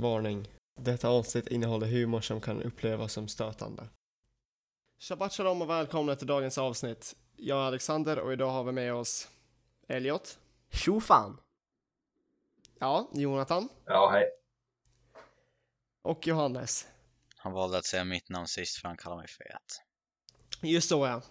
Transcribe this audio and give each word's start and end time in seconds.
Varning. 0.00 0.48
Detta 0.80 1.08
avsnitt 1.08 1.48
innehåller 1.48 1.86
humor 1.86 2.20
som 2.20 2.40
kan 2.40 2.62
upplevas 2.62 3.12
som 3.12 3.28
stötande. 3.28 3.88
Shabbat 4.98 5.32
shalom 5.32 5.62
och 5.62 5.70
välkomna 5.70 6.16
till 6.16 6.26
dagens 6.26 6.58
avsnitt. 6.58 7.16
Jag 7.36 7.58
är 7.58 7.62
Alexander 7.62 8.18
och 8.18 8.32
idag 8.32 8.50
har 8.50 8.64
vi 8.64 8.72
med 8.72 8.94
oss 8.94 9.28
Elliot. 9.88 10.38
Tjo 10.70 11.00
fan! 11.00 11.40
Ja, 12.78 13.10
Jonathan. 13.12 13.68
Ja, 13.84 14.10
hej. 14.12 14.24
Och 16.02 16.26
Johannes. 16.26 16.86
Han 17.36 17.52
valde 17.52 17.78
att 17.78 17.84
säga 17.84 18.04
mitt 18.04 18.28
namn 18.28 18.46
sist 18.46 18.80
för 18.80 18.88
han 18.88 18.96
kallar 18.96 19.16
mig 19.16 19.28
fet. 19.28 19.82
Just 20.62 20.88
så 20.88 21.06
ja. 21.06 21.22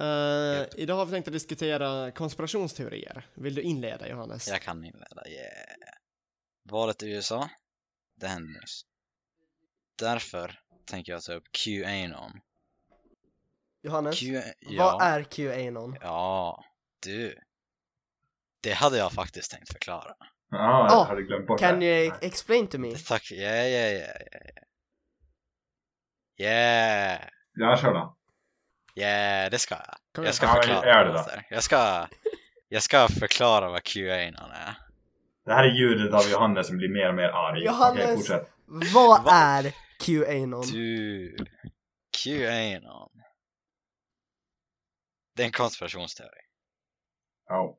Uh, 0.00 0.66
idag 0.76 0.96
har 0.96 1.06
vi 1.06 1.12
tänkt 1.12 1.28
att 1.28 1.34
diskutera 1.34 2.10
konspirationsteorier. 2.10 3.26
Vill 3.34 3.54
du 3.54 3.62
inleda 3.62 4.08
Johannes? 4.08 4.48
Jag 4.48 4.62
kan 4.62 4.84
inleda, 4.84 5.28
yeah. 5.28 5.94
Valet 6.70 7.02
i 7.02 7.10
USA, 7.10 7.48
det 8.16 8.26
hände 8.28 8.60
nyss. 8.60 8.82
Därför 9.98 10.60
tänker 10.86 11.12
jag 11.12 11.22
ta 11.22 11.32
upp 11.32 11.44
QAnon. 11.52 12.40
Johannes, 13.82 14.20
Q 14.20 14.34
vad 14.34 14.44
ja, 14.60 15.02
är 15.02 15.22
QAnon? 15.22 15.96
ja, 16.00 16.64
du. 17.02 17.38
Det 18.62 18.72
hade 18.72 18.98
jag 18.98 19.12
faktiskt 19.12 19.50
tänkt 19.50 19.72
förklara. 19.72 20.14
Ja, 20.50 20.86
jag 20.88 20.92
Ah, 20.92 21.04
hade 21.04 21.22
glömt 21.22 21.46
bort 21.46 21.60
Can 21.60 21.80
det. 21.80 22.04
you 22.06 22.14
explain 22.20 22.66
to 22.66 22.78
me? 22.78 22.96
Tack, 22.96 23.32
yeah, 23.32 23.66
yeah, 23.66 23.92
yeah, 23.92 24.16
yeah. 24.32 24.64
Yeah, 26.36 27.28
Ja, 27.54 27.76
kör 27.76 27.94
då. 27.94 28.16
yeah, 28.96 29.50
det 29.50 29.58
ska 29.58 29.74
jag. 30.14 30.26
Jag 30.26 30.34
ska 30.34 30.46
Ja, 30.46 30.54
förklara. 30.54 31.12
Peter. 31.24 31.46
Jag 31.50 31.62
ska, 31.62 32.08
jag 32.68 32.82
ska 32.82 33.08
förklara 33.08 33.70
vad 33.70 33.82
QAnon 33.82 34.50
är. 34.50 34.74
Det 35.44 35.52
här 35.54 35.64
är 35.64 35.74
ljudet 35.74 36.14
av 36.14 36.30
Johannes 36.30 36.66
som 36.66 36.76
blir 36.76 36.88
mer 36.88 37.08
och 37.08 37.14
mer 37.14 37.28
arg. 37.28 37.64
Johannes! 37.64 38.02
Okej, 38.04 38.16
fortsätt. 38.16 38.50
Vad 38.94 39.24
Va? 39.24 39.30
är 39.32 39.72
QAnon? 40.00 40.62
Du, 40.66 41.36
QAnon. 42.22 43.10
Det 45.36 45.42
är 45.42 45.46
en 45.46 45.52
konspirationsteori. 45.52 46.40
Ja. 47.46 47.78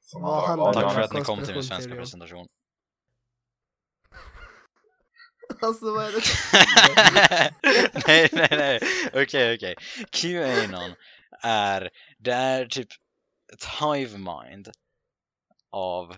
Som 0.00 0.22
Vad 0.22 0.40
har- 0.40 0.48
handlar 0.48 0.66
ja, 0.66 0.72
det 0.72 0.80
Tack 0.80 0.94
för 0.94 1.00
att 1.00 1.12
ni 1.12 1.20
kom 1.20 1.44
till 1.44 1.54
min 1.54 1.64
svenska 1.64 1.94
presentation. 1.94 2.46
alltså 5.62 5.94
vad 5.94 6.04
är 6.04 6.12
det? 6.12 6.20
nej, 8.06 8.28
nej, 8.32 8.48
nej. 8.50 8.80
Okej, 9.22 9.54
okej. 9.54 9.76
QAnon 10.10 10.94
är, 11.42 11.90
det 12.18 12.32
är 12.32 12.66
typ 12.66 12.88
ett 13.52 13.64
hive 13.80 14.18
mind 14.18 14.70
av 15.70 16.16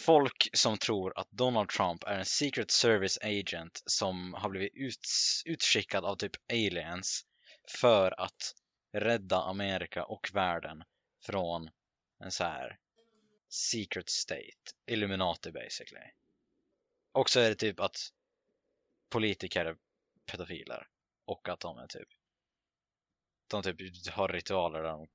folk 0.00 0.48
som 0.52 0.78
tror 0.78 1.18
att 1.18 1.30
Donald 1.30 1.68
Trump 1.68 2.04
är 2.04 2.18
en 2.18 2.24
secret 2.24 2.70
service 2.70 3.18
agent 3.22 3.82
som 3.86 4.34
har 4.34 4.50
blivit 4.50 4.72
ut, 4.74 5.06
utskickad 5.44 6.04
av 6.04 6.16
typ 6.16 6.32
aliens 6.52 7.24
för 7.80 8.20
att 8.20 8.54
rädda 8.92 9.36
Amerika 9.36 10.04
och 10.04 10.30
världen 10.32 10.82
från 11.26 11.70
en 12.24 12.30
så 12.30 12.44
här 12.44 12.78
secret 13.48 14.10
state, 14.10 14.74
Illuminati 14.86 15.52
basically. 15.52 16.10
Och 17.12 17.30
så 17.30 17.40
är 17.40 17.48
det 17.48 17.54
typ 17.54 17.80
att 17.80 17.96
politiker 19.10 19.64
är 19.64 19.76
pedofiler 20.30 20.86
och 21.24 21.48
att 21.48 21.60
de 21.60 21.78
är 21.78 21.86
typ 21.86 22.08
de 23.50 23.62
typ 23.62 23.76
har 24.12 24.28
ritualer 24.28 24.82
där 24.82 24.90
de 24.90 25.08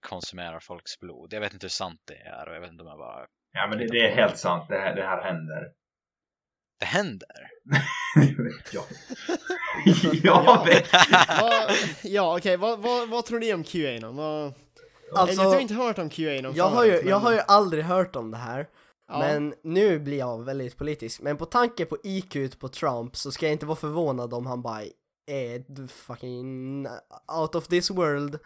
konsumerar 0.00 0.60
folks 0.60 0.98
blod. 0.98 1.32
Jag 1.32 1.40
vet 1.40 1.52
inte 1.52 1.64
hur 1.64 1.70
sant 1.70 2.00
det 2.04 2.16
är 2.16 2.48
och 2.48 2.54
jag 2.54 2.60
vet 2.60 2.70
inte 2.70 2.82
om 2.82 2.88
jag 2.88 2.98
bara 2.98 3.28
Ja, 3.52 3.66
men 3.66 3.78
det, 3.78 3.86
det 3.86 4.06
är 4.10 4.14
helt 4.16 4.38
sant. 4.38 4.64
Det 4.68 4.78
här, 4.78 4.94
det 4.96 5.02
här 5.02 5.22
händer. 5.22 5.72
det 6.78 6.84
händer. 6.86 7.50
ja. 8.72 8.82
jag 10.22 10.64
vet. 10.66 10.92
Vad- 11.40 11.70
ja, 12.02 12.36
okej. 12.38 12.56
Vad, 12.56 12.78
vad, 12.82 13.08
vad 13.08 13.24
tror 13.24 13.38
ni 13.40 13.54
om 13.54 13.64
QAnon? 13.64 14.16
Vad... 14.16 14.52
Alltså, 15.16 15.42
du 15.42 15.48
har 15.48 15.60
inte 15.60 15.74
hört 15.74 15.98
om 15.98 16.10
QAnon 16.10 16.54
jag 16.54 16.64
har, 16.68 16.84
ju, 16.84 16.90
förut, 16.90 17.04
jag 17.06 17.16
men- 17.16 17.22
har 17.22 17.32
ju 17.32 17.40
aldrig 17.48 17.84
hört 17.84 18.16
om 18.16 18.30
det 18.30 18.36
här, 18.36 18.68
Ja. 19.08 19.18
men 19.18 19.54
nu 19.62 19.98
blir 19.98 20.18
jag 20.18 20.44
väldigt 20.44 20.76
politisk. 20.76 21.20
Men 21.20 21.36
på 21.36 21.46
tanke 21.46 21.84
på 21.84 21.96
IQ 22.04 22.58
på 22.58 22.68
Trump 22.68 23.16
så 23.16 23.32
ska 23.32 23.46
jag 23.46 23.52
inte 23.52 23.66
vara 23.66 23.76
förvånad 23.76 24.34
om 24.34 24.46
han 24.46 24.62
bara 24.62 24.82
är 25.26 25.86
fucking 25.88 26.86
out 27.40 27.54
of 27.54 27.66
this 27.68 27.90
world. 27.90 28.38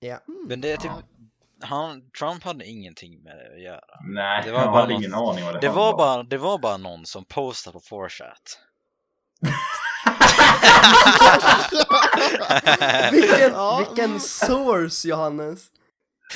Ja. 0.00 0.18
Men 0.48 0.60
det 0.60 0.72
är 0.72 0.76
typ 0.76 0.90
han, 1.62 2.10
Trump 2.18 2.42
hade 2.44 2.66
ingenting 2.66 3.22
med 3.22 3.36
det 3.36 3.54
att 3.54 3.62
göra. 3.62 3.80
Nej, 4.14 4.42
Det 4.44 4.52
var 4.52 4.60
jag 4.60 4.72
bara 4.72 4.80
hade 4.80 4.92
något- 4.94 5.00
ingen 5.02 5.14
aning 5.14 5.44
vad 5.44 5.54
det 5.54 5.60
Det 5.60 5.68
var 5.68 5.96
bara, 5.96 6.22
det 6.22 6.38
var 6.38 6.58
bara 6.58 6.76
någon 6.76 7.06
som 7.06 7.24
postade 7.24 7.72
på 7.72 7.80
4chat. 7.80 8.58
Vilken, 13.12 13.52
vilken 13.78 14.20
source 14.20 15.08
Johannes! 15.08 15.66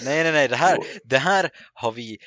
Nej, 0.04 0.22
nej, 0.22 0.32
nej, 0.32 0.48
det 0.48 0.56
här, 0.56 0.78
det 1.04 1.18
här 1.18 1.50
har 1.74 1.92
vi 1.92 2.18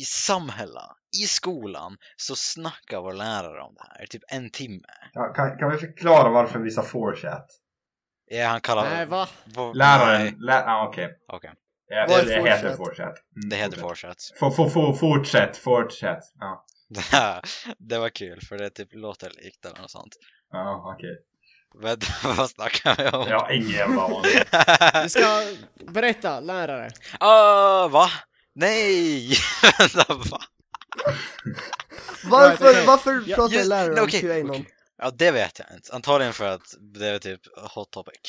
i 0.00 0.04
Samhälla, 0.06 0.96
i 1.22 1.26
skolan, 1.26 1.96
så 2.16 2.36
snackar 2.36 3.00
vår 3.00 3.12
lärare 3.12 3.60
om 3.62 3.74
det 3.74 3.82
här, 3.98 4.06
typ 4.06 4.22
en 4.28 4.50
timme. 4.50 4.88
Ja, 5.12 5.32
kan, 5.34 5.58
kan 5.58 5.70
vi 5.70 5.76
förklara 5.78 6.30
varför 6.30 6.58
vi 6.58 6.70
sa 6.70 6.82
4chat? 6.82 7.44
Ja, 8.30 8.48
han 8.48 8.60
kallar 8.60 8.90
Nej, 8.90 9.06
va? 9.06 9.28
vad- 9.44 9.76
Läraren, 9.76 10.22
nej, 10.22 10.34
lä 10.38 10.64
ah, 10.66 10.86
okej. 10.88 11.08
Okej, 11.28 11.50
Ja, 11.88 12.06
Vad 12.08 12.20
är 12.20 12.24
det, 12.24 12.42
det 12.42 12.50
heter 12.50 12.68
4chat? 12.76 12.76
4chat. 12.76 13.14
Mm, 13.36 13.48
det 13.50 13.56
heter 13.56 13.80
fortsätt. 13.80 14.10
4chat. 14.10 14.38
Få- 14.38 14.50
få- 14.50 14.70
få- 14.70 14.92
Fortsätt, 14.94 15.56
fortsätt. 15.56 16.18
Ja, 16.40 16.64
det 17.78 17.98
var 17.98 18.08
kul, 18.08 18.40
för 18.48 18.58
det 18.58 18.70
typ 18.70 18.88
låter 18.92 19.30
likt 19.30 19.64
eller 19.66 19.80
något 19.80 19.90
sånt. 19.90 20.16
ja 20.52 20.94
okej. 20.96 21.18
Vad 21.74 22.04
snackar 22.50 22.96
vi 22.96 23.08
om? 23.16 23.28
Jag 23.28 23.38
har 23.40 23.50
ingen 23.52 23.70
jävla 23.70 24.02
aning. 24.02 25.02
Du 25.02 25.08
ska 25.08 25.42
berätta, 25.92 26.40
lärare. 26.40 26.90
Ah, 27.20 27.88
va? 27.88 28.10
Nej! 28.54 29.28
Vänta, 29.78 30.14
va? 30.14 30.40
Varför, 32.24 32.64
Right, 32.64 32.74
okej. 32.76 32.86
varför 32.86 33.22
Ja, 33.26 33.36
pratar 33.36 33.54
just- 33.54 33.68
lärare 33.68 34.00
om 34.00 34.04
okej, 34.06 34.20
QAnon? 34.20 34.50
okej. 34.50 34.66
Ja, 34.98 35.10
det 35.10 35.30
vet 35.30 35.58
jag 35.58 35.68
inte. 35.76 35.92
Antagligen 35.92 36.32
för 36.32 36.44
att 36.48 36.74
det 36.94 37.06
är 37.08 37.18
typ 37.18 37.40
hot 37.74 37.90
topic. 37.90 38.20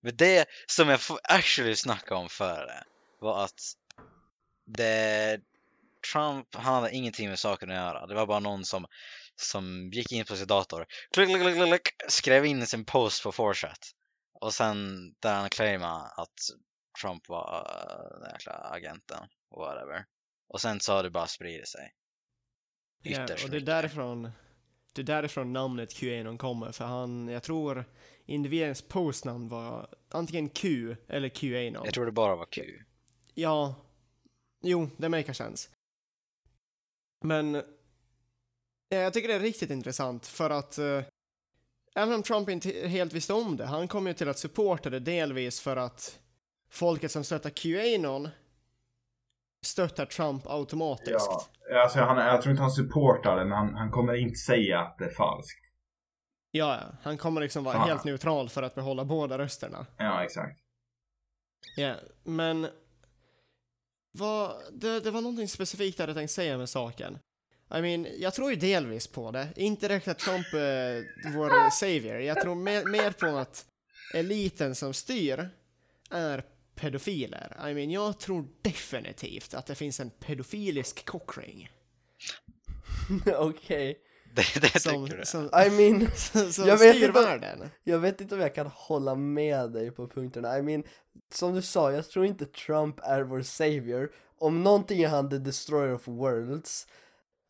Men 0.00 0.16
det 0.16 0.48
som 0.66 0.88
jag 0.88 1.00
actually 1.22 1.76
snackade 1.76 2.20
om 2.20 2.28
före 2.28 2.84
var 3.20 3.44
att 3.44 3.60
det 4.66 5.40
Trump, 6.12 6.54
han 6.54 6.74
hade 6.74 6.96
ingenting 6.96 7.28
med 7.28 7.38
saken 7.38 7.70
att 7.70 7.76
göra. 7.76 8.06
Det 8.06 8.14
var 8.14 8.26
bara 8.26 8.40
någon 8.40 8.64
som, 8.64 8.86
som 9.36 9.90
gick 9.92 10.12
in 10.12 10.24
på 10.24 10.36
sin 10.36 10.46
dator, 10.46 10.86
klick, 11.10 11.28
klick, 11.28 11.42
klick, 11.42 11.68
klick, 11.68 11.88
skrev 12.08 12.46
in 12.46 12.66
sin 12.66 12.84
post 12.84 13.22
på 13.22 13.32
4chat. 13.32 13.92
Och 14.40 14.54
sen 14.54 15.10
där 15.20 15.34
han 15.34 15.50
claimade 15.50 16.06
att 16.16 16.34
Trump 17.02 17.28
var 17.28 17.66
uh, 17.66 18.20
den 18.20 18.32
jäkla 18.32 18.52
agenten 18.52 19.28
och 19.50 19.60
whatever. 19.60 20.04
Och 20.48 20.60
sen 20.60 20.80
så 20.80 20.92
har 20.92 21.02
det 21.02 21.10
bara 21.10 21.26
spridit 21.26 21.68
sig. 21.68 21.92
Ja, 23.02 23.24
Ytterst 23.24 23.44
och 23.44 23.50
det 23.50 23.56
är 23.56 23.60
därifrån 23.60 24.32
det 24.92 25.02
är 25.02 25.04
därifrån 25.04 25.52
namnet 25.52 25.94
QAnon 25.94 26.38
kommer, 26.38 26.72
för 26.72 26.84
han, 26.84 27.28
jag 27.28 27.42
tror 27.42 27.84
individens 28.28 28.82
postnamn 28.82 29.48
var 29.48 29.88
antingen 30.08 30.48
Q 30.48 30.96
eller 31.08 31.28
QAnon. 31.28 31.84
Jag 31.84 31.94
tror 31.94 32.06
det 32.06 32.12
bara 32.12 32.36
var 32.36 32.46
Q. 32.46 32.62
Ja, 33.34 33.74
jo, 34.62 34.90
det 34.96 35.08
makar 35.08 35.32
sense. 35.32 35.68
Men 37.24 37.54
eh, 37.54 37.62
jag 38.88 39.12
tycker 39.12 39.28
det 39.28 39.34
är 39.34 39.40
riktigt 39.40 39.70
intressant 39.70 40.26
för 40.26 40.50
att 40.50 40.78
eh, 40.78 41.02
även 41.94 42.14
om 42.14 42.22
Trump 42.22 42.48
inte 42.48 42.88
helt 42.88 43.12
visste 43.12 43.32
om 43.32 43.56
det, 43.56 43.66
han 43.66 43.88
kom 43.88 44.06
ju 44.06 44.14
till 44.14 44.28
att 44.28 44.38
supporta 44.38 44.90
det 44.90 45.00
delvis 45.00 45.60
för 45.60 45.76
att 45.76 46.18
folket 46.70 47.10
som 47.10 47.24
stöttar 47.24 47.50
QAnon 47.50 48.28
stöttar 49.66 50.06
Trump 50.06 50.46
automatiskt. 50.46 51.50
Ja, 51.70 51.82
alltså 51.82 51.98
han, 51.98 52.16
jag 52.16 52.42
tror 52.42 52.50
inte 52.50 52.62
han 52.62 52.70
supportar 52.70 53.36
det, 53.36 53.44
men 53.44 53.58
han, 53.58 53.74
han 53.74 53.90
kommer 53.90 54.14
inte 54.14 54.38
säga 54.38 54.80
att 54.80 54.98
det 54.98 55.04
är 55.04 55.14
falskt. 55.14 55.67
Ja, 56.50 56.80
han 57.02 57.18
kommer 57.18 57.40
liksom 57.40 57.64
vara 57.64 57.74
Fan. 57.74 57.88
helt 57.88 58.04
neutral 58.04 58.48
för 58.48 58.62
att 58.62 58.74
behålla 58.74 59.04
båda 59.04 59.38
rösterna. 59.38 59.86
Ja, 59.96 60.24
exakt. 60.24 60.60
Ja, 61.76 61.94
men 62.24 62.68
vad, 64.12 64.62
det, 64.72 65.00
det 65.00 65.10
var 65.10 65.20
någonting 65.20 65.48
specifikt 65.48 65.98
jag 65.98 66.06
hade 66.06 66.20
tänkt 66.20 66.30
säga 66.30 66.58
med 66.58 66.68
saken. 66.68 67.18
I 67.74 67.80
mean, 67.80 68.06
jag 68.18 68.34
tror 68.34 68.50
ju 68.50 68.56
delvis 68.56 69.06
på 69.06 69.30
det. 69.30 69.48
Inte 69.56 69.88
direkt 69.88 70.08
att 70.08 70.18
Trump 70.18 70.46
är 70.54 71.04
vår 71.34 71.70
savior. 71.70 72.20
Jag 72.20 72.40
tror 72.40 72.54
mer, 72.54 72.84
mer 72.84 73.10
på 73.10 73.26
att 73.38 73.66
eliten 74.14 74.74
som 74.74 74.94
styr 74.94 75.50
är 76.10 76.44
pedofiler. 76.74 77.56
I 77.70 77.74
mean, 77.74 77.90
jag 77.90 78.18
tror 78.20 78.48
definitivt 78.62 79.54
att 79.54 79.66
det 79.66 79.74
finns 79.74 80.00
en 80.00 80.10
pedofilisk 80.10 81.04
cockring. 81.04 81.70
Okej. 83.36 83.98
Det, 84.54 84.60
det 84.60 84.80
som, 84.80 85.06
tycker 85.06 85.18
du? 85.18 85.24
som, 85.24 85.44
I 85.44 85.70
mean, 85.70 86.10
som 86.52 86.66
Jag 86.66 86.76
vet 86.78 86.96
inte- 86.96 87.70
jag 87.84 87.98
vet 87.98 88.20
inte 88.20 88.34
om 88.34 88.40
jag 88.40 88.54
kan 88.54 88.66
hålla 88.66 89.14
med 89.14 89.70
dig 89.72 89.90
på 89.90 90.08
punkterna. 90.08 90.58
I 90.58 90.62
mean, 90.62 90.82
som 91.34 91.54
du 91.54 91.62
sa, 91.62 91.92
jag 91.92 92.08
tror 92.08 92.26
inte 92.26 92.46
Trump 92.46 93.00
är 93.02 93.22
vår 93.22 93.42
savior. 93.42 94.10
Om 94.38 94.62
någonting 94.62 95.02
är 95.02 95.08
han 95.08 95.30
the 95.30 95.38
destroyer 95.38 95.94
of 95.94 96.08
worlds. 96.08 96.86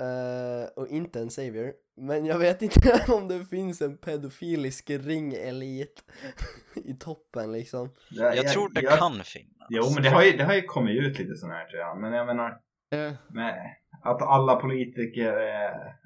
eh, 0.01 0.69
och 0.77 0.89
inte 0.89 1.21
en 1.21 1.31
savior. 1.31 1.73
Men 1.97 2.27
jag 2.27 2.39
vet 2.39 2.63
inte 2.63 3.05
om 3.09 3.29
det 3.29 3.45
finns 3.45 3.81
en 3.83 3.97
pedofilisk 3.97 4.91
ringelit 4.91 6.03
i 6.85 6.95
toppen 6.95 7.53
liksom. 7.53 7.91
Jag, 8.11 8.37
Jag 8.37 8.49
tror 8.49 8.69
det 8.69 8.81
jag- 8.81 8.99
kan 8.99 9.25
finnas. 9.25 9.67
Jo, 9.71 9.91
men 9.95 10.03
det 10.03 10.11
har 10.11 10.23
ju, 10.23 10.33
det 10.37 10.45
har 10.45 10.55
ju 10.55 10.63
kommit 10.63 10.97
ut 11.03 11.19
lite 11.19 11.37
sån 11.37 11.51
här 11.51 11.67
tror 11.67 11.81
jag. 11.81 12.01
Men 12.01 12.13
jag 12.13 12.27
menar, 12.27 12.59
Eh, 12.91 13.13
med 13.29 13.55
att 14.03 14.23
alla 14.23 14.57
politiker, 14.57 15.33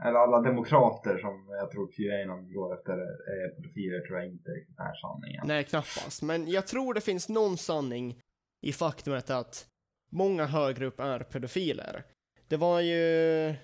eller 0.04 0.18
alla 0.18 0.40
demokrater 0.40 1.18
som 1.18 1.48
jag 1.48 1.70
tror 1.70 1.92
QAnon 1.92 2.52
går 2.52 2.74
efter 2.74 2.92
är 2.92 3.48
pedofiler 3.56 4.00
tror 4.06 4.18
jag 4.18 4.28
inte 4.28 4.50
är 4.78 4.94
sanningen. 4.94 5.46
nej, 5.46 5.64
knappast. 5.64 6.22
Men 6.22 6.48
jag 6.48 6.66
tror 6.66 6.94
det 6.94 7.00
finns 7.00 7.28
någon 7.28 7.56
sanning 7.56 8.20
i 8.62 8.72
faktumet 8.72 9.30
att 9.30 9.66
många 10.12 10.46
högre 10.46 10.86
upp 10.86 11.00
är 11.00 11.18
pedofiler. 11.18 12.04
Det 12.48 12.56
var 12.56 12.80
ju... 12.80 13.54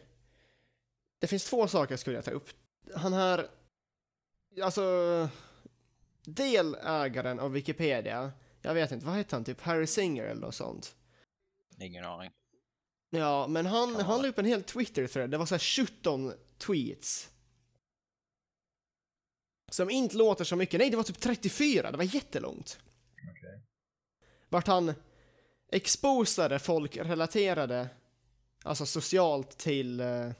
Det 1.20 1.26
finns 1.26 1.50
två 1.50 1.66
saker 1.66 1.92
jag 1.92 1.98
skulle 1.98 2.16
vilja 2.16 2.30
ta 2.30 2.36
upp. 2.36 2.48
Han 2.94 3.12
här... 3.12 3.46
Alltså... 4.62 4.82
Delägaren 6.24 7.40
av 7.40 7.52
Wikipedia. 7.52 8.32
Jag 8.62 8.74
vet 8.74 8.92
inte, 8.92 9.06
vad 9.06 9.16
heter 9.16 9.36
han? 9.36 9.44
Typ 9.44 9.60
Harry 9.60 9.86
Singer 9.86 10.24
eller 10.24 10.40
något 10.40 10.54
sånt. 10.54 10.96
Ingen 11.80 12.04
aning. 12.04 12.30
Ja, 13.10 13.46
men 13.46 13.66
han, 13.66 13.94
Kan 13.94 14.04
han 14.04 14.22
la 14.22 14.28
upp 14.28 14.38
en 14.38 14.44
hel 14.44 14.62
Twitter-thread. 14.62 15.30
Det 15.30 15.38
var 15.38 15.46
så 15.46 15.54
här 15.54 15.86
17 15.86 16.32
tweets. 16.58 17.30
Som 19.70 19.90
inte 19.90 20.16
låter 20.16 20.44
så 20.44 20.56
mycket. 20.56 20.80
Nej, 20.80 20.90
det 20.90 20.96
var 20.96 21.04
typ 21.04 21.20
34. 21.20 21.90
Det 21.90 21.96
var 21.96 22.14
jättelångt. 22.14 22.78
Okej. 23.30 23.62
Vart 24.48 24.66
han 24.66 24.94
exposade 25.72 26.58
folk 26.58 26.96
relaterade, 26.96 27.88
alltså 28.64 28.86
socialt 28.86 29.58
till, 29.58 30.00
eh, 30.00 30.30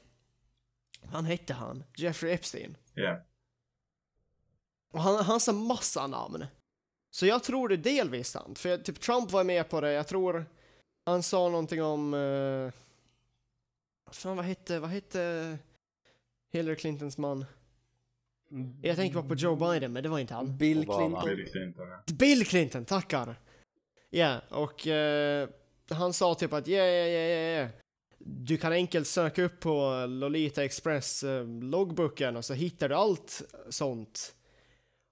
han 1.04 1.24
hette 1.24 1.54
han, 1.54 1.84
Jeffrey 1.96 2.32
Epstein. 2.32 2.76
Ja. 2.94 3.24
Och 4.92 5.02
han, 5.02 5.24
han 5.24 5.40
sa 5.40 5.52
massa 5.52 6.06
namn. 6.06 6.46
Så 7.10 7.26
jag 7.26 7.44
tror 7.44 7.68
det 7.68 7.74
är 7.74 7.76
delvis 7.76 8.30
sant. 8.30 8.58
För 8.58 8.68
jag, 8.68 8.84
typ 8.84 9.00
Trump 9.00 9.30
var 9.30 9.44
med 9.44 9.68
på 9.70 9.80
det. 9.80 9.92
Jag 9.92 10.08
tror 10.08 10.46
han 11.08 11.22
sa 11.22 11.48
någonting 11.48 11.82
om... 11.82 12.14
Uh, 12.14 12.72
fan 14.12 14.36
vad 14.36 14.44
hette, 14.44 14.78
vad 14.78 14.90
hette 14.90 15.58
Hillary 16.52 16.76
Clintons 16.76 17.18
man? 17.18 17.44
Jag 18.82 18.96
tänker 18.96 19.14
bara 19.14 19.28
på 19.28 19.34
Joe 19.34 19.56
Biden, 19.56 19.92
men 19.92 20.02
det 20.02 20.08
var 20.08 20.18
inte 20.18 20.34
han. 20.34 20.56
Bill. 20.56 20.84
Clinton. 20.84 21.24
Bill 21.26 21.46
Clinton, 21.46 21.88
ja. 21.88 22.14
Bill 22.14 22.46
Clinton, 22.46 22.84
tackar! 22.84 23.40
Ja, 24.10 24.40
och 24.48 24.86
eh, 24.86 25.48
han 25.90 26.12
sa 26.12 26.34
typ 26.34 26.52
att 26.52 26.66
ja, 26.66 26.84
ja, 26.84 27.06
ja, 27.06 27.20
ja, 27.20 27.60
ja. 27.60 27.68
Du 28.18 28.56
kan 28.56 28.72
enkelt 28.72 29.06
söka 29.06 29.42
upp 29.42 29.60
på 29.60 30.06
Lolita 30.08 30.64
Express 30.64 31.24
eh, 31.24 31.46
loggboken 31.46 32.36
och 32.36 32.44
så 32.44 32.54
hittar 32.54 32.88
du 32.88 32.94
allt 32.94 33.42
sånt. 33.68 34.34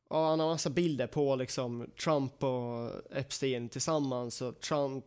Och 0.09 0.19
han 0.19 0.41
har 0.41 0.47
massa 0.47 0.71
bilder 0.71 1.07
på 1.07 1.37
liksom 1.37 1.91
Trump 2.05 2.45
och 2.45 2.91
Epstein 3.17 3.69
tillsammans 3.69 4.43
och 4.43 4.61
Trump 4.61 5.05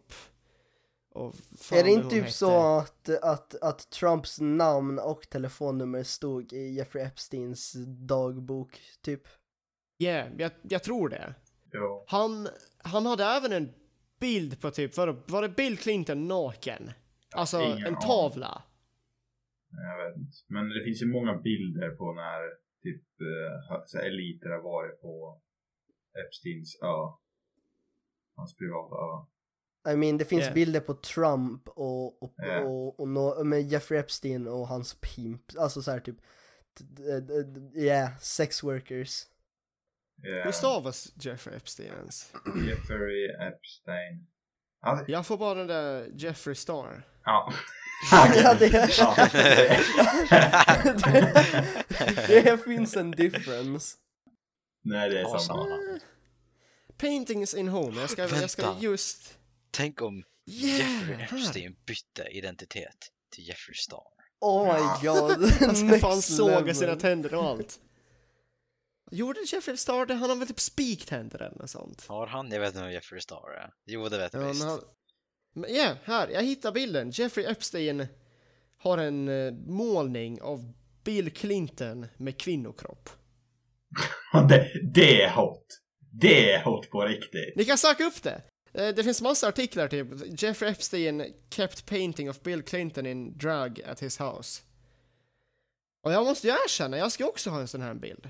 och 1.09 1.35
fan 1.57 1.79
Är 1.79 1.83
det 1.83 1.89
inte 1.89 2.09
typ 2.09 2.19
hette. 2.23 2.33
så 2.33 2.77
att, 2.77 3.09
att, 3.09 3.55
att 3.61 3.89
Trumps 3.89 4.39
namn 4.41 4.99
och 4.99 5.29
telefonnummer 5.29 6.03
stod 6.03 6.53
i 6.53 6.69
Jeffrey 6.73 7.03
Epsteins 7.03 7.73
dagbok, 8.07 8.79
typ? 9.01 9.21
Ja, 9.97 10.25
jag, 10.37 10.51
jag 10.61 10.83
tror 10.83 11.09
det. 11.09 11.35
Jo. 11.73 12.03
Han, 12.07 12.47
han 12.77 13.05
hade 13.05 13.23
även 13.23 13.51
en 13.51 13.73
bild 14.19 14.61
på 14.61 14.71
typ, 14.71 14.97
var, 14.97 15.23
var 15.27 15.41
det 15.41 15.49
Bill 15.49 15.77
Clinton 15.77 16.27
naken? 16.27 16.91
Alltså 17.35 17.61
Ingen 17.61 17.77
en 17.77 17.85
aning. 17.85 17.99
tavla. 17.99 18.63
Jag 19.71 20.05
vet 20.07 20.17
inte. 20.17 20.37
Men 20.47 20.69
det 20.69 20.83
finns 20.83 21.01
ju 21.01 21.05
många 21.07 21.37
bilder 21.37 21.89
på 21.89 22.13
när 22.13 22.41
typ 22.83 23.03
eh, 23.21 23.83
så 23.85 23.97
här 23.97 24.05
eliter 24.05 24.49
har 24.49 24.61
varit 24.61 25.01
på 25.01 25.41
Epsteins 26.25 26.75
ö. 26.81 26.97
Hans 28.35 28.55
privata 28.55 28.95
ö. 28.95 29.25
I 29.93 29.95
mean, 29.95 30.17
det 30.17 30.25
finns 30.25 30.41
Yeah. 30.41 30.53
bilder 30.53 30.79
på 30.79 30.93
Trump 30.93 31.69
och, 31.69 32.23
och, 32.23 32.33
Ja. 32.37 32.59
och, 32.59 32.99
och, 32.99 33.07
nå- 33.07 33.43
med 33.43 33.61
Jeffrey 33.71 33.99
Epstein 33.99 34.47
och 34.47 34.67
hans 34.67 34.97
pimp, 35.01 35.41
alltså 35.57 35.81
så 35.81 35.91
här 35.91 35.99
typ, 35.99 36.15
ja, 36.97 37.81
yeah, 37.81 38.09
sex 38.21 38.63
workers. 38.63 39.25
Yeah. 40.27 40.45
Hur 40.45 40.51
stavas 40.51 41.11
Jeffrey 41.15 41.55
Epstein 41.57 41.93
ens? 41.93 42.31
Jeffrey 42.67 43.25
Epstein. 43.25 44.27
Alltså, 44.81 45.11
Jag 45.11 45.25
får 45.25 45.37
bara 45.37 45.55
den 45.55 45.67
där 45.67 46.09
Jeffrey 46.15 46.55
Star. 46.55 47.03
ja. 47.25 47.53
Ja, 48.11 48.55
det, 48.59 48.67
Ja. 48.99 49.27
det, 52.27 52.41
det 52.43 52.57
finns 52.63 52.95
en 52.97 53.11
difference. 53.11 53.97
Nej, 54.83 55.09
det 55.09 55.19
är 55.21 55.37
samma. 55.37 55.65
Paintings 56.97 57.53
in 57.53 57.67
Home. 57.67 58.01
Jag 58.01 58.09
ska, 58.09 58.21
jag 58.21 58.49
ska 58.49 58.75
just... 58.79 59.37
Tänk 59.71 60.01
om 60.01 60.23
Yeah! 60.45 61.09
Jeffrey. 61.09 61.39
Epstein 61.41 61.75
bytte 61.85 62.23
identitet 62.31 63.11
till 63.31 63.47
Jeffrey 63.47 63.75
Star. 63.75 64.03
Oh 64.41 64.63
my 64.73 65.07
god, 65.07 65.51
Han 65.59 65.75
ska 65.75 65.99
fan 65.99 66.21
såga 66.21 66.73
sina 66.73 66.95
tänder 66.95 67.33
och 67.33 67.43
allt. 67.43 67.79
Gjorde 69.11 69.39
Jeffrey 69.47 69.77
Star 69.77 70.05
det? 70.05 70.13
Han 70.13 70.29
har 70.29 70.37
väl 70.37 70.47
typ 70.47 70.59
spiktänder 70.59 71.41
eller 71.41 71.57
något 71.57 71.69
sånt? 71.69 72.05
Har 72.07 72.27
han? 72.27 72.51
Jag 72.51 72.59
vet 72.59 72.69
inte 72.69 72.81
vem 72.81 72.91
Jeffrey 72.91 73.21
Star 73.21 73.51
är. 73.57 73.69
Jo, 73.85 74.09
det 74.09 74.17
vet 74.17 74.33
jag 74.33 74.43
Ja, 74.43 74.47
visst. 74.47 74.63
han... 74.63 74.81
Men 75.53 75.75
ja, 75.75 75.95
här. 76.03 76.27
Jag 76.27 76.43
hittar 76.43 76.71
bilden. 76.71 77.11
Jeffrey 77.11 77.45
Epstein 77.45 78.07
har 78.77 78.97
en 78.97 79.27
eh, 79.29 79.53
målning 79.67 80.41
av 80.41 80.73
Bill 81.03 81.31
Clinton 81.31 82.07
med 82.17 82.37
kvinnokropp. 82.37 83.09
Det, 84.49 84.71
det 84.93 85.21
är 85.23 85.29
hot. 85.35 85.65
Det 86.11 86.51
är 86.51 86.63
hot 86.63 86.89
på 86.89 87.01
riktigt. 87.05 87.55
Ni 87.55 87.65
kan 87.65 87.77
söka 87.77 88.05
upp 88.05 88.23
det! 88.23 88.41
Eh, 88.73 88.95
Det 88.95 89.03
finns 89.03 89.21
massa 89.21 89.47
artiklar 89.47 89.87
typ. 89.87 90.07
Jeffrey 90.41 90.71
Epstein 90.71 91.33
kept 91.49 91.85
painting 91.85 92.29
of 92.29 92.41
Bill 92.41 92.63
Clinton 92.63 93.05
in 93.05 93.37
drag 93.37 93.81
at 93.81 93.99
his 93.99 94.19
house. 94.19 94.61
Och 96.03 96.11
jag 96.13 96.25
måste 96.25 96.47
ju 96.47 96.53
erkänna, 96.53 96.97
jag 96.97 97.11
ska 97.11 97.25
också 97.27 97.49
ha 97.49 97.59
en 97.59 97.67
sån 97.67 97.81
här 97.81 97.93
bild. 97.93 98.29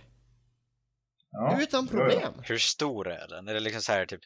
Ja. 1.31 1.62
Utan 1.62 1.88
problem. 1.88 2.33
Hur 2.44 2.57
stor 2.57 3.07
är 3.07 3.27
den? 3.27 3.47
Är 3.47 3.53
det 3.53 3.59
liksom 3.59 3.81
så 3.81 3.91
här 3.91 4.06
typ, 4.06 4.21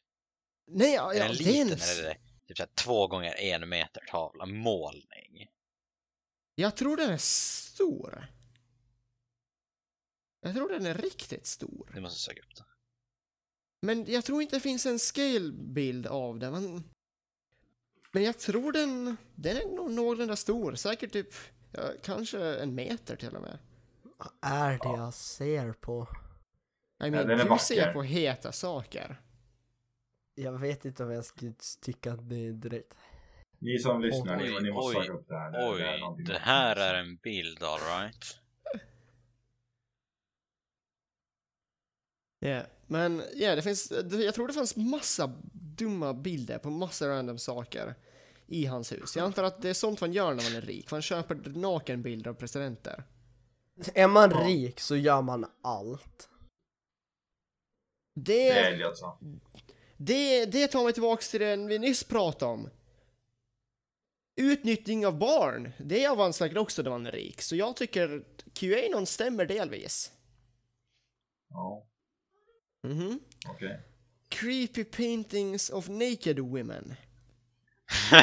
Nej, 0.68 0.94
ja, 0.94 1.13
är 1.13 1.18
ja, 1.18 1.27
den 1.27 1.36
det 1.38 1.44
är 1.44 1.65
liten 1.65 1.68
en... 1.68 1.89
eller 1.89 2.04
är 2.04 2.13
det 2.13 2.48
typ 2.48 2.57
så 2.57 2.63
här 2.63 2.69
två 2.75 3.07
gånger 3.07 3.36
en 3.36 3.69
meter 3.69 4.01
tavla? 4.12 4.45
Målning? 4.45 5.48
Jag 6.56 6.75
tror 6.75 6.98
den 6.98 7.09
är 7.09 7.18
stor. 7.18 8.27
Jag 10.42 10.56
tror 10.56 10.69
den 10.69 10.85
är 10.85 10.94
riktigt 10.94 11.45
stor. 11.47 11.92
Du 11.94 12.02
måste 12.02 12.19
söka 12.19 12.40
upp 12.42 12.56
det. 12.56 12.64
Men 13.83 14.06
jag 14.11 14.25
tror 14.25 14.42
inte 14.42 14.56
det 14.56 14.59
finns 14.59 14.85
en 14.85 14.99
scale-bild 14.99 16.07
av 16.07 16.40
den. 16.40 16.52
Men, 16.52 16.83
men 18.11 18.23
jag 18.23 18.40
tror 18.40 18.71
den, 18.71 19.18
den 19.35 19.57
är 19.57 19.75
nog 19.75 19.92
någorlunda 19.92 20.35
stor. 20.35 20.75
Säkert 20.75 21.11
typ, 21.11 21.28
ja, 21.71 21.81
kanske 22.04 22.56
en 22.56 22.75
meter 22.75 23.16
till 23.16 23.35
och 23.35 23.42
med. 23.42 23.57
Vad 24.18 24.52
är 24.52 24.71
det 24.71 24.97
jag 25.02 25.13
ser 25.13 25.73
på? 25.73 26.04
I 26.04 27.06
Ja, 27.06 27.11
mean, 27.11 27.28
den 27.28 27.40
är 27.40 27.44
du 27.44 27.49
vacker. 27.49 27.63
ser 27.63 27.94
på 27.94 28.04
heta 28.04 28.52
saker. 28.52 29.21
Jag 30.35 30.59
vet 30.59 30.85
inte 30.85 31.04
om 31.04 31.11
jag 31.11 31.25
skulle 31.25 31.54
tycka 31.81 32.13
att 32.13 32.30
det 32.30 32.47
är 32.47 32.52
direkt. 32.52 32.94
Ni 33.59 33.80
som 33.80 34.02
lyssnar, 34.02 34.37
ni, 34.37 34.44
Oj, 34.44 34.63
ni 34.63 34.71
måste 34.71 34.99
oj, 34.99 35.06
söka 35.06 35.18
upp 35.18 35.28
det 35.28 35.35
här. 35.37 35.52
Det- 35.52 35.57
det 35.78 35.83
är 35.90 35.94
Oj, 35.95 35.99
någonting 35.99 36.25
det 36.25 36.40
här 36.40 36.75
är 36.75 36.99
en 36.99 37.16
bild 37.16 37.63
alright. 37.63 38.40
Ja, 42.50 42.62
men 42.88 43.23
ja, 43.35 43.56
det 43.56 43.62
finns, 43.62 43.92
jag 44.26 44.33
tror 44.35 44.47
det 44.47 44.54
fanns 44.54 44.76
massa 44.76 45.33
dumma 45.54 46.14
bilder 46.14 46.57
på 46.57 46.69
massa 46.69 47.07
random 47.09 47.38
saker 47.38 47.95
i 48.47 48.66
hans 48.66 48.92
hus. 48.92 49.16
Jag 49.16 49.26
antar 49.26 49.44
att 49.44 49.62
det 49.62 49.69
är 49.69 49.73
sånt 49.73 50.02
man 50.02 50.14
gör 50.14 50.33
när 50.33 50.44
man 50.44 50.56
är 50.56 50.62
rik. 50.62 50.92
Man 50.92 51.02
köper 51.02 51.35
nakenbilder 51.50 52.30
av 52.30 52.33
presidenter. 52.33 53.04
Är 53.94 54.07
man 54.07 54.31
Ja. 54.31 54.38
rik 54.47 54.80
så 54.80 54.95
gör 54.95 55.21
man 55.21 55.45
allt. 55.62 56.30
Det 58.16 58.50
är 58.50 58.54
Det, 58.64 58.68
Elliot 58.69 58.97
sa. 58.97 59.19
det, 59.97 60.45
det 60.45 60.68
tar 60.68 60.83
mig 60.83 60.94
tillbaks 60.94 61.30
till 61.31 61.40
den 61.40 61.68
vi 61.68 61.80
nyss 61.80 62.04
pratade 62.04 62.52
om. 62.52 62.69
Utnyttjning 64.35 65.06
av 65.07 65.18
barn, 65.18 65.71
det 65.80 66.00
gör 66.00 66.16
man 66.16 66.33
säkert 66.33 66.57
också 66.57 66.81
när 66.81 66.90
man 66.90 67.06
är 67.06 67.12
rik. 67.12 67.42
Så 67.42 67.56
jag 67.56 67.76
tycker 67.76 68.23
QAnon 68.54 69.06
stämmer 69.06 69.45
delvis. 69.45 70.12
Ja, 71.50 71.85
Mhm. 72.83 73.19
okej. 73.47 73.80
Creepy 74.30 74.83
paintings 74.83 75.69
of 75.69 75.90
naked 75.90 76.40
women. 76.40 76.95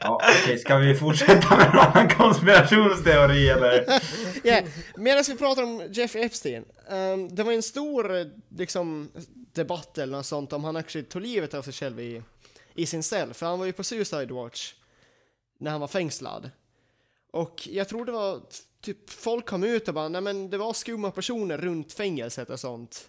Ja, 0.00 0.20
okej, 0.42 0.58
ska 0.58 0.76
vi 0.76 0.94
fortsätta 0.94 1.56
med 1.56 1.66
annan 1.74 2.08
konspirationsteori 2.08 3.48
eller? 3.48 3.84
yeah. 4.46 4.64
Medan 4.96 5.24
vi 5.28 5.36
pratar 5.36 5.62
om 5.62 5.82
Jeffrey 5.92 6.24
Epstein. 6.24 6.64
ehm, 6.90 7.34
det 7.34 7.42
var 7.42 7.52
en 7.52 7.62
stor 7.62 8.30
liksom, 8.58 9.10
debatt 9.52 9.98
eller 9.98 10.16
något 10.16 10.26
sånt 10.26 10.52
om 10.52 10.64
han 10.64 10.76
actually 10.76 11.08
tog 11.08 11.22
livet 11.22 11.54
av 11.54 11.62
sig 11.62 11.72
själv 11.72 12.00
i, 12.00 12.22
i 12.74 12.86
sin 12.86 13.02
cell. 13.02 13.34
För 13.34 13.46
han 13.46 13.58
var 13.58 13.66
ju 13.66 13.72
på 13.72 13.84
Suicide 13.84 14.34
Watch 14.34 14.74
när 15.58 15.70
han 15.70 15.80
var 15.80 15.88
fängslad. 15.88 16.50
Och 17.30 17.68
jag 17.72 17.88
tror 17.88 18.04
det 18.04 18.12
var 18.12 18.40
typ 18.80 19.10
folk 19.10 19.46
kom 19.46 19.64
ut 19.64 19.88
och 19.88 19.94
bara 19.94 20.08
nej 20.08 20.20
men 20.20 20.50
det 20.50 20.58
var 20.58 20.72
skumma 20.72 21.10
personer 21.10 21.58
runt 21.58 21.92
fängelset 21.92 22.50
och 22.50 22.60
sånt. 22.60 23.08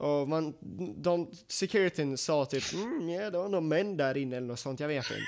Och 0.00 0.28
man, 0.28 0.54
de, 0.96 1.30
securityn 1.48 2.18
sa 2.18 2.44
typ 2.44 2.72
mm, 2.72 3.08
ja 3.08 3.30
det 3.30 3.38
var 3.38 3.48
nog 3.48 3.62
män 3.62 3.96
där 3.96 4.16
inne 4.16 4.36
eller 4.36 4.46
något 4.46 4.58
sånt, 4.58 4.80
jag 4.80 4.88
vet 4.88 5.06
inte. 5.10 5.22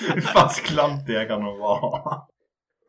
Hur 0.14 0.20
fast 0.20 0.62
klantiga 0.62 1.24
kan 1.24 1.44
de 1.44 1.58
vara? 1.58 2.22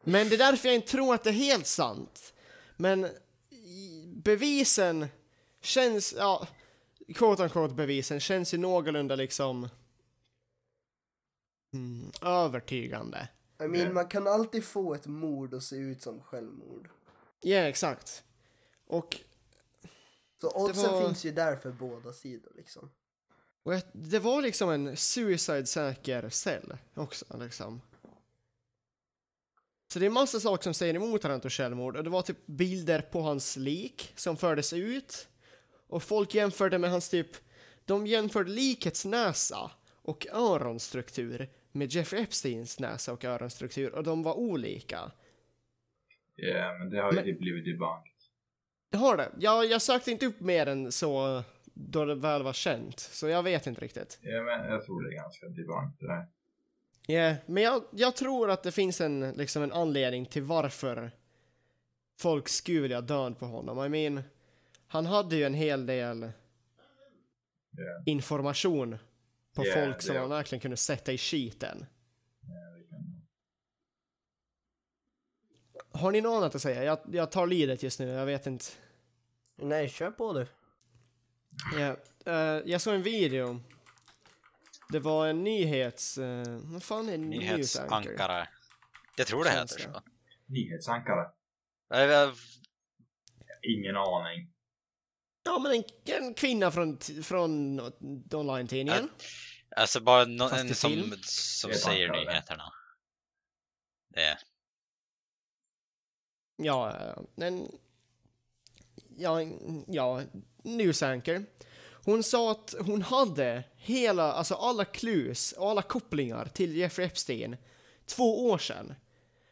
Men 0.04 0.30
det 0.30 0.36
är 0.36 0.38
därför 0.38 0.68
jag 0.68 0.76
inte 0.76 0.88
tror 0.88 1.14
att 1.14 1.24
det 1.24 1.30
är 1.30 1.34
helt 1.34 1.68
sant. 1.68 2.34
Men 2.78 3.08
bevisen 4.24 5.08
känns, 5.62 6.14
ja, 6.18 6.48
quote 7.16 7.44
unquote 7.44 7.74
bevisen 7.74 8.20
känns 8.20 8.54
ju 8.54 8.58
någorlunda 8.58 9.16
liksom 9.16 9.70
mm, 11.74 12.12
övertygande. 12.22 13.28
I 13.64 13.68
mean, 13.68 13.94
man 13.94 14.08
kan 14.08 14.28
alltid 14.28 14.64
få 14.64 14.94
ett 14.94 15.06
mord 15.06 15.54
att 15.54 15.64
se 15.64 15.76
ut 15.76 16.02
som 16.02 16.22
självmord. 16.22 16.90
Ja, 17.42 17.58
exakt. 17.58 18.24
Och, 18.88 19.18
Så 20.42 20.50
oddsen 20.66 20.92
var- 20.92 21.06
finns 21.08 21.26
ju 21.26 21.32
där 21.32 21.56
för 21.56 21.72
båda 21.72 22.14
sidor 22.14 22.52
liksom. 22.56 22.90
och 23.64 23.74
jag, 23.74 23.82
det 23.94 24.20
var 24.20 24.42
liksom 24.42 24.70
en 24.70 24.98
suicide-säker 24.98 26.30
cell 26.30 26.78
också 26.94 27.26
liksom. 27.40 27.82
Så 29.94 30.00
det 30.00 30.06
är 30.06 30.10
massa 30.10 30.40
saker 30.40 30.64
som 30.64 30.74
säger 30.74 30.94
emot 30.94 31.26
att 31.26 31.32
han 31.32 31.42
tog 31.42 31.52
självmord 31.52 31.98
och 31.98 32.04
det 32.04 32.10
var 32.10 32.22
typ 32.22 32.46
bilder 32.46 33.02
på 33.02 33.22
hans 33.22 33.58
lik 33.58 34.12
som 34.16 34.38
fördes 34.38 34.74
ut 34.74 35.28
och 35.88 36.04
folk 36.04 36.34
jämförde 36.36 36.78
med 36.78 36.92
hans 36.92 37.10
typ, 37.10 37.28
de 37.86 38.08
jämförde 38.08 38.52
likets 38.52 39.06
näsa 39.06 39.72
och 40.02 40.28
öronstruktur 40.32 41.50
med 41.72 41.92
Jeffrey 41.94 42.22
Epsteins 42.24 42.80
näsa 42.80 43.14
och 43.14 43.24
öronstruktur 43.26 43.96
och 43.96 44.04
de 44.04 44.24
var 44.24 44.34
olika. 44.34 45.12
Ja, 46.36 46.78
men 46.80 46.90
det 46.90 47.02
har 47.02 47.12
ju 47.12 47.16
Men- 47.16 47.26
typ 47.26 47.40
blivit 47.40 47.66
debunked. 47.66 48.12
Det 48.96 49.00
har 49.00 49.18
det. 49.18 49.32
Jag, 49.40 49.66
jag 49.66 49.82
sökte 49.82 50.12
inte 50.12 50.26
upp 50.26 50.40
mer 50.40 50.68
än 50.68 50.92
så 50.92 51.44
då 51.74 52.06
det 52.06 52.16
väl 52.16 52.44
var 52.44 52.54
känt, 52.54 53.00
så 53.00 53.28
jag 53.28 53.44
vet 53.44 53.68
inte 53.68 53.82
riktigt. 53.82 54.20
Ja, 54.22 54.42
men 54.42 54.66
jag 54.72 54.86
tror 54.86 55.04
det 55.04 55.10
är 55.10 55.22
ganska 55.22 55.46
debunked 55.48 55.96
det 56.00 56.08
där. 56.08 56.28
Ja, 57.08 57.36
men 57.46 57.64
jag, 57.64 57.84
jag 57.92 58.16
tror 58.16 58.50
att 58.50 58.64
det 58.64 58.72
finns 58.72 59.02
en, 59.02 59.20
liksom 59.32 59.64
en 59.64 59.72
anledning 59.72 60.26
till 60.26 60.44
varför 60.44 61.12
folk 62.20 62.48
skulle 62.50 62.80
vilja 62.82 63.02
död 63.02 63.40
på 63.40 63.46
honom. 63.46 63.86
I 63.86 63.90
mean, 63.90 64.24
han 64.88 65.06
hade 65.06 65.36
ju 65.36 65.44
en 65.44 65.54
hel 65.54 65.86
del 65.86 66.32
Ja, 67.78 68.04
information 68.06 68.98
på 69.56 69.66
Ja, 69.66 69.74
folk 69.74 70.02
som 70.02 70.16
han 70.16 70.30
verkligen 70.30 70.60
kunde 70.60 70.78
sätta 70.78 71.12
i 71.14 71.18
skiten. 71.18 71.86
det 72.42 72.90
kan... 72.90 73.22
Har 75.96 76.12
ni 76.12 76.22
något 76.22 76.38
annat 76.38 76.56
att 76.56 76.62
säga? 76.62 76.84
Jag, 76.84 77.00
jag 77.12 77.32
tar 77.32 77.48
lidet 77.48 77.84
just 77.84 78.00
nu, 78.00 78.08
jag 78.08 78.26
vet 78.26 78.48
inte. 78.48 78.66
Nej, 79.56 79.90
kör 79.90 80.12
på 80.12 80.34
du. 80.34 80.48
Ja, 81.80 81.98
eh, 82.32 82.62
jag 82.66 82.82
såg 82.82 82.94
en 82.96 83.04
video. 83.04 83.62
Det 84.90 85.00
var 85.00 85.28
en 85.28 85.44
nyhets... 85.44 86.18
Uh, 86.18 86.44
vad 86.64 86.84
fan 86.84 87.10
är 87.10 87.14
en 87.14 87.30
nyhetsankare? 87.30 88.00
Nyhetsankare. 88.00 88.48
Jag 89.18 89.28
tror 89.28 89.44
det 89.44 89.50
heter 89.50 89.68
så. 89.68 90.02
Nyhetsankare? 90.46 91.32
Nej, 91.90 92.06
jag- 92.08 92.36
Ingen 93.62 93.96
aning. 93.98 94.52
Ja, 95.44 95.60
men 95.60 95.72
en, 95.72 95.84
en 96.24 96.34
kvinna 96.34 96.72
från, 96.72 96.98
från 97.24 97.80
online-tidningen. 98.34 99.10
Alltså 99.76 100.00
bara 100.00 100.26
no 100.26 100.44
en 100.44 100.76
som, 100.76 101.14
som 101.24 101.70
Det 101.70 101.76
är 101.76 101.80
säger 101.80 102.10
ankare. 102.10 102.26
nyheterna. 102.26 102.74
Det. 104.14 104.38
Ja, 106.58 106.94
en... 107.36 107.68
Ja, 109.18 109.40
ja, 109.88 110.22
news 110.64 111.04
anchor. 111.04 111.46
Hon 112.06 112.24
sa 112.24 112.52
att 112.52 112.76
hon 112.80 113.02
hade 113.02 113.64
hela, 113.76 114.34
alltså 114.34 114.56
alla 114.56 114.86
clues 114.86 115.52
och 115.52 115.70
alla 115.70 115.82
kopplingar 115.82 116.46
till 116.46 116.76
Jeffrey 116.78 117.08
Epstein 117.08 117.58
två 118.06 118.50
år 118.50 118.58
sedan. 118.58 118.94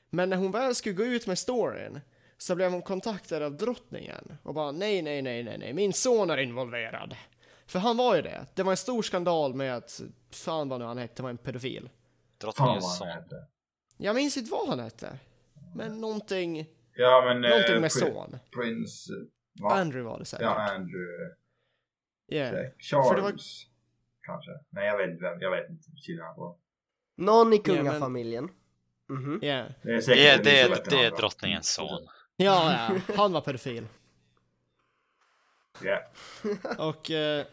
Men 0.10 0.30
när 0.30 0.38
hon 0.38 0.52
väl 0.52 0.76
skulle 0.76 0.96
gå 0.96 1.04
ut 1.04 1.28
med 1.28 1.40
storyn 1.40 2.00
så 2.38 2.56
blev 2.56 2.72
hon 2.72 2.82
kontaktad 2.82 3.44
av 3.44 3.58
drottningen 3.58 4.38
och 4.44 4.54
bara 4.54 4.72
nej, 4.72 5.02
nej, 5.02 5.22
nej, 5.22 5.44
nej, 5.44 5.58
nej, 5.58 5.74
min 5.74 5.94
son 5.94 6.30
är 6.30 6.38
involverad. 6.38 7.16
För 7.66 7.80
han 7.80 7.98
var 7.98 8.16
ju 8.16 8.22
det. 8.22 8.46
Det 8.54 8.64
var 8.64 8.72
en 8.72 8.78
stor 8.78 9.02
skandal 9.02 9.54
med 9.54 9.76
att, 9.76 10.02
fan 10.32 10.70
vad 10.70 10.80
nu 10.80 10.86
han 10.86 10.98
hette, 10.98 11.24
var 11.24 11.30
en 11.30 11.38
pedofil. 11.38 11.90
Drottningens 12.38 12.98
son. 12.98 13.08
Jag 13.98 14.16
minns 14.16 14.38
inte 14.38 14.52
vad 14.52 14.70
han 14.70 14.80
hette. 14.80 15.20
Men 15.76 16.02
någonting, 16.02 16.66
Ja, 16.96 17.24
men... 17.26 17.42
någonting 17.42 17.76
eh, 17.76 17.82
med 17.82 17.92
son. 17.92 18.38
Prins... 18.56 19.08
Va? 19.62 19.70
Andrew 19.70 20.10
var 20.12 20.20
det 20.20 20.26
säkert. 20.26 20.44
Ja, 20.46 20.72
Andrew... 20.72 21.36
Yeah. 22.32 22.56
eh, 22.56 22.70
Charles. 22.80 23.08
För 23.10 23.16
det 23.16 23.22
var- 23.22 23.34
Kanske. 24.22 24.52
Nej, 24.70 24.86
jag 24.88 24.98
vet 24.98 25.10
inte 25.10 25.24
vem. 25.24 25.42
Jag 25.42 25.52
vet 25.52 25.70
inte 25.70 25.90
på. 26.36 26.58
Någon 27.16 27.54
i 27.54 27.56
Ja, 27.56 27.62
men- 27.66 27.76
kungafamiljen. 27.78 28.50
Mhm. 29.10 29.40
Yeah. 29.44 29.72
Det 29.84 29.90
är 29.92 29.96
Det 29.96 30.02
säkert 30.02 30.40
är, 30.40 30.44
det, 30.44 30.60
är, 30.62 30.70
det 31.12 31.18
drottningens 31.18 31.74
son. 31.74 32.08
Ja, 32.36 32.90
ja, 32.90 33.14
han 33.16 33.32
var 33.34 33.42
pedofil. 33.42 33.88
Ja. 35.84 36.02
Och, 36.90 37.10
ja, 37.10 37.44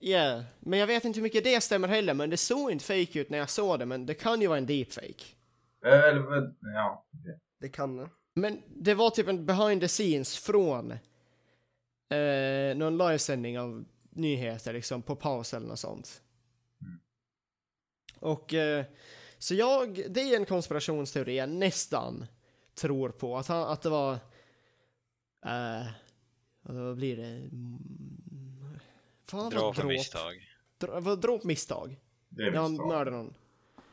yeah. 0.00 0.42
men 0.60 0.78
jag 0.78 0.86
vet 0.86 1.04
inte 1.04 1.16
hur 1.18 1.22
mycket 1.22 1.44
det 1.44 1.60
stämmer 1.60 1.88
heller, 1.88 2.14
men 2.14 2.30
det 2.30 2.36
såg 2.36 2.70
inte 2.70 2.84
fake 2.84 3.20
ut 3.20 3.30
när 3.30 3.38
jag 3.38 3.50
såg 3.50 3.78
det, 3.78 3.86
men 3.86 4.06
det 4.06 4.14
kan 4.14 4.40
ju 4.40 4.46
vara 4.46 4.58
en 4.58 4.66
deepfake. 4.66 5.24
Eh, 5.86 5.92
Eller, 6.04 6.52
ja. 6.60 7.06
Det 7.60 7.68
kan 7.68 7.96
det. 7.96 8.08
Men 8.40 8.62
det 8.68 8.94
var 8.94 9.10
typ 9.10 9.28
en 9.28 9.46
behind 9.46 9.80
the 9.80 9.88
scenes 9.88 10.36
från 10.38 10.90
eh, 12.10 12.76
någon 12.76 12.98
livesändning 12.98 13.58
av 13.58 13.84
nyheter 14.10 14.72
liksom 14.72 15.02
på 15.02 15.16
paus 15.16 15.54
eller 15.54 15.66
något 15.66 15.78
sånt. 15.78 16.22
Och 18.18 18.54
eh, 18.54 18.84
så 19.38 19.54
jag, 19.54 20.04
det 20.10 20.20
är 20.20 20.36
en 20.36 20.44
konspirationsteori 20.44 21.36
jag 21.36 21.48
nästan 21.48 22.26
tror 22.74 23.08
på, 23.08 23.36
att, 23.38 23.46
han, 23.46 23.62
att 23.62 23.82
det 23.82 23.88
var 23.90 24.12
eh, 25.46 25.86
vad 26.62 26.96
blir 26.96 27.16
det? 27.16 27.26
Mm, 27.26 27.78
Fan, 29.24 29.50
dråp. 29.50 29.84
misstag. 29.84 30.48
Dra- 30.78 31.16
Dråp 31.16 31.44
misstag. 31.44 31.96
Det 32.28 32.42
är 32.42 32.50
misstag. 32.68 32.88
mördade 32.88 33.16
någon. 33.16 33.34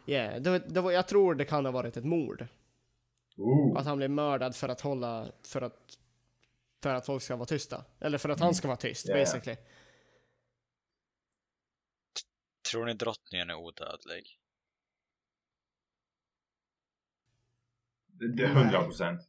Yeah, 0.05 0.41
det, 0.41 0.59
det 0.59 0.81
var, 0.81 0.91
jag 0.91 1.07
tror 1.07 1.35
det 1.35 1.45
kan 1.45 1.65
ha 1.65 1.71
varit 1.71 1.97
ett 1.97 2.05
mord. 2.05 2.47
Oh. 3.37 3.77
Att 3.77 3.85
han 3.85 3.97
blev 3.97 4.09
mördad 4.09 4.55
för 4.55 4.69
att 4.69 4.81
hålla, 4.81 5.31
för 5.47 5.61
att, 5.61 5.97
för 6.83 6.95
att 6.95 7.05
folk 7.05 7.23
ska 7.23 7.35
vara 7.35 7.45
tysta. 7.45 7.85
Eller 7.99 8.17
för 8.17 8.29
att 8.29 8.39
han 8.39 8.55
ska 8.55 8.67
vara 8.67 8.77
tyst, 8.77 9.07
ja. 9.07 9.15
basically. 9.15 9.57
Tror 12.71 12.85
ni 12.85 12.93
drottningen 12.93 13.49
är 13.49 13.55
odödlig? 13.55 14.39
Det 18.35 18.43
är 18.43 18.47
hundra 18.47 18.83
procent. 18.83 19.21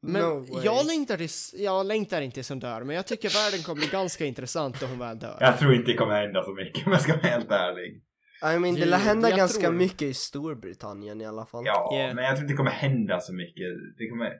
Men 0.00 0.22
no 0.22 0.60
jag 0.64 0.86
längtar, 0.86 1.16
till, 1.16 1.62
jag 1.64 1.86
längtar 1.86 2.20
inte 2.20 2.34
tills 2.34 2.48
hon 2.48 2.58
dör, 2.58 2.82
men 2.82 2.96
jag 2.96 3.06
tycker 3.06 3.28
världen 3.28 3.64
kommer 3.64 3.80
bli 3.80 3.88
ganska 3.88 4.24
intressant 4.24 4.80
då 4.80 4.86
hon 4.86 4.98
väl 4.98 5.18
dör. 5.18 5.36
Jag 5.40 5.58
tror 5.58 5.74
inte 5.74 5.90
det 5.90 5.96
kommer 5.96 6.20
hända 6.20 6.44
så 6.44 6.54
mycket 6.54 6.86
om 6.86 6.92
jag 6.92 7.02
ska 7.02 7.12
vara 7.12 7.26
helt 7.26 7.50
ärlig. 7.50 8.02
I 8.42 8.58
mean, 8.58 8.74
det 8.74 8.84
lär 8.86 8.98
hända 8.98 9.28
jag 9.30 9.38
ganska 9.38 9.60
tror- 9.68 9.72
mycket 9.78 10.02
i 10.02 10.14
Storbritannien 10.14 11.20
i 11.20 11.26
alla 11.26 11.46
fall. 11.46 11.64
Ja, 11.66 11.90
Yeah. 11.96 12.14
men 12.14 12.24
jag 12.24 12.36
tror 12.36 12.44
inte 12.44 12.52
det 12.52 12.56
kommer 12.56 12.70
hända 12.70 13.20
så 13.20 13.34
mycket. 13.34 13.66
Det 13.98 14.08
kommer 14.08 14.30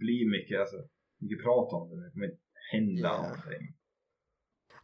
bli 0.00 0.26
mycket, 0.36 0.60
alltså, 0.60 0.76
mycket 1.20 1.42
prat 1.44 1.72
om 1.72 1.88
det. 1.90 1.96
men 1.96 2.04
Det 2.04 2.10
kommer 2.12 2.26
inte 2.26 2.38
hända 2.72 3.00
Yeah. 3.08 3.22
någonting. 3.22 3.64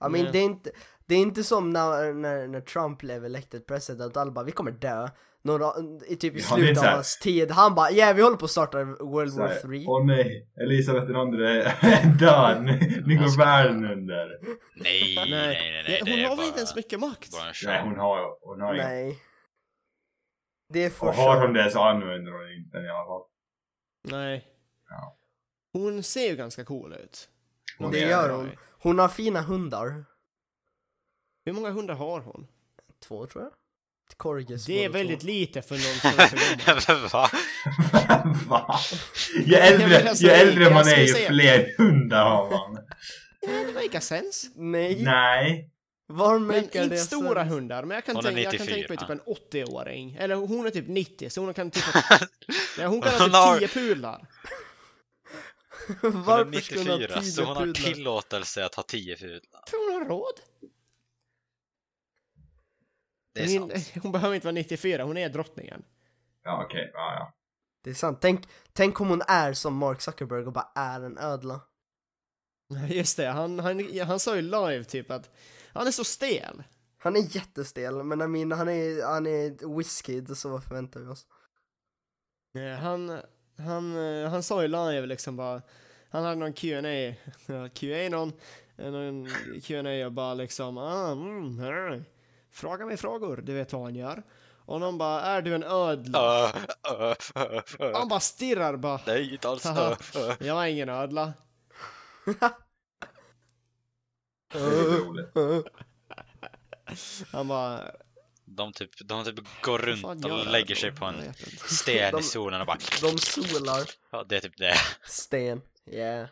I 0.07 0.09
mean, 0.09 0.25
Nej. 0.25 0.33
det 0.33 0.39
är 0.39 0.45
inte, 0.45 0.71
det 1.07 1.15
är 1.15 1.19
inte 1.19 1.45
som 1.45 1.71
när, 1.71 2.13
när, 2.13 2.47
när 2.49 2.61
Trump 2.61 2.99
blev 2.99 3.25
elected 3.25 3.67
president, 3.67 4.17
alla 4.17 4.31
bara 4.31 4.45
vi 4.45 4.53
kommer 4.53 4.71
dö. 4.71 5.09
Några, 5.43 5.73
i 6.09 6.17
typ 6.17 6.35
i 6.37 6.39
Ja, 6.39 6.45
slutet 6.55 6.79
så 6.79 6.87
av 6.87 6.93
hans 6.93 7.19
tid, 7.19 7.51
han 7.51 7.75
bara 7.75 7.91
ja 7.91 8.13
vi 8.13 8.23
håller 8.23 8.37
på 8.37 8.45
att 8.45 8.51
starta 8.51 8.85
World 8.85 9.33
War 9.39 9.49
här, 9.49 9.61
3. 9.61 9.85
Åh 9.89 10.07
nej, 10.07 10.49
Elisabeth 10.61 11.07
den 11.07 11.17
andre 11.17 11.63
är 11.63 12.05
död. 12.19 12.63
Nu- 12.65 13.17
går 13.19 13.39
världen 13.39 13.85
under. 13.85 14.39
Nej, 14.77 15.15
nej, 15.17 15.27
nej, 15.31 15.83
nej. 15.89 16.03
Ja, 16.07 16.13
hon 16.15 16.25
har 16.25 16.37
väl 16.37 16.47
inte 16.47 16.59
ens 16.59 16.77
mycket 16.77 17.01
makt? 17.01 17.31
Nej, 17.67 17.83
hon 17.83 17.97
har 17.99 18.47
hon 18.49 18.61
har. 18.61 18.75
Nej. 18.75 19.19
Det 20.73 20.85
är 20.85 20.91
för 20.91 21.07
Och 21.07 21.15
har 21.15 21.41
hon 21.47 21.55
det 21.55 21.71
så 21.71 21.83
använder 21.83 22.33
hon 22.33 22.53
inte 22.53 22.77
den 22.77 22.87
i 22.87 22.89
alla 22.89 23.05
fall. 23.07 23.23
Nej. 24.11 24.45
Ja. 24.89 25.17
Hon 25.73 26.03
ser 26.03 26.31
ju 26.31 26.37
ganska 26.37 26.65
cool 26.65 26.93
ut. 26.93 27.29
Hon 27.81 27.93
Det 27.93 27.99
gör 27.99 28.31
hon. 28.31 28.51
Hon 28.83 28.99
har 28.99 29.09
fina 29.09 29.41
hundar. 29.43 30.05
Hur 31.45 31.53
många 31.53 31.71
hundar 31.71 31.95
har 31.95 32.21
hon? 32.21 32.47
Två 33.09 33.27
tror 33.27 33.45
jag. 33.45 33.53
Corgis 34.17 34.65
Det 34.67 34.85
är 34.85 34.89
väldigt 34.89 35.21
två. 35.21 35.27
lite 35.27 35.63
för 35.63 35.75
någon 35.75 36.15
som 36.15 36.21
är 36.21 37.09
så. 37.09 37.17
Va? 37.17 37.31
Va? 38.49 38.79
Ju 39.45 39.55
äldre, 39.55 40.13
ju 40.15 40.29
äldre 40.29 40.71
man 40.71 40.89
är, 40.89 41.01
ju 41.01 41.15
fler 41.15 41.75
hundar 41.79 42.25
har 42.25 42.51
man. 42.51 42.85
Ja, 43.41 43.49
det 43.67 43.73
makar 43.73 44.01
sens. 44.01 44.51
Nej, 44.55 45.03
Nej. 45.03 45.71
var 46.07 46.39
Men 46.39 46.57
inte 46.57 46.87
det 46.87 46.97
stora 46.97 47.43
sens? 47.43 47.53
hundar, 47.55 47.85
men 47.85 47.95
jag 47.95 48.05
kan, 48.05 48.23
tänka, 48.23 48.41
jag 48.41 48.53
kan 48.53 48.67
tänka 48.67 48.77
94. 48.77 49.07
mig 49.09 49.19
typ 49.19 49.53
en 49.53 49.65
80-åring. 49.65 50.15
Eller 50.21 50.35
hon 50.35 50.67
är 50.67 50.71
typ 50.71 50.89
90, 50.89 51.31
så 51.31 51.41
hon 51.41 51.55
kan 51.55 51.71
typ... 51.71 51.85
hon 52.79 53.03
kan 53.03 53.31
ha 53.31 53.59
typ 53.59 53.73
10 53.73 53.81
pudlar. 53.83 54.29
Hon 56.01 56.13
är 56.13 56.25
Varför 56.25 56.61
skulle 56.61 56.81
hon 56.81 56.89
ha 56.91 56.97
94 56.99 57.21
tio 57.21 57.33
så 57.33 57.45
hon 57.45 57.57
har 57.57 57.65
pudlar? 57.65 57.93
tillåtelse 57.95 58.65
att 58.65 58.75
ha 58.75 58.83
10 58.83 59.17
pudlar. 59.17 59.65
För 59.69 59.93
hon 59.93 60.03
har 60.03 60.09
råd. 60.09 60.41
Det 63.35 63.41
är 63.41 63.59
Hon, 63.61 63.71
sant. 63.71 63.93
hon 64.03 64.13
behöver 64.13 64.35
inte 64.35 64.47
vara 64.47 64.55
94, 64.55 65.05
hon 65.05 65.17
är 65.17 65.29
drottningen. 65.29 65.85
Ja 66.43 66.65
okej, 66.65 66.91
ja 66.95 67.15
ja. 67.15 67.35
Det 67.85 67.91
är 67.91 67.95
sant. 67.95 68.19
Tänk, 68.21 68.49
tänk 68.73 69.01
om 69.01 69.09
hon 69.09 69.23
är 69.29 69.53
som 69.53 69.77
Mark 69.77 70.01
Zuckerberg 70.01 70.47
och 70.47 70.53
bara 70.53 70.73
är 70.75 71.01
en 71.01 71.19
ödla. 71.19 71.61
Just 72.89 73.17
det, 73.17 73.27
han, 73.27 73.59
han, 73.59 73.99
han 74.07 74.21
sa 74.21 74.37
ju 74.37 74.43
live 74.43 74.85
typ 74.85 75.11
att 75.11 75.31
han 75.73 75.87
är 75.87 75.91
så 75.91 76.05
stel. 76.05 76.63
Han 76.99 77.17
är 77.17 77.37
jättestel, 77.37 78.03
men 78.03 78.21
I 78.21 78.27
mean, 78.27 78.53
han 78.53 78.69
är, 78.69 79.05
han 79.07 79.27
är 79.27 79.77
whiskid, 79.77 80.37
så 80.39 80.49
vad 80.49 80.65
förväntar 80.65 81.01
vi 81.01 81.07
oss? 81.07 81.27
Eh, 82.55 82.79
Han, 82.83 83.21
han, 83.61 83.97
eh, 84.23 84.31
han 84.31 84.43
sa 84.43 84.63
ju 84.63 84.69
live 84.69 85.07
liksom 85.07 85.37
bara, 85.37 85.63
han 86.11 86.25
hade 86.25 86.37
någon 86.37 86.53
Q&A 86.53 87.15
Q&A 87.75 88.09
någon, 88.11 88.33
eh, 88.77 88.91
någon 88.91 89.29
Q&A 89.63 90.07
och 90.07 90.13
bara 90.13 90.35
liksom, 90.35 90.79
ah, 90.79 91.13
mm, 91.13 91.59
här. 91.59 92.05
fråga 92.51 92.87
mig 92.87 92.97
frågor, 92.97 93.37
du 93.37 93.55
vet 93.55 93.73
vad 93.73 93.83
han 93.83 93.95
gör. 93.95 94.23
Och 94.71 94.81
någon 94.81 94.99
bara, 94.99 95.21
är 95.21 95.43
du 95.43 95.55
en 95.55 95.65
ödla? 95.65 96.19
Ö, 96.19 97.15
ö, 97.35 97.63
ö. 97.79 97.93
Han 97.95 98.09
bara 98.09 98.21
stirrar 98.21 98.77
bara, 98.77 99.01
Nej, 99.07 99.33
inte 99.33 99.49
alls. 99.49 99.65
Jag 100.41 100.65
är 100.65 100.67
ingen 100.67 100.89
ödla. 100.89 101.33
Det 104.53 104.59
är 104.59 104.71
lite 104.71 105.41
roligt. 105.41 105.67
Han 107.33 107.49
bara, 107.49 107.81
De 108.57 108.73
typ, 108.73 108.91
de 109.09 109.25
typ 109.25 109.39
går 109.63 109.79
runt 109.79 110.01
fan 110.03 110.21
gör 110.21 110.41
och 110.47 110.53
lägger 110.53 110.75
då? 110.75 110.81
sig 110.81 110.93
på 110.93 111.05
Jag 111.05 111.15
en 111.15 111.21
vet 111.21 111.53
inte. 111.53 111.69
sten 111.69 112.13
De- 112.13 112.21
i 112.21 112.23
solen 112.23 112.61
och 112.61 112.67
bara... 112.67 112.79
De 113.01 113.19
solar 113.19 113.83
Ja, 114.13 114.25
det 114.29 114.37
är 114.37 114.41
typ 114.41 114.57
det. 114.57 114.75
sten, 115.07 115.61
yeah. 115.87 116.29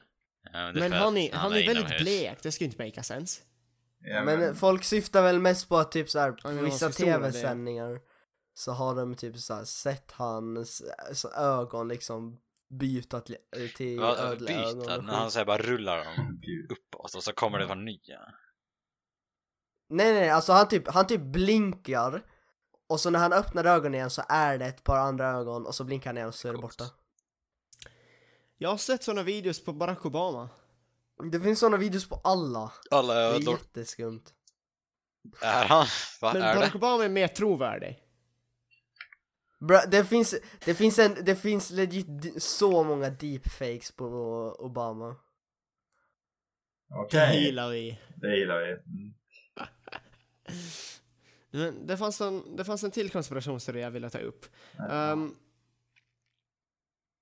Ja, 0.53 0.59
det 0.59 0.59
är 0.59 0.73
Men 0.73 0.91
för 0.91 0.99
han 0.99 1.17
är, 1.17 1.33
han 1.33 1.53
är 1.53 1.57
väldigt 1.57 1.77
inomhus. 1.77 2.03
blek, 2.03 2.39
det 2.43 2.53
skulle 2.53 2.71
inte 2.71 2.85
make 2.85 3.03
sense. 3.03 3.43
Ja, 4.01 4.25
Men 4.25 4.55
folk 4.57 4.85
syftar 4.85 5.23
väl 5.23 5.39
mest 5.39 5.69
på 5.69 5.77
att 5.79 5.93
typ 5.93 6.11
såhär, 6.11 6.35
Ja, 6.45 6.51
men 6.51 6.65
vissa 6.65 6.87
vad 6.87 6.95
så 6.95 7.03
stora 7.03 7.19
det 7.19 7.27
är. 7.27 7.31
tv-sändningar 7.31 7.99
så 8.55 8.73
har 8.73 8.95
de 8.95 9.15
typ 9.15 9.37
såhär 9.37 9.65
sett 9.65 10.13
hans 10.13 10.83
så 11.13 11.31
ögon 11.33 11.89
liksom 11.89 12.39
byta 12.71 13.21
till, 13.21 13.37
till 13.77 13.97
Ja, 13.97 14.17
ödleögon 14.17 14.79
byta, 14.81 14.97
och 14.99 15.05
när 15.05 15.15
han 15.15 15.31
säger 15.31 15.47
bara 15.47 15.59
rullar 15.59 16.05
dem 16.05 16.39
Gud. 16.43 16.71
uppåt 16.71 17.15
och 17.15 17.23
så 17.23 17.33
kommer 17.33 17.59
det 17.59 17.67
vara 17.67 17.79
nya. 17.79 18.19
Nej 19.89 20.13
nej, 20.13 20.31
alltså 20.31 20.53
han 20.53 20.69
typ, 20.69 20.89
han 20.89 21.07
typ 21.07 21.21
blinkar 21.21 22.23
och 22.87 23.01
så 23.01 23.11
när 23.11 23.19
han 23.19 23.33
öppnar 23.33 23.65
ögonen 23.65 23.95
igen 23.95 24.11
så 24.11 24.23
är 24.29 24.59
det 24.59 24.67
ett 24.67 24.85
par 24.85 24.97
andra 24.99 25.29
ögon 25.31 25.67
och 25.67 25.75
så 25.75 25.85
blinkar 25.85 26.11
han 26.11 26.17
igen 26.17 26.29
och 26.29 26.35
så 26.35 26.49
är 26.49 26.53
det 26.53 26.59
borta. 26.59 26.85
Jag 28.59 28.71
har 28.71 28.77
sett 28.77 29.03
sådana 29.03 29.23
videos 29.23 29.65
på 29.65 29.73
Barack 29.73 30.07
Obama. 30.07 30.49
Det 31.33 31.41
finns 31.41 31.59
sådana 31.59 31.77
videos 31.77 32.09
på 32.09 32.21
alla, 32.25 32.73
Alla 32.91 33.15
det 33.15 33.21
är 33.21 33.35
ödlor. 33.35 33.55
jätteskumt. 33.59 34.23
Är 35.43 35.65
han? 35.65 35.87
Vad 36.21 36.35
Men 36.35 36.43
är 36.43 36.55
Barack 36.55 36.73
det? 36.73 36.79
Obama 36.79 37.05
är 37.05 37.09
mer 37.09 37.29
trovärdig. 37.29 37.99
Bra, 39.61 39.83
det 39.91 40.05
finns, 40.05 40.35
det 40.65 40.75
finns 40.75 40.99
en, 40.99 41.17
det 41.25 41.37
finns 41.37 41.71
legit 41.71 42.07
d- 42.23 42.41
så 42.41 42.85
många 42.85 43.11
deepfakes 43.11 43.93
på 43.93 44.07
Obama. 44.59 45.09
Det 46.89 46.95
Okej, 46.95 47.45
gillar 47.45 47.71
vi. 47.71 48.01
det 48.17 48.37
gillar 48.39 48.59
vi. 48.61 48.73
Mm. 48.73 49.15
Men 51.51 51.87
det 51.87 51.97
fanns 51.97 52.21
en, 52.21 52.57
det 52.57 52.65
fanns 52.65 52.85
en 52.85 52.91
till 52.91 53.11
konspirationsteori 53.11 53.81
jag 53.81 53.91
ville 53.91 54.11
ta 54.11 54.19
upp. 54.19 54.47
Um, 54.91 55.37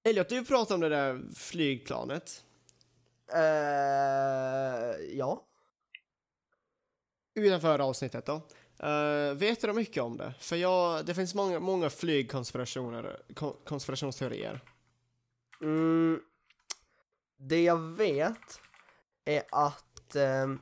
Elliot, 0.05 0.29
du 0.29 0.45
pratade 0.45 0.75
om 0.75 0.81
det 0.81 0.89
där 0.89 1.35
flygplanet. 1.35 2.45
Eh, 3.33 5.17
ja. 5.17 5.47
Utanför 7.35 7.79
avsnittet 7.79 8.27
då. 8.27 8.35
Uh, 8.85 9.35
vet 9.35 9.61
du 9.61 9.73
mycket 9.73 10.03
om 10.03 10.17
det? 10.17 10.35
För 10.41 10.57
jag, 10.57 11.07
det 11.07 11.15
finns 11.15 11.35
många, 11.35 11.61
många 11.61 11.91
flygkonspirationer, 11.91 13.23
kon, 13.35 13.57
konspirationsteorier. 13.65 14.61
Mm, 15.61 16.21
det 17.37 17.63
jag 17.63 17.79
vet 17.79 18.61
är 19.25 19.43
att 19.53 20.17
ehm, 20.17 20.61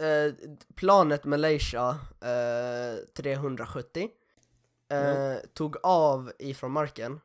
eh, 0.00 0.34
planet 0.74 1.24
Malaysia 1.24 1.98
eh, 2.20 3.06
370 3.14 4.10
eh, 4.88 5.36
tog 5.54 5.76
av 5.82 6.32
ifrån 6.38 6.72
marken 6.72 7.20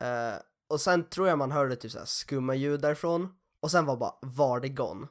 eh, 0.00 0.34
och 0.68 0.80
sen 0.80 1.04
tror 1.04 1.28
jag 1.28 1.38
man 1.38 1.52
hörde 1.52 1.76
typ 1.76 1.92
såhär 1.92 2.06
skumma 2.06 2.54
ljud 2.54 2.80
därifrån 2.80 3.34
och 3.60 3.70
sen 3.70 3.86
var 3.86 3.96
bara 3.96 4.14
var 4.20 4.60
det 4.60 4.68
gone 4.68 5.06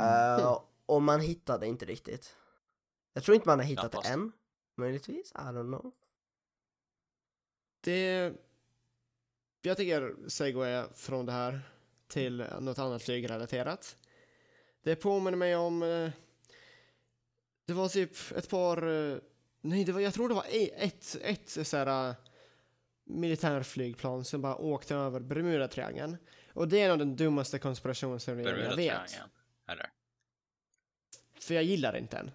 Mm. 0.00 0.54
och 0.86 1.02
man 1.02 1.20
hittade 1.20 1.66
inte 1.66 1.84
riktigt 1.84 2.36
jag 3.12 3.24
tror 3.24 3.34
inte 3.34 3.48
man 3.48 3.58
har 3.58 3.66
hittat 3.66 3.90
Knappast. 3.90 4.08
det 4.08 4.12
än 4.14 4.32
möjligtvis, 4.76 5.32
I 5.32 5.36
don't 5.36 5.78
know 5.78 5.92
Det... 7.80 8.32
Jag 9.62 9.76
tycker 9.76 10.28
segway 10.28 10.84
från 10.94 11.26
det 11.26 11.32
här 11.32 11.60
till 12.08 12.46
något 12.60 12.78
annat 12.78 13.02
flygrelaterat. 13.02 13.96
Det 14.84 14.96
påminner 14.96 15.38
mig 15.38 15.56
om... 15.56 15.82
eh, 15.82 16.10
Det 17.66 17.72
var 17.72 17.88
typ 17.88 18.16
ett 18.36 18.50
par... 18.50 18.76
eh, 19.12 19.16
Nej, 19.60 19.84
det 19.84 19.92
var, 19.92 20.00
jag 20.00 20.14
tror 20.14 20.28
det 20.28 20.34
var 20.34 20.46
e- 20.50 20.70
ett, 20.76 21.16
ett 21.22 21.66
så 21.66 21.76
här, 21.76 22.08
eh, 22.08 22.14
militärflygplan 23.04 24.24
som 24.24 24.42
bara 24.42 24.56
åkte 24.56 24.94
över 24.94 25.20
Bermudatriangeln. 25.20 26.16
Och 26.52 26.68
det 26.68 26.80
är 26.80 26.88
nog 26.88 26.98
den 26.98 27.16
dummaste 27.16 27.58
konspirationsteorin 27.58 28.44
jag 28.46 28.76
vet. 28.76 29.20
Eller? 29.68 29.90
För 31.40 31.54
jag 31.54 31.64
gillar 31.64 31.96
inte 31.96 32.16
den. 32.16 32.30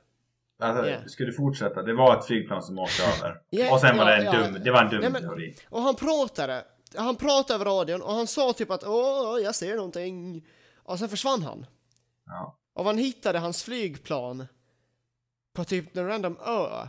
Alltså, 0.60 0.90
Ja. 0.92 1.08
Ska 1.08 1.24
du 1.24 1.34
fortsätta? 1.34 1.84
Det 1.84 1.94
var 1.94 2.20
ett 2.20 2.26
flygplan 2.26 2.64
som 2.64 2.80
åkte 2.80 3.04
över. 3.04 3.42
Ja, 3.50 3.74
och 3.74 3.80
sen 3.82 3.98
var 3.98 4.10
ja, 4.12 4.16
det 4.18 4.28
en 4.28 4.34
ja. 4.42 4.48
dum, 4.48 4.62
det 4.64 4.72
var 4.72 4.84
en 4.84 4.90
dum 4.90 5.00
Nej, 5.02 5.10
men- 5.12 5.22
teori. 5.22 5.56
Och 5.70 5.82
han 5.82 5.96
pratade, 5.96 6.66
han 6.96 7.16
pratade 7.16 7.54
över 7.56 7.66
radion 7.66 8.02
och 8.02 8.12
han 8.14 8.28
sa 8.28 8.54
typ 8.54 8.72
att 8.72 8.84
åh, 8.84 9.40
jag 9.44 9.56
ser 9.56 9.76
någonting. 9.76 10.48
Och 10.76 11.00
sen 11.00 11.10
försvann 11.10 11.42
han. 11.44 11.66
Ja. 12.30 12.58
Och 12.74 12.86
man 12.86 12.98
hittade 12.98 13.40
hans 13.40 13.64
flygplan 13.64 14.48
på 15.54 15.64
typ 15.64 15.98
en 15.98 16.08
random 16.08 16.38
ö 16.46 16.88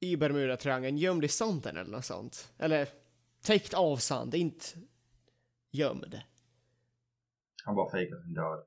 i 0.00 0.16
Bermudatriangeln 0.16 0.98
gömd 0.98 1.24
i 1.24 1.28
sanden 1.28 1.76
eller 1.76 1.90
något 1.90 2.04
sånt. 2.04 2.52
Eller 2.58 2.88
täckt 3.42 3.74
av 3.74 3.96
sand, 3.96 4.34
inte 4.34 4.66
gömd. 5.70 6.20
Han 7.64 7.74
bara 7.74 7.90
fejkade 7.90 8.22
sin 8.22 8.34
död. 8.34 8.64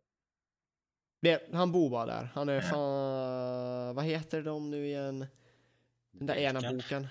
Det, 1.21 1.53
han 1.53 1.71
bor 1.71 1.89
bara 1.89 2.05
där. 2.05 2.29
Han 2.33 2.49
är 2.49 2.53
Ja. 2.55 2.61
fan... 2.61 3.95
Vad 3.95 4.05
heter 4.05 4.41
de 4.41 4.69
nu 4.69 4.85
igen? 4.85 5.27
Den 6.11 6.27
där 6.27 6.35
ena 6.35 6.61
boken. 6.71 7.07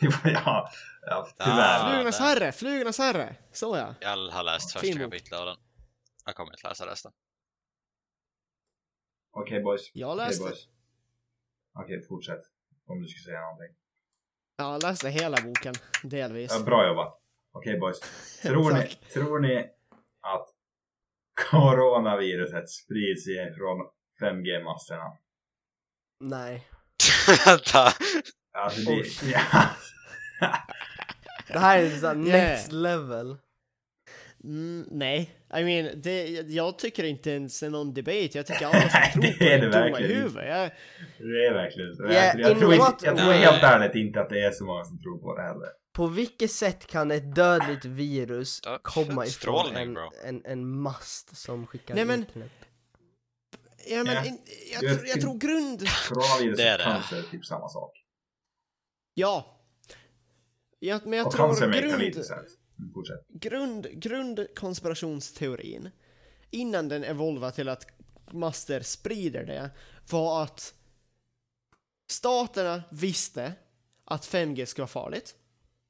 ja, 0.24 0.70
ja, 1.06 1.28
tyvärr. 1.38 1.78
Ah. 1.80 1.88
Flugornas 1.88 2.18
herre! 2.18 2.52
Flugornas 2.52 2.98
herre! 2.98 3.36
Så 3.52 3.76
ja. 3.76 3.94
Jag 4.00 4.28
har 4.30 4.42
läst 4.42 4.72
första 4.72 4.98
kapitlet 4.98 5.40
av 5.40 5.46
den. 5.46 5.56
Jag 6.24 6.34
kommer 6.34 6.52
inte 6.52 6.68
läsa 6.68 6.86
resten. 6.86 7.12
Okej 9.30 9.62
boys. 9.62 9.90
Jag 9.94 10.10
Okej 10.12 10.26
läste. 10.26 10.52
Okej, 11.74 12.02
fortsätt. 12.08 12.40
Om 12.86 13.02
du 13.02 13.08
skulle 13.08 13.24
säga 13.24 13.40
någonting. 13.40 13.76
jag 14.56 14.82
läste 14.82 15.08
hela 15.08 15.36
boken, 15.42 15.74
delvis. 16.02 16.50
Ja, 16.54 16.62
bra 16.64 16.88
jobbat. 16.88 17.20
Okej 17.52 17.78
boys. 17.78 18.00
Tror 18.42 18.72
ni, 18.72 18.86
tror 19.12 19.40
ni 19.40 19.70
att 20.20 20.48
coronaviruset 21.50 22.70
sprids 22.70 23.24
från 23.56 23.88
5G-masterna? 24.20 25.18
Nej 26.20 26.68
Vänta! 27.46 27.92
Alltså 28.52 28.90
det... 28.90 29.22
Ja. 29.32 30.56
Det 31.48 31.58
här 31.58 31.78
är 31.78 32.04
Yeah. 32.04 32.16
next 32.16 32.72
level 32.72 33.36
Mm, 34.44 34.86
nej, 34.90 35.30
I 35.58 35.64
mean, 35.64 36.00
det, 36.02 36.26
jag 36.30 36.78
tycker 36.78 37.04
inte 37.04 37.30
ens 37.30 37.60
det 37.60 37.66
är 37.66 37.70
någon 37.70 37.94
debate. 37.94 38.28
Jag 38.32 38.46
tycker 38.46 38.66
alla 38.72 38.88
som 38.88 39.12
tror 39.12 39.22
Det 39.22 39.32
på 39.38 39.44
det 39.44 39.52
är 39.54 39.60
dumma 39.86 40.00
i 40.00 40.06
huvudet. 40.14 40.48
Jag, 40.48 40.70
Det 41.18 41.46
är 41.46 41.52
verkligen 41.54 41.96
så. 41.96 42.02
Yeah, 42.08 42.40
jag, 42.40 42.50
jag, 42.50 42.58
tror 42.58 42.74
inte, 42.74 43.06
jag 43.06 43.18
tror 43.18 43.32
helt 43.32 43.62
ärligt 43.62 43.94
inte 43.94 44.20
att 44.20 44.28
det 44.30 44.40
är 44.42 44.50
så 44.50 44.64
många 44.64 44.84
som 44.84 44.98
tror 45.02 45.18
på 45.18 45.36
det 45.36 45.42
heller. 45.42 45.68
På 45.92 46.06
vilket 46.06 46.50
sätt 46.50 46.86
kan 46.86 47.10
ett 47.10 47.34
dödligt 47.34 47.84
virus 47.84 48.60
komma 48.82 49.26
ifrån 49.26 49.76
en, 49.76 49.96
en, 50.24 50.42
en 50.44 50.80
mast 50.80 51.36
som 51.36 51.66
skickar 51.66 51.94
Nej, 51.94 52.04
men- 52.04 52.20
internet? 52.20 52.52
Ja, 53.90 54.04
men 54.04 54.14
Ja. 54.14 54.24
in, 54.24 54.38
jag, 54.72 54.82
Jag 54.90 54.96
tror- 54.98 55.08
jag 55.08 55.20
tror 55.20 55.38
grund... 55.38 55.82
Coronavirus 56.08 56.56
Det 56.56 56.62
är 56.68 56.72
och 56.74 56.78
det. 56.78 56.84
cancer 56.84 57.16
är 57.18 57.22
typ 57.22 57.44
samma 57.44 57.68
sak. 57.68 57.92
Ja. 59.14 59.60
ja 60.78 61.00
men 61.04 61.18
jag 61.18 61.26
och 61.26 61.32
tror 61.32 61.48
grund, 61.90 61.98
lite 62.02 62.22
Fortsätt. 62.94 63.28
grund, 63.28 63.86
grundkonspirationsteorin 63.92 65.90
innan 66.50 66.88
den 66.88 67.04
evolverade 67.04 67.54
till 67.54 67.68
att 67.68 67.86
master 68.30 68.80
sprider 68.80 69.44
det 69.44 69.70
var 70.10 70.42
att 70.42 70.74
staterna 72.06 72.82
visste 72.90 73.52
att 74.04 74.26
5G 74.26 74.64
skulle 74.64 74.82
vara 74.82 74.88
farligt. 74.88 75.34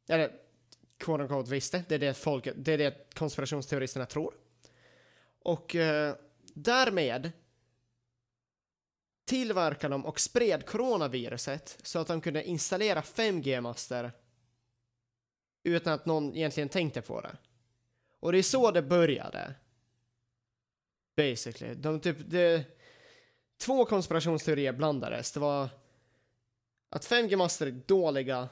Eller 0.09 0.33
quote 0.99 1.23
unquote 1.23 1.51
visste, 1.51 1.85
det 1.89 1.95
är 1.95 1.99
det, 1.99 2.15
folk, 2.15 2.49
det, 2.57 2.73
är 2.73 2.79
det 2.79 3.15
konspirationsteoristerna 3.15 4.07
tror. 4.07 4.35
Och 5.39 5.77
eh, 5.77 6.15
därmed 6.55 7.33
tillverkade 9.25 9.95
de 9.95 10.07
och 10.07 10.21
spred 10.21 10.67
coronaviruset 10.67 11.79
så 11.83 11.99
att 11.99 12.07
de 12.07 12.21
kunde 12.21 12.45
installera 12.45 13.01
5G-master 13.01 14.13
utan 15.63 15.93
att 15.93 16.07
någon 16.07 16.37
egentligen 16.37 16.69
tänkte 16.69 17.03
på 17.03 17.21
det. 17.21 17.37
Och 18.21 18.33
det 18.33 18.39
är 18.39 18.43
så 18.43 18.71
det 18.71 18.83
började. 18.83 19.55
Basically. 21.17 21.75
De 21.75 22.01
typ, 22.01 22.17
det, 22.27 22.65
två 23.59 23.85
konspirationsteorier 23.85 24.73
blandades. 24.73 25.33
Det 25.33 25.41
var 25.41 25.69
att 26.89 27.07
5G-master 27.07 27.67
är 27.67 27.71
dåliga 27.71 28.49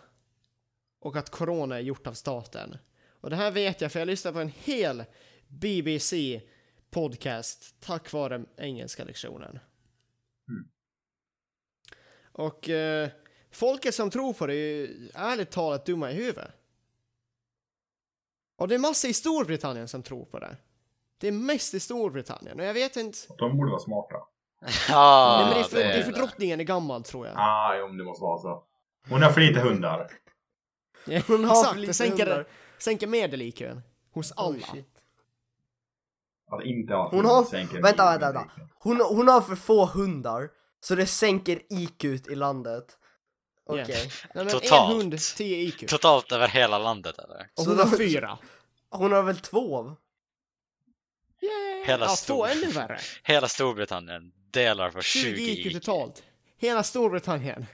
och 0.99 1.17
att 1.17 1.31
corona 1.31 1.77
är 1.77 1.81
gjort 1.81 2.07
av 2.07 2.13
staten. 2.13 2.77
Och 3.09 3.31
det 3.31 3.37
här 3.37 3.51
vet 3.51 3.81
jag 3.81 3.93
för 3.93 3.99
jag 3.99 4.07
lyssnade 4.07 4.35
på 4.35 4.41
en 4.41 4.53
hel 4.57 5.05
BBC 5.49 6.43
podcast 6.91 7.75
tack 7.81 8.13
vare 8.13 8.45
engelska 8.57 9.05
lektionen. 9.05 9.59
Och 12.33 12.69
eh, 12.69 13.09
folket 13.51 13.95
som 13.95 14.11
tror 14.11 14.33
på 14.33 14.47
det 14.47 14.55
är 14.55 14.77
ju 14.77 15.09
ärligt 15.15 15.51
talat 15.51 15.87
dumma 15.87 16.11
i 16.11 16.15
huvudet. 16.15 16.51
Och 18.61 18.69
det 18.69 18.75
är 18.75 18.79
massa 18.79 19.09
i 19.09 19.13
Storbritannien 19.13 19.89
som 19.89 20.03
tror 20.03 20.25
på 20.25 20.39
det. 20.39 20.57
Det 21.21 21.29
är 21.29 21.33
mest 21.33 21.75
i 21.75 21.81
Storbritannien 21.81 22.61
och 22.61 22.67
jag 22.67 22.75
vet 22.75 22.97
inte. 22.97 23.19
De 23.39 23.57
borde 23.57 23.71
vara 23.71 23.81
smarta. 23.81 24.17
Ja, 24.89 25.37
Nej, 25.39 25.45
men 25.47 25.55
det 25.55 25.61
är 25.61 25.65
för, 25.65 25.77
det 25.77 25.99
är 25.99 26.03
för 26.03 26.13
det. 26.13 26.19
drottningen 26.19 26.61
är 26.61 26.65
gammal 26.65 27.03
tror 27.05 27.27
jag. 27.27 27.35
Ah, 27.39 27.77
jo, 27.77 27.89
det 27.89 28.05
måste 28.05 28.23
vara 28.23 28.39
så. 28.39 28.65
Hon 29.09 29.23
har 29.23 29.31
för 29.31 29.41
lite 29.41 29.61
hundar. 29.61 30.11
Ja, 31.07 31.21
Hon 31.27 31.45
har 31.45 31.55
för 31.55 31.61
Exakt, 31.61 31.77
lite 31.79 31.91
det 31.91 31.95
sänker, 31.95 32.27
hundar. 32.27 32.47
sänker 32.79 33.07
medel-IQn. 33.07 33.81
Hos 34.13 34.33
alla. 34.37 34.57
Oh. 34.57 34.79
Att 36.59 36.65
inte 36.65 36.95
ha 36.95 37.11
Hon 37.11 37.25
har- 37.25 37.45
sänker 37.45 37.83
vänta, 37.83 38.05
vänta, 38.11 38.33
vänta. 38.33 38.51
Hon, 38.79 39.01
hon 39.01 39.29
har 39.29 39.41
för 39.41 39.57
få 39.57 39.87
hundar, 39.87 40.51
så 40.81 40.95
det 40.95 41.07
sänker 41.07 41.63
IQ 41.73 42.05
i 42.05 42.35
landet. 42.35 42.99
Okej. 43.73 44.11
Nej, 44.35 44.45
men 44.45 44.49
Totalt. 44.49 44.91
En 44.93 44.97
hund, 44.97 45.19
10 45.37 45.57
IQ. 45.57 45.89
Totalt 45.89 46.33
över 46.33 46.49
hela 46.49 46.79
landet 46.79 47.19
eller? 47.19 47.49
Och 47.57 47.63
Så 47.65 47.71
hon 47.71 47.79
har 47.79 47.91
då- 47.91 47.97
fyra. 47.99 48.39
Hon 48.91 49.13
har 49.13 49.23
väl 49.23 49.37
två? 49.41 49.97
Yeah. 51.43 51.87
Hela 51.87 52.07
ja, 52.07 52.17
stor- 52.17 52.35
två 52.35 52.47
ännu 52.47 52.67
värre. 52.67 52.99
Hela 53.25 53.49
Storbritannien 53.49 54.33
delar 54.51 54.91
på 54.91 55.03
20 55.03 55.37
20 55.37 55.43
IQ 55.53 55.73
totalt. 55.85 56.23
Hela 56.59 56.83
Storbritannien. 56.83 57.67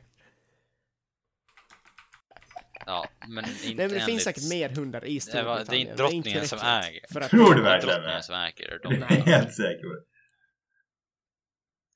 Ja, 2.86 3.08
men 3.28 3.44
inte 3.44 3.64
Nej 3.66 3.74
men 3.76 3.88
det 3.88 4.00
finns 4.00 4.24
säkert 4.24 4.48
mer 4.48 4.68
hundar 4.68 5.04
i 5.04 5.18
Det, 5.18 5.42
var, 5.42 5.58
Storbritannien. 5.64 5.66
det 5.68 5.76
är 5.76 5.80
inte 5.80 5.94
drottningen 5.94 6.48
som 6.48 6.58
tillräckligt 6.58 6.88
äger. 6.94 7.12
För 7.12 7.20
att 7.20 7.30
Tror 7.30 7.54
du 7.54 7.62
Det 7.62 7.68
är 7.68 7.72
verkligen 7.72 7.94
drottningen 7.94 8.16
det? 8.16 8.22
som 8.22 8.34
äger 8.34 8.68
Det 8.68 8.74
är 8.74 8.78
dem. 8.78 9.06
jag 9.08 9.36
helt 9.36 9.54
säker 9.54 9.82
på. 9.82 10.02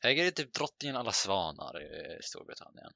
Äger 0.08 0.24
det 0.24 0.30
typ 0.30 0.52
drottningen 0.52 0.96
alla 0.96 1.12
svanar 1.12 1.82
i 1.82 2.18
Storbritannien? 2.22 2.92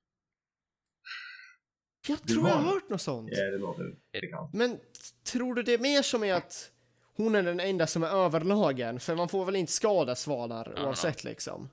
Jag 2.09 2.29
tror 2.29 2.49
jag 2.49 2.55
har 2.55 2.63
hört 2.73 2.89
något 2.89 3.01
sånt. 3.01 3.29
Ja, 3.33 3.45
det 3.45 3.59
låter 3.59 3.97
bekant. 4.13 4.53
Men 4.55 4.81
tror 5.25 5.55
du 5.55 5.63
det 5.63 5.75
är 5.75 5.79
mer 5.79 6.03
som 6.03 6.25
är 6.25 6.35
att 6.35 6.71
hon 7.17 7.35
är 7.35 7.43
den 7.43 7.61
enda 7.61 7.87
som 7.87 8.03
är 8.03 8.09
överlagen? 8.09 9.01
För 9.01 9.15
man 9.17 9.29
får 9.29 9.45
väl 9.45 9.57
inte 9.57 9.73
skada 9.73 10.15
svanar 10.15 10.73
Ja, 10.77 10.87
oavsett 10.87 11.25
liksom. 11.25 11.69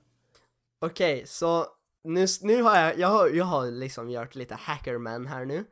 Okej, 0.80 1.26
så 1.26 1.66
nu, 2.04 2.26
nu 2.42 2.62
har 2.62 2.76
jag, 2.78 2.98
jag 2.98 3.08
har, 3.08 3.28
jag 3.28 3.44
har 3.44 3.70
liksom 3.70 4.10
gjort 4.10 4.34
lite 4.34 4.54
hackerman 4.54 5.26
här 5.26 5.44
nu 5.44 5.64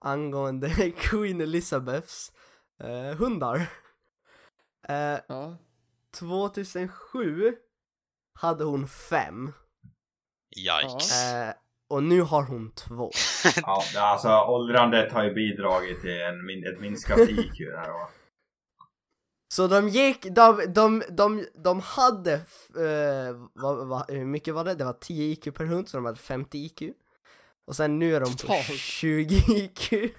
angående 0.00 0.70
Queen 0.96 1.40
Elizabeths 1.40 2.32
eh, 2.80 3.16
hundar. 3.18 3.56
Eh, 4.88 5.18
Ja. 5.28 5.56
2007 6.14 7.56
hade 8.32 8.64
hon 8.64 8.88
fem 8.88 9.52
Yikes. 10.56 11.24
eh, 11.32 11.54
och 11.88 12.02
nu 12.02 12.22
har 12.22 12.42
hon 12.42 12.70
två. 12.74 13.10
Ja, 13.62 13.84
alltså 13.94 14.28
åldrandet 14.28 15.12
har 15.12 15.24
ju 15.24 15.34
bidragit 15.34 16.00
till 16.00 16.20
en, 16.20 16.64
ett 16.64 16.80
minskat 16.80 17.18
IQ 17.18 17.60
här 17.76 17.90
och 17.90 18.10
Så 19.54 19.66
de 19.66 19.88
gick, 19.88 20.22
de, 20.22 20.64
de, 20.68 21.02
de, 21.10 21.46
de 21.54 21.80
hade, 21.80 22.32
eh, 22.34 23.36
vad, 23.52 23.88
vad, 23.88 24.10
hur 24.10 24.24
mycket 24.24 24.54
var 24.54 24.64
det? 24.64 24.74
Det 24.74 24.84
var 24.84 24.92
10 25.00 25.32
IQ 25.32 25.54
per 25.54 25.64
hund, 25.64 25.88
så 25.88 25.96
de 25.96 26.04
hade 26.06 26.18
50 26.18 26.58
IQ. 26.58 26.82
Och 27.66 27.76
sen 27.76 27.98
nu 27.98 28.16
är 28.16 28.20
de 28.20 28.32
på 28.32 28.38
Totalt. 28.38 28.66
20 28.66 29.34
IQ. 29.48 30.12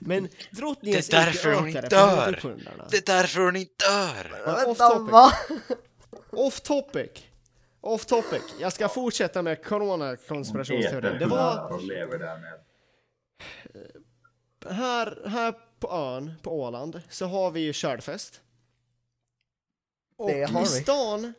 Men 0.00 0.28
drottningens 0.50 1.08
Det 1.08 1.16
är 1.16 1.24
därför 1.24 1.52
IQ 1.52 1.58
hon 1.58 1.68
ökade 1.68 1.86
inte 1.86 1.96
dör. 1.96 2.40
Det 2.90 2.96
är 2.96 3.16
därför 3.16 3.40
hon 3.40 3.56
inte 3.56 3.84
dör! 3.84 4.64
Vänta, 4.66 4.98
va? 4.98 5.32
Off 6.30 6.60
topic. 6.60 7.26
Off 7.86 8.06
topic. 8.06 8.42
Jag 8.60 8.72
ska 8.72 8.88
fortsätta 8.88 9.42
med 9.42 9.64
corona-konspirationsteorin. 9.64 11.18
Det 11.18 11.26
var 11.26 11.70
här, 14.70 15.28
här 15.28 15.54
på 15.80 15.90
ön, 15.90 16.34
på 16.42 16.60
Åland, 16.62 17.02
så 17.08 17.26
har 17.26 17.50
vi 17.50 17.60
ju 17.60 17.72
kördfest. 17.72 18.40
Och 20.16 20.30
Det 20.30 20.50
har 20.50 20.62
i 20.62 20.66
stan 20.66 21.34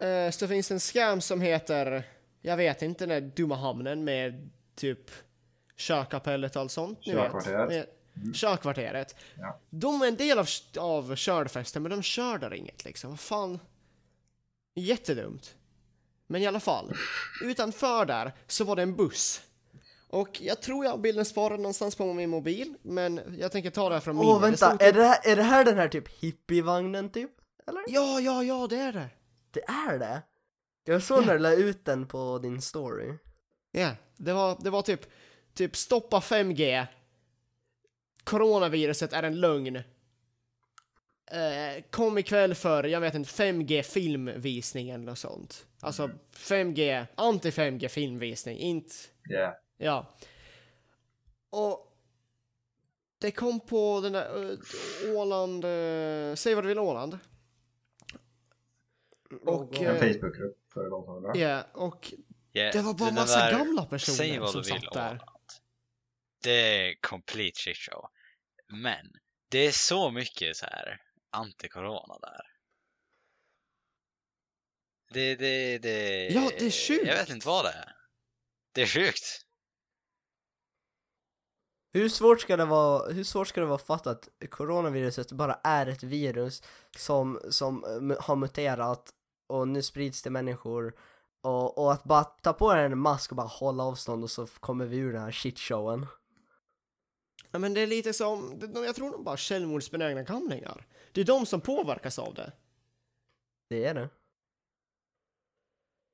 eh, 0.00 0.30
så 0.30 0.48
finns 0.48 0.68
det 0.68 0.74
en 0.74 0.80
scam 0.80 1.20
som 1.20 1.40
heter, 1.40 2.04
jag 2.42 2.56
vet 2.56 2.82
inte, 2.82 3.06
den 3.06 3.22
där 3.22 3.30
dumma 3.30 3.56
hamnen 3.56 4.04
med 4.04 4.50
typ 4.74 5.10
körkapellet 5.76 6.56
och 6.56 6.62
allt 6.62 6.72
sånt. 6.72 7.06
ni 7.06 7.14
vet. 7.14 7.22
Körkvarteret. 7.22 7.68
Med, 7.68 7.86
körkvarteret. 8.34 9.16
Ja. 9.34 9.60
De 9.70 10.02
är 10.02 10.08
en 10.08 10.16
del 10.16 10.38
av, 10.38 10.46
av 10.78 11.16
kördfesten, 11.16 11.82
men 11.82 11.90
de 11.90 12.02
kördar 12.02 12.54
inget 12.54 12.84
liksom. 12.84 13.10
Vad 13.10 13.20
fan? 13.20 13.58
Jättedumt. 14.74 15.54
Men 16.26 16.42
i 16.42 16.46
alla 16.46 16.60
fall, 16.60 16.92
utanför 17.42 18.04
där 18.04 18.32
så 18.46 18.64
var 18.64 18.76
det 18.76 18.82
en 18.82 18.96
buss. 18.96 19.42
Och 20.08 20.40
jag 20.40 20.62
tror 20.62 20.84
jag 20.84 20.92
har 20.92 20.98
bilden 20.98 21.24
sparad 21.24 21.60
någonstans 21.60 21.96
på 21.96 22.12
min 22.12 22.30
mobil, 22.30 22.74
men 22.82 23.20
jag 23.38 23.52
tänker 23.52 23.70
ta 23.70 23.88
det 23.88 23.94
här 23.94 24.00
från 24.00 24.18
Åh 24.18 24.24
minnet. 24.24 24.60
Det 24.60 24.66
vänta, 24.66 24.84
är 24.84 24.88
typ- 24.88 24.96
det, 24.96 25.04
här, 25.04 25.18
är 25.24 25.36
det 25.36 25.42
här 25.42 25.64
den 25.64 25.78
här 25.78 25.88
typ 25.88 26.08
hippievagnen 26.08 27.10
typ? 27.10 27.30
Eller? 27.66 27.82
Ja, 27.86 28.20
ja, 28.20 28.42
ja, 28.44 28.66
det 28.70 28.76
är 28.76 28.92
det. 28.92 29.08
Det 29.50 29.60
är 29.64 29.98
det? 29.98 30.22
Jag 30.84 31.02
såg 31.02 31.26
när 31.26 31.32
du 31.32 31.38
la 31.38 31.52
ut 31.52 31.84
den 31.84 32.06
på 32.06 32.38
din 32.38 32.62
story. 32.62 33.14
Ja, 33.72 33.90
det 34.16 34.32
var, 34.32 34.58
det 34.60 34.70
var 34.70 34.82
typ, 34.82 35.00
typ 35.54 35.76
stoppa 35.76 36.20
5G. 36.20 36.86
Coronaviruset 38.24 39.12
är 39.12 39.22
en 39.22 39.40
lögn. 39.40 39.82
Eh, 41.30 41.82
kom 41.90 42.18
ikväll 42.18 42.54
för, 42.54 42.84
jag 42.84 43.00
vet 43.00 43.14
inte, 43.14 43.30
5G 43.30 43.82
filmvisning 43.82 44.90
eller 44.90 45.04
något 45.04 45.18
sånt. 45.18 45.66
Alltså 45.80 46.10
5G, 46.36 47.06
anti-5G 47.16 47.88
filmvisning, 47.88 48.58
inte, 48.58 48.94
Ja. 49.28 49.58
ja. 49.76 50.16
Och 51.50 51.90
det 53.18 53.30
kom 53.30 53.60
på 53.60 54.00
den 54.00 54.12
där 54.12 54.36
uh, 54.38 54.58
Åland, 55.16 55.64
uh, 55.64 56.34
säg 56.34 56.54
vad 56.54 56.64
du 56.64 56.68
vill 56.68 56.78
Åland. 56.78 57.18
Och, 59.46 59.76
En 59.80 59.86
eh, 59.86 60.00
Facebookgrupp 60.00 60.56
för 60.72 60.90
de 60.90 61.04
som 61.04 61.16
undrar. 61.16 61.36
Ja, 61.36 61.62
och 61.72 62.12
Yeah, 62.56 62.72
det 62.72 62.82
var 62.82 62.94
bara 62.94 63.04
den 63.06 63.14
massa 63.14 63.38
där- 63.38 63.50
gamla 63.58 63.84
personer 63.84 64.46
som 64.46 64.64
satt 64.64 64.92
där. 64.92 65.06
Åland. 65.06 65.20
Det 66.42 66.50
är 66.88 66.94
complete 67.00 67.60
shit 67.60 67.76
show. 67.76 68.08
Men 68.72 69.12
det 69.48 69.58
är 69.66 69.70
så 69.72 70.10
mycket 70.10 70.56
så 70.56 70.66
här 70.66 71.00
anti-corona 71.34 72.18
där. 72.20 72.40
Det, 75.10 75.34
det, 75.34 75.78
det... 75.78 76.26
Ja, 76.28 76.50
det 76.58 76.66
är 76.66 76.88
sjukt. 76.88 77.06
Jag 77.06 77.16
vet 77.16 77.30
inte 77.30 77.46
vad 77.46 77.64
det 77.64 77.70
är. 77.70 77.96
Det 78.72 78.82
är 78.82 78.86
sjukt. 78.86 79.44
Hur 81.92 82.08
svårt 82.08 82.40
ska 82.40 82.56
det 82.56 82.64
vara, 82.64 83.12
hur 83.12 83.24
svårt 83.24 83.48
ska 83.48 83.60
det 83.60 83.66
vara 83.66 83.74
att 83.74 83.86
fatta 83.86 84.10
att 84.10 84.28
coronaviruset 84.50 85.32
bara 85.32 85.60
är 85.64 85.86
ett 85.86 86.02
virus 86.02 86.62
som, 86.96 87.40
som 87.50 87.84
eh, 88.10 88.20
har 88.20 88.36
muterat 88.36 89.10
och 89.48 89.68
nu 89.68 89.82
sprids 89.82 90.22
till 90.22 90.32
människor 90.32 90.94
och, 91.42 91.78
och 91.78 91.92
att 91.92 92.04
bara 92.04 92.24
ta 92.24 92.52
på 92.52 92.70
en 92.70 92.98
mask 92.98 93.32
och 93.32 93.36
bara 93.36 93.46
hålla 93.46 93.84
avstånd 93.84 94.24
och 94.24 94.30
så 94.30 94.46
kommer 94.46 94.86
vi 94.86 94.96
ur 94.96 95.12
den 95.12 95.22
här 95.22 95.32
shitshowen. 95.32 96.06
Ja, 97.54 97.58
men 97.58 97.74
det 97.74 97.80
är 97.80 97.86
lite 97.86 98.12
som, 98.12 98.58
det- 98.58 98.86
jag 98.86 98.94
tror 98.96 99.10
de 99.12 99.24
bara 99.24 99.36
självmordsbenägna 99.36 100.22
gamlingar. 100.22 100.86
Det 101.12 101.20
är 101.20 101.24
de 101.24 101.46
som 101.46 101.60
påverkas 101.60 102.18
av 102.18 102.34
det. 102.34 102.52
Det 103.68 103.84
är 103.84 103.94
det. 103.94 104.08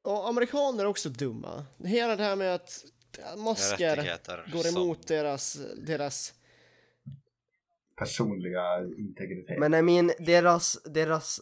Och 0.04 0.28
amerikaner 0.28 0.84
är 0.84 0.86
också 0.88 1.08
dumma. 1.08 1.64
Hela 1.84 2.16
det 2.16 2.22
här 2.24 2.36
med 2.36 2.54
att 2.54 2.84
masker 3.36 3.96
Rättigheter 3.96 4.50
går 4.52 4.62
som- 4.62 4.82
emot 4.82 5.06
deras, 5.06 5.58
deras... 5.76 6.34
Personliga 7.96 8.84
integritet. 8.98 9.58
Men 9.58 9.74
I 9.74 9.82
mean, 9.82 10.10
deras, 10.18 10.78
deras 10.84 11.40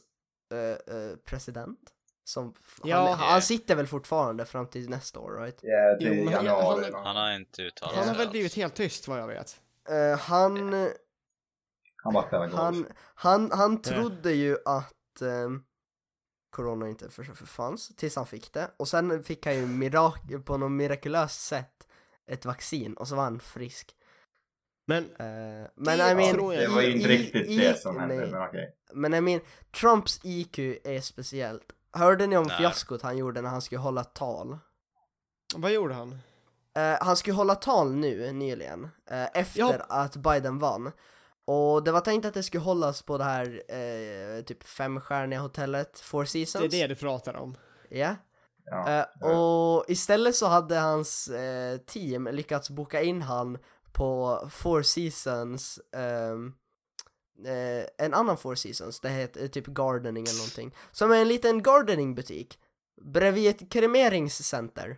eh, 0.53 0.97
eh, 0.97 1.17
president, 1.25 1.79
som, 2.25 2.55
Ja. 2.85 2.97
han, 2.97 3.19
han 3.19 3.43
sitter 3.43 3.75
väl 3.77 3.87
fortfarande 3.87 4.45
fram 4.45 4.67
till 4.67 4.91
nästa 4.91 5.21
år, 5.21 5.41
right? 5.41 5.59
Ja, 5.63 5.97
det 5.97 6.05
Jo, 6.05 6.29
är 6.31 6.35
han- 6.37 6.47
han- 6.47 7.05
Han 7.05 7.17
har 7.17 7.33
inte 7.37 7.63
uttalat 7.63 7.95
Han 7.95 8.09
har 8.09 8.15
sig 8.15 8.25
väl 8.25 8.31
blivit 8.31 8.55
helt 8.55 8.75
tyst 8.75 9.09
vad 9.09 9.19
jag 9.21 9.27
vet. 9.29 9.61
Eh, 9.91 10.19
han, 10.19 10.73
Han 12.03 12.15
var 12.15 12.23
pedagog. 12.23 12.59
han, 12.59 12.87
han, 13.15 13.51
han 13.53 13.83
trodde 13.83 14.33
ju 14.33 14.57
att 14.65 15.21
ehm, 15.23 15.63
corona 16.51 16.89
inte 16.89 17.11
för, 17.11 17.23
för 17.25 17.47
fanns 17.47 17.89
tills 17.97 18.17
han 18.17 18.27
fick 18.27 18.53
det 18.53 18.71
och 18.77 18.89
sen 18.89 19.23
fick 19.25 19.47
han 19.47 19.55
ju 19.55 19.67
mirak- 19.67 20.43
på 20.45 20.57
något 20.57 20.73
mirakulöst 20.73 21.41
sätt 21.41 21.87
ett 22.27 22.45
vaccin 22.45 22.95
och 22.95 23.09
så 23.09 23.17
var 23.17 23.23
han 23.25 23.41
frisk. 23.41 23.95
Men 24.87 25.05
Eh, 25.05 25.67
men 25.75 25.99
Det 25.99 26.11
I 26.11 26.15
mean, 26.15 26.35
tror 26.35 26.55
jag 26.55 26.63
Det 26.63 26.69
var 26.75 26.83
ju 26.83 26.93
inte 26.93 27.09
i- 27.13 27.19
riktigt 27.19 27.47
i- 27.49 27.57
det 27.59 27.79
som 27.81 27.97
hände, 27.99 28.17
nej. 28.17 28.31
men 28.31 28.43
okej. 28.43 28.75
Men 28.93 29.15
I 29.15 29.21
mean, 29.21 29.41
Trumps 29.81 30.21
IQ 30.25 30.59
är 30.85 31.01
speciellt. 31.01 31.73
Hörde 31.93 32.27
ni 32.27 32.37
om 32.37 32.45
Nej. 32.47 32.57
fiaskot 32.59 33.03
han 33.03 33.17
gjorde 33.19 33.41
när 33.43 33.49
han 33.51 33.63
skulle 33.63 33.79
hålla 33.79 34.05
tal? 34.05 34.59
vad 35.57 35.73
gjorde 35.73 35.95
han? 35.95 36.19
Eh, 36.79 36.97
han 37.01 37.17
skulle 37.17 37.35
hålla 37.37 37.55
tal 37.55 37.95
nu 37.95 38.33
nyligen, 38.33 38.85
eh, 39.11 39.25
efter 39.35 39.61
Ja. 39.61 39.75
att 39.89 40.17
Biden 40.17 40.59
vann. 40.59 40.93
Och 41.45 41.85
det 41.85 41.93
var 41.93 42.01
tänkt 42.01 42.25
att 42.25 42.35
det 42.35 42.43
skulle 42.43 42.63
hållas 42.65 43.03
på 43.03 43.19
det 43.19 43.25
här 43.25 43.63
eh, 43.69 44.43
typ 44.45 44.65
femstjärniga 44.65 45.41
hotellet 45.41 46.01
Four 46.01 46.25
Seasons. 46.25 46.71
Det 46.71 46.77
är 46.77 46.89
det 46.89 46.95
du 46.95 47.01
pratar 47.01 47.37
om. 47.37 47.57
Ja. 47.91 48.17
Ja. 48.65 48.89
Eh, 49.23 49.31
och 49.33 49.85
istället 49.89 50.37
så 50.37 50.47
hade 50.47 50.77
hans 50.77 51.29
eh, 51.29 51.79
team 51.79 52.29
lyckats 52.33 52.71
boka 52.71 53.03
in 53.03 53.23
han 53.23 53.59
på 53.93 54.41
Four 54.51 54.83
Seasons 54.83 55.81
ehm, 55.97 56.53
eh, 57.47 58.07
en 58.07 58.15
annan 58.15 58.37
Four 58.37 58.55
Seasons, 58.55 59.01
det 59.01 59.09
heter 59.09 59.49
typ 59.49 59.67
Gardening 59.67 60.25
eller 60.25 60.39
någonting. 60.39 60.75
Som 60.93 61.13
är 61.13 61.17
en 61.17 61.29
liten 61.29 61.63
gardeningbutik 61.63 62.59
bredvid 63.01 63.51
ett 63.51 63.73
kremeringscenter. 63.73 64.97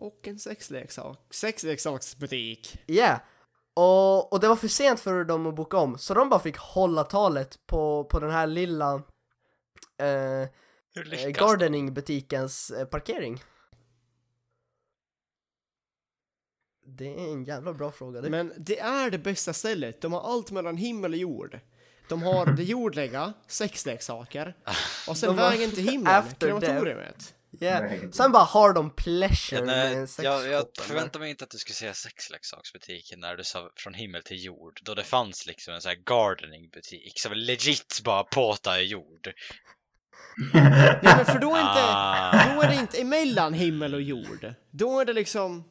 Och 0.00 0.28
en 0.28 0.38
sexleksak. 0.38 1.18
Sexleksaksbutik. 1.30 2.82
Ja, 2.86 3.20
och, 3.74 4.32
och 4.32 4.40
det 4.40 4.48
var 4.48 4.56
för 4.56 4.68
sent 4.68 5.00
för 5.00 5.24
dem 5.24 5.46
att 5.46 5.54
boka 5.54 5.76
om, 5.76 5.98
så 5.98 6.14
de 6.14 6.28
bara 6.28 6.40
fick 6.40 6.56
hålla 6.56 7.04
talet 7.04 7.66
på, 7.66 8.04
på 8.04 8.20
den 8.20 8.30
här 8.30 8.46
lilla 8.46 9.02
eh, 9.98 10.42
eh, 10.42 11.28
gardeningbutikens 11.28 12.70
eh, 12.70 12.86
parkering. 12.86 13.42
Det 16.86 17.14
är 17.14 17.32
en 17.32 17.44
jävla 17.44 17.72
bra 17.72 17.92
fråga. 17.92 18.20
Det, 18.20 18.30
Men 18.30 18.52
det 18.56 18.78
är 18.78 19.10
det 19.10 19.18
bästa 19.18 19.52
stället. 19.52 20.00
De 20.00 20.12
har 20.12 20.20
allt 20.20 20.50
mellan 20.50 20.76
himmel 20.76 21.12
och 21.12 21.18
jord. 21.18 21.60
De 22.08 22.22
har 22.22 22.46
det 22.46 22.62
jordliga, 22.62 23.32
sexleksaker. 23.46 24.56
Och 25.08 25.16
sen 25.16 25.28
De 25.28 25.36
vägen 25.36 25.70
till 25.70 25.88
himlen, 25.88 26.24
krematoriet. 26.38 27.34
Yeah. 27.60 28.10
Sen 28.12 28.32
bara 28.32 28.44
har 28.44 28.72
de 28.72 28.90
pleasure 28.90 29.58
Ja, 29.60 29.64
med 29.64 29.76
nej, 29.76 29.92
en 29.94 29.98
jag, 30.00 30.08
sexshop. 30.08 30.24
jag 30.24 30.46
eller? 30.52 30.64
förväntar 30.82 31.20
mig 31.20 31.30
inte 31.30 31.44
att 31.44 31.50
du 31.50 31.58
skulle 31.58 31.74
säga 31.74 31.94
sexleksaksbutiken 31.94 33.20
när 33.20 33.36
du 33.36 33.44
sa 33.44 33.70
från 33.76 33.94
himmel 33.94 34.22
till 34.22 34.44
jord, 34.44 34.80
då 34.82 34.94
det 34.94 35.04
fanns 35.04 35.46
liksom 35.46 35.74
en 35.74 35.80
sån 35.80 35.88
här 35.88 35.98
gardeningbutik 36.04 37.12
som 37.20 37.32
legit 37.32 38.00
bara 38.04 38.24
påta 38.24 38.80
i 38.80 38.84
jord. 38.84 39.32
Ja, 40.52 41.16
men 41.16 41.24
för 41.26 41.38
då 41.38 41.54
är, 41.56 41.60
inte, 41.60 41.82
Ah. 41.84 42.54
då 42.54 42.62
är 42.62 42.68
det 42.68 42.74
inte 42.74 43.00
emellan 43.00 43.54
himmel 43.54 43.94
och 43.94 44.02
jord. 44.02 44.54
Då 44.70 45.00
är 45.00 45.04
det 45.04 45.12
liksom... 45.12 45.64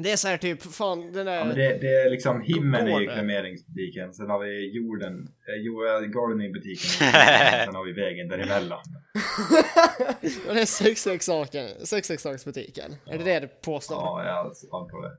Det 0.00 0.12
är 0.12 0.16
så 0.16 0.28
här 0.28 0.36
typ, 0.36 0.62
fan 0.62 1.12
den 1.12 1.26
Ja, 1.26 1.44
men 1.44 1.56
där... 1.56 1.68
det, 1.68 1.78
det 1.78 2.02
är 2.02 2.10
liksom 2.10 2.40
himlen 2.40 2.88
är 2.88 3.00
det? 3.00 3.06
kremeringsbutiken, 3.06 4.14
sen 4.14 4.30
har 4.30 4.38
vi 4.38 4.76
jorden, 4.76 5.28
eh, 5.48 5.54
eh, 5.54 6.08
gardeningbutiken, 6.08 6.88
sen 7.64 7.74
har 7.74 7.84
vi 7.84 7.92
vägen 7.92 8.28
däremellan. 8.28 8.82
Det 10.20 10.60
är 10.60 10.66
sexleksaken, 10.66 11.86
sexleksaksbutiken. 11.86 12.96
Är 13.06 13.18
det 13.18 13.24
det 13.24 13.40
du 13.40 13.46
påstår? 13.48 13.96
Ja, 13.96 14.24
jag 14.24 14.46
antar 14.80 15.02
det. 15.02 15.18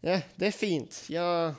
Ja, 0.00 0.20
det 0.36 0.46
är 0.46 0.50
fint. 0.52 1.04
Jag... 1.08 1.54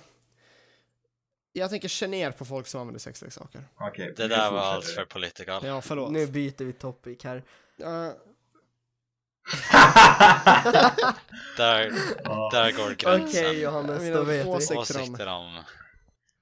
Jag 1.54 1.70
tänker 1.70 1.88
se 1.88 2.08
ner 2.08 2.32
på 2.32 2.46
folk 2.46 2.68
som 2.68 2.82
använder 2.82 3.00
sexleksaker. 3.00 3.62
Okej, 3.80 4.14
Det 4.18 4.24
vi 4.24 4.30
där 4.30 4.52
var 4.52 4.60
allt 4.60 4.86
för 4.86 5.06
political. 5.06 5.66
Ja, 5.66 5.82
förlåt. 5.82 6.12
Nu 6.12 6.28
byter 6.28 6.64
vi 6.66 6.74
topic 6.74 7.24
här. 7.24 7.44
Uh, 7.82 8.12
Där, 11.58 11.92
där 12.52 12.72
går 12.72 12.84
Okej 12.86 12.96
gränsen. 12.96 13.60
Johannes, 13.60 14.14
då 14.14 14.24
vet 14.24 14.46
vi. 14.46 14.50
åsikter. 14.50 15.28
Om, 15.28 15.64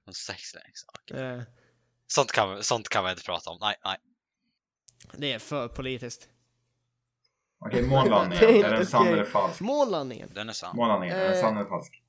om 0.07 0.13
sexleksaker. 0.13 1.33
eh, 1.37 1.41
Sånt 2.07 2.31
kan, 2.31 2.63
sånt 2.63 2.89
kan 2.89 3.03
man 3.03 3.11
inte 3.11 3.23
prata 3.23 3.49
om. 3.49 3.57
Nej, 3.61 3.75
nej. 3.85 3.97
det 5.17 5.33
är 5.33 5.39
för 5.39 5.67
politiskt. 5.67 6.27
Okej, 7.65 7.81
Det 7.81 7.85
är 7.87 7.89
månlandningen, 7.89 8.65
är 8.65 8.69
den 8.71 8.85
sann 8.87 9.01
okej. 9.01 9.13
eller 9.13 9.25
falsk? 9.25 9.59
Månlandningen, 9.59 10.29
Den 10.33 10.49
är 10.49 10.53
sann. 10.53 10.75
Månlandningen, 10.75 11.17
är 11.19 11.29
den 11.29 11.41
sann 11.41 11.57
eller 11.57 11.69
falsk? 11.69 12.01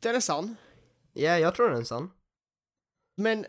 den 0.00 0.16
är 0.16 0.20
sann. 0.20 0.56
Ja, 1.12 1.38
jag 1.38 1.54
tror 1.54 1.70
den 1.70 1.80
är 1.80 1.84
sann. 1.84 2.10
Men 3.16 3.46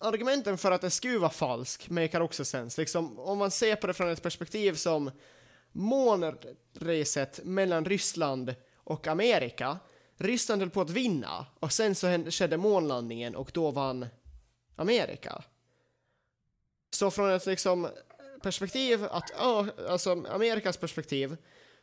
argumenten 0.00 0.58
för 0.58 0.72
att 0.72 0.80
det 0.80 0.90
skulle 0.90 1.18
vara 1.18 1.30
falsk 1.30 1.90
makar 1.90 2.20
också 2.20 2.44
sens. 2.44 2.78
Liksom, 2.78 3.18
om 3.18 3.38
man 3.38 3.50
ser 3.50 3.76
på 3.76 3.86
det 3.86 3.94
från 3.94 4.08
ett 4.08 4.22
perspektiv 4.22 4.74
som 4.74 5.10
månreset 5.78 7.40
mellan 7.44 7.84
Ryssland 7.84 8.54
och 8.76 9.06
Amerika. 9.06 9.78
Ryssland 10.16 10.62
höll 10.62 10.70
på 10.70 10.80
att 10.80 10.90
vinna 10.90 11.46
och 11.60 11.72
sen 11.72 11.94
så 11.94 12.06
hände- 12.06 12.30
skedde 12.30 12.56
månlandningen 12.56 13.36
och 13.36 13.50
då 13.54 13.70
vann 13.70 14.06
Amerika. 14.76 15.42
Så 16.90 17.10
från 17.10 17.30
ett 17.30 17.46
liksom 17.46 17.88
perspektiv 18.42 19.04
att, 19.04 19.40
alltså 19.88 20.10
Amerikas 20.10 20.76
perspektiv, 20.76 21.36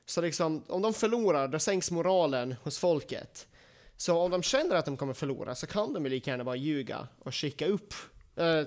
så 0.05 0.21
liksom 0.21 0.63
om 0.67 0.81
de 0.81 0.93
förlorar 0.93 1.47
då 1.47 1.59
sänks 1.59 1.91
moralen 1.91 2.55
hos 2.63 2.79
folket. 2.79 3.47
Så 3.97 4.17
om 4.17 4.31
de 4.31 4.43
känner 4.43 4.75
att 4.75 4.85
de 4.85 4.97
kommer 4.97 5.13
förlora 5.13 5.55
så 5.55 5.67
kan 5.67 5.93
de 5.93 6.03
ju 6.03 6.09
lika 6.09 6.31
gärna 6.31 6.43
bara 6.43 6.55
ljuga 6.55 7.07
och 7.19 7.35
skicka 7.35 7.67
upp, 7.67 7.93
äh, 8.35 8.61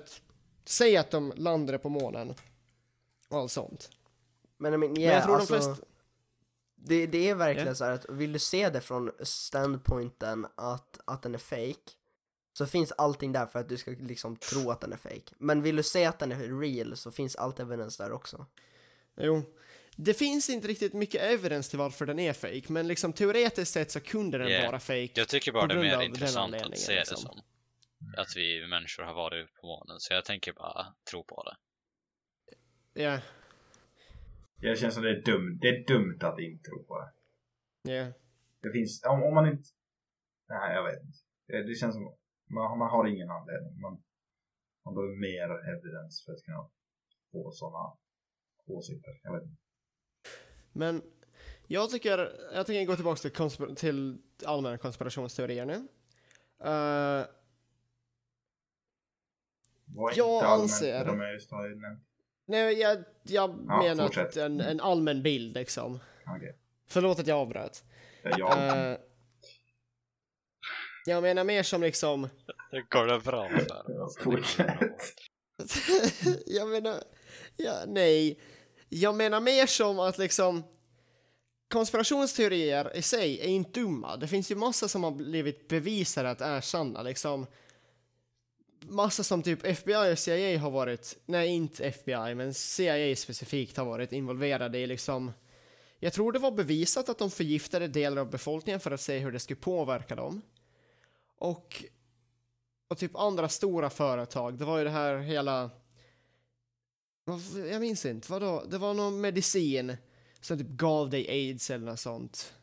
säga 0.65 0.99
att 0.99 1.11
de 1.11 1.33
landade 1.35 1.77
på 1.77 1.89
månen 1.89 2.33
och 3.29 3.37
allt 3.37 3.51
sånt. 3.51 3.89
Men, 4.59 4.73
I 4.73 4.77
mean, 4.77 4.91
Men 4.93 5.01
yeah, 5.01 5.15
jag 5.15 5.23
tror 5.23 5.35
alltså, 5.35 5.53
de 5.53 5.61
flesta, 5.61 5.85
det, 6.75 7.07
det 7.07 7.29
är 7.29 7.35
verkligen 7.35 7.67
Ja. 7.67 7.75
så 7.75 7.83
här 7.83 7.91
att 7.91 8.05
vill 8.09 8.33
du 8.33 8.39
se 8.39 8.69
det 8.69 8.81
från 8.81 9.11
standpointen 9.23 10.47
att, 10.55 10.99
att 11.05 11.21
den 11.21 11.33
är 11.33 11.39
fake 11.39 11.91
så 12.53 12.65
finns 12.65 12.91
allting 12.91 13.31
där 13.31 13.45
för 13.45 13.59
att 13.59 13.69
du 13.69 13.77
ska 13.77 13.91
liksom 13.91 14.35
tro 14.35 14.71
att 14.71 14.81
den 14.81 14.93
är 14.93 14.97
fake. 14.97 15.33
Men 15.37 15.61
vill 15.61 15.75
du 15.75 15.83
se 15.83 16.05
att 16.05 16.19
den 16.19 16.31
är 16.31 16.59
real 16.59 16.97
så 16.97 17.11
finns 17.11 17.35
allt 17.35 17.59
evidens 17.59 17.97
där 17.97 18.11
också. 18.11 18.45
jo. 19.17 19.43
Det 20.01 20.13
finns 20.13 20.49
inte 20.49 20.67
riktigt 20.67 20.93
mycket 20.93 21.21
evidens 21.21 21.69
till 21.69 21.79
varför 21.79 22.05
den 22.05 22.19
är 22.19 22.33
fake, 22.33 22.63
men 22.67 22.87
liksom 22.87 23.13
teoretiskt 23.13 23.73
sett 23.73 23.91
så 23.91 23.99
kunde 23.99 24.37
den 24.37 24.47
Yeah. 24.47 24.65
vara 24.65 24.79
fake. 24.79 25.09
Jag 25.13 25.27
tycker 25.27 25.51
bara 25.51 25.67
det 25.67 25.73
är 25.73 25.77
mer 25.97 26.01
intressant 26.01 26.55
att 26.55 26.77
se 26.77 26.93
det 26.93 26.99
liksom. 26.99 27.17
som. 27.17 27.41
Att 28.17 28.35
vi 28.35 28.67
människor 28.67 29.03
har 29.03 29.13
varit 29.13 29.53
på 29.61 29.67
månen, 29.67 29.99
så 29.99 30.13
jag 30.13 30.25
tänker 30.25 30.53
bara 30.53 30.93
tro 31.09 31.23
på 31.23 31.43
det. 31.43 31.55
Ja, 33.03 33.19
Det 34.61 34.75
känns 34.79 34.93
som 34.93 35.03
det 35.03 35.09
är 35.09 35.21
dumt, 35.21 35.57
det 35.61 35.67
är 35.67 35.87
dumt 35.87 36.17
att 36.21 36.39
inte 36.39 36.69
tro 36.69 36.83
på 36.83 36.99
det. 36.99 37.11
ja. 37.95 38.11
Det 38.61 38.71
finns, 38.71 39.03
om, 39.05 39.23
om 39.23 39.33
man 39.33 39.47
inte... 39.47 39.63
Nej, 40.49 40.75
jag 40.75 40.83
vet 40.83 41.01
inte. 41.03 41.17
Det, 41.47 41.63
det 41.63 41.75
känns 41.75 41.93
som, 41.95 42.03
man, 42.49 42.77
man 42.77 42.89
har 42.89 43.07
ingen 43.07 43.29
anledning. 43.29 43.79
Man, 43.81 44.03
man 44.85 44.93
behöver 44.95 45.15
mer 45.15 45.49
evidens 45.73 46.25
för 46.25 46.31
att 46.33 46.43
kunna 46.43 46.69
få 47.31 47.51
sådana 47.51 47.97
åsikter. 48.65 49.19
Jag 49.23 49.33
vet 49.33 49.43
inte. 49.43 49.61
Men 50.73 51.01
jag 51.67 51.89
tycker, 51.89 52.17
jag 52.53 52.65
tänker 52.65 52.85
gå 52.85 52.95
tillbaka 52.95 53.17
till, 53.19 53.31
konspir- 53.31 53.75
till 53.75 54.21
allmänna 54.45 54.77
konspirationsteorier 54.77 55.65
nu. 55.65 55.73
Eh, 55.73 57.25
Vad 59.85 60.13
är 60.13 60.17
Jag 60.17 60.35
inte 60.37 60.47
allmänt 60.47 60.61
anser- 60.71 61.05
De 61.05 61.21
är 61.21 61.31
just 61.33 61.51
har 61.51 61.69
ju 61.69 61.75
nämnt. 61.75 62.03
Nej, 62.49 62.79
jag, 62.79 62.97
jag 63.23 63.65
Ja, 63.67 63.81
menar 63.83 64.37
en, 64.37 64.61
en 64.61 64.81
allmän 64.81 65.23
bild 65.23 65.53
liksom. 65.55 65.99
Okej. 66.37 66.55
Förlåt 66.87 67.19
att 67.19 67.27
jag 67.27 67.37
avbröt. 67.37 67.83
Det 68.23 68.29
är 68.29 68.39
jag. 68.39 68.91
Eh, 68.91 68.97
jag 71.05 71.23
menar 71.23 71.43
mer 71.43 71.63
som 71.63 71.81
liksom, 71.81 72.29
Det 72.71 72.81
går 72.89 73.05
det 73.07 73.19
bra 73.19 73.49
Fortsätt. 74.23 75.01
jag 76.45 76.67
menar, 76.67 77.03
ja, 77.57 77.73
nej. 77.87 78.39
Jag 78.89 79.15
menar 79.15 79.39
mer 79.39 79.65
som 79.65 79.99
att 79.99 80.17
liksom 80.17 80.63
konspirationsteorier 81.73 82.97
i 82.97 83.01
sig 83.01 83.39
är 83.39 83.47
inte 83.47 83.79
dumma. 83.79 84.17
Det 84.17 84.27
finns 84.27 84.51
ju 84.51 84.55
massa 84.55 84.87
som 84.87 85.03
har 85.03 85.11
blivit 85.11 85.67
bevisade 85.67 86.29
att 86.29 86.41
är 86.41 86.61
sanna 86.61 87.01
liksom 87.01 87.47
massa 88.89 89.23
som 89.23 89.43
typ 89.43 89.65
FBI 89.65 90.13
och 90.13 90.19
CIA 90.19 90.59
har 90.59 90.71
varit, 90.71 91.17
nej 91.25 91.47
inte 91.47 91.85
FBI, 91.85 92.35
men 92.35 92.53
CIA 92.53 93.15
specifikt 93.15 93.77
har 93.77 93.85
varit 93.85 94.11
involverade 94.11 94.77
i 94.77 94.87
liksom 94.87 95.31
jag 95.99 96.13
tror 96.13 96.31
det 96.31 96.39
var 96.39 96.51
bevisat 96.51 97.09
att 97.09 97.17
de 97.17 97.31
förgiftade 97.31 97.87
delar 97.87 98.21
av 98.21 98.29
befolkningen 98.29 98.79
för 98.79 98.91
att 98.91 99.01
se 99.01 99.19
hur 99.19 99.31
det 99.31 99.39
skulle 99.39 99.59
påverka 99.59 100.15
dem. 100.15 100.41
Och, 101.37 101.83
och 102.87 102.97
typ 102.97 103.15
andra 103.15 103.49
stora 103.49 103.89
företag, 103.89 104.57
det 104.57 104.65
var 104.65 104.77
ju 104.77 104.83
det 104.83 104.89
här 104.89 105.17
hela... 105.17 105.69
Jag 107.71 107.81
minns 107.81 108.05
inte, 108.05 108.31
vadå? 108.31 108.63
Det 108.69 108.77
var 108.77 108.93
någon 108.93 109.21
medicin 109.21 109.97
som 110.41 110.57
typ 110.57 110.67
gav 110.67 111.09
dig 111.09 111.29
aids 111.29 111.69
eller 111.69 111.85
något 111.85 111.99
sånt. 111.99 112.53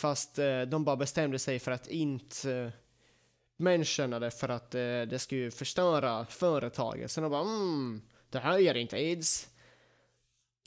Fast 0.00 0.38
eh, 0.38 0.62
de 0.62 0.84
bara 0.84 0.96
bestämde 0.96 1.38
sig 1.38 1.58
för 1.58 1.72
att 1.72 1.86
inte 1.86 2.52
eh, 2.52 2.70
eh, 3.60 3.64
mentionera 3.64 4.18
det 4.18 4.30
för 4.30 4.48
att 4.48 4.74
eh, 4.74 4.80
det 4.80 5.18
skulle 5.18 5.50
förstöra 5.50 6.26
företaget. 6.26 7.10
Så 7.10 7.20
de 7.20 7.30
bara 7.30 7.42
mm, 7.42 8.02
det 8.30 8.38
här 8.38 8.58
ger 8.58 8.74
inte 8.74 8.96
aids. 8.96 9.48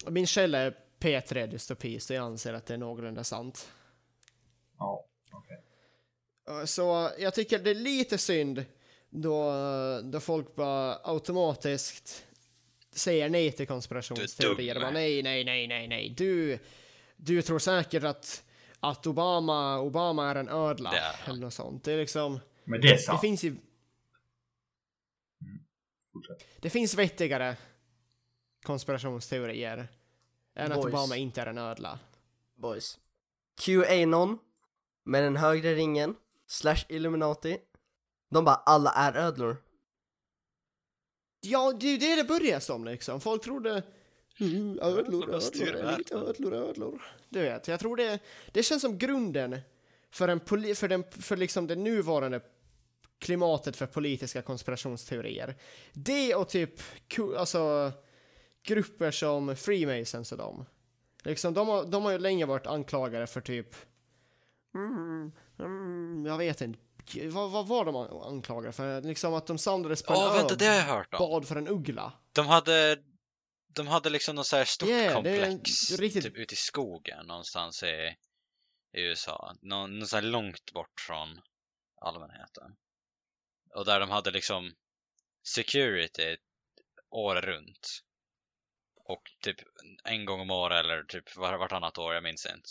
Min 0.07 0.27
källa 0.27 0.57
är 0.57 0.77
P3 0.99 1.47
dystopi, 1.47 1.99
så 1.99 2.13
jag 2.13 2.25
anser 2.25 2.53
att 2.53 2.65
det 2.65 2.73
är 2.73 2.77
någorlunda 2.77 3.23
sant. 3.23 3.71
Ja, 4.77 5.05
okej. 5.31 5.63
Uh, 6.49 6.65
Så 6.65 7.09
jag 7.19 7.33
tycker 7.33 7.59
det 7.59 7.69
är 7.69 7.75
lite 7.75 8.17
synd 8.17 8.65
då, 9.09 9.53
då 10.03 10.19
folk 10.19 10.55
bara 10.55 10.99
automatiskt 11.03 12.25
säger 12.91 13.29
nej 13.29 13.51
till 13.51 13.67
konspirationsteorier. 13.67 14.75
Du. 14.75 14.81
Bara, 14.81 14.91
nej, 14.91 15.23
nej, 15.23 15.43
nej, 15.43 15.67
nej, 15.67 15.87
nej. 15.87 16.09
Du, 16.09 16.59
du 17.15 17.41
tror 17.41 17.59
säkert 17.59 18.03
att, 18.03 18.43
att 18.79 19.07
Obama, 19.07 19.79
Obama 19.79 20.31
är 20.31 20.35
en 20.35 20.49
ödla. 20.49 20.91
Är 20.91 21.29
eller 21.29 21.41
något 21.41 21.53
sånt. 21.53 21.83
Det 21.83 21.91
är 21.91 21.97
liksom, 21.97 22.39
Men 22.63 22.81
det 22.81 22.87
är 22.87 22.91
det 22.91 22.97
sant. 22.99 23.21
finns 23.21 23.43
ju, 23.43 23.55
det 26.59 26.69
finns 26.69 26.95
vettigare 26.95 27.57
konspirationsteorier 28.63 29.87
än 30.55 30.71
att 30.71 30.81
Boys. 30.81 30.93
Obama 30.93 31.15
inte 31.17 31.41
är 31.41 31.45
en 31.45 31.57
ödla. 31.57 31.99
Boys. 32.55 32.99
QAnon 33.61 34.39
med 35.03 35.23
den 35.23 35.35
högre 35.35 35.75
ringen 35.75 36.15
slash 36.47 36.85
Illuminati. 36.89 37.57
De 38.29 38.45
bara 38.45 38.55
alla 38.55 38.91
är 38.91 39.17
ödlor. 39.17 39.57
Ja, 41.41 41.73
det 41.79 41.87
är 41.87 41.91
ju 41.91 41.97
det 41.97 42.15
det 42.15 42.23
börjar 42.23 42.59
som 42.59 42.85
liksom. 42.85 43.21
Folk 43.21 43.43
trodde 43.43 43.83
mm, 44.39 44.79
ödlor, 44.81 45.29
Ödlor 45.29 45.33
ödlor, 45.33 45.75
är 45.75 45.97
lite 45.97 46.15
världen." 46.15 46.29
ödlor, 46.29 46.53
ödlor. 46.53 47.01
Du 47.29 47.39
vet, 47.39 47.67
jag 47.67 47.79
tror 47.79 47.95
det, 47.95 48.19
det 48.51 48.63
känns 48.63 48.81
som 48.81 48.97
grunden 48.97 49.59
för, 50.11 50.27
en 50.27 50.39
poli, 50.39 50.75
för, 50.75 50.87
den, 50.87 51.03
för 51.11 51.37
liksom 51.37 51.67
det 51.67 51.75
nuvarande 51.75 52.41
klimatet 53.23 53.75
för 53.75 53.85
politiska 53.85 54.41
konspirationsteorier. 54.41 55.55
Det 55.93 56.35
och 56.35 56.49
typ, 56.49 56.71
alltså 57.37 57.91
grupper 58.63 59.11
som 59.11 59.55
Freemasons 59.55 60.31
och 60.31 60.37
dem. 60.37 60.65
Liksom, 61.23 61.53
de, 61.53 61.67
har, 61.67 61.85
de 61.85 62.03
har 62.03 62.11
ju 62.11 62.17
länge 62.17 62.45
varit 62.45 62.67
anklagade 62.67 63.27
för 63.27 63.41
typ, 63.41 63.75
mm, 64.75 65.31
mm, 65.59 66.25
jag 66.25 66.37
vet 66.37 66.61
inte, 66.61 66.79
vad, 67.29 67.51
vad 67.51 67.67
var 67.67 67.85
de 67.85 67.95
anklagade 68.21 68.73
för? 68.73 69.01
Liksom 69.01 69.33
att 69.33 69.47
de 69.47 69.57
samlades 69.57 70.03
på 70.03 70.13
Åh, 70.13 70.27
en 70.27 70.33
vänta, 70.37 70.53
ö 70.53 70.57
det 70.59 70.65
har 70.65 70.75
jag 70.75 70.83
hört 70.83 71.13
om. 71.13 71.17
bad 71.19 71.47
för 71.47 71.55
en 71.55 71.67
uggla. 71.67 72.13
De 72.33 72.47
hade, 72.47 72.97
de 73.67 73.87
hade 73.87 74.09
liksom 74.09 74.35
något 74.35 74.47
så 74.47 74.55
här 74.55 74.65
stort 74.65 74.89
Yeah, 74.89 75.13
komplex 75.13 75.91
riktigt- 75.91 76.23
typ 76.23 76.37
ute 76.37 76.53
i 76.53 76.57
skogen 76.57 77.25
någonstans 77.27 77.83
i, 77.83 78.15
i 78.97 79.01
USA. 79.01 79.55
Nå, 79.61 79.87
något 79.87 80.09
så 80.09 80.15
här 80.15 80.23
långt 80.23 80.73
bort 80.73 80.99
från 81.07 81.41
allmänheten. 82.01 82.75
Och 83.75 83.85
där 83.85 83.99
de 83.99 84.09
hade 84.09 84.31
liksom 84.31 84.75
security 85.47 86.37
året 87.09 87.43
runt. 87.43 88.03
Och 88.95 89.21
typ 89.41 89.57
en 90.03 90.25
gång 90.25 90.39
om 90.41 90.51
året 90.51 90.79
eller 90.79 91.03
typ 91.03 91.35
var, 91.35 91.57
vartannat 91.57 91.97
år, 91.97 92.13
jag 92.13 92.23
minns 92.23 92.45
inte. 92.45 92.69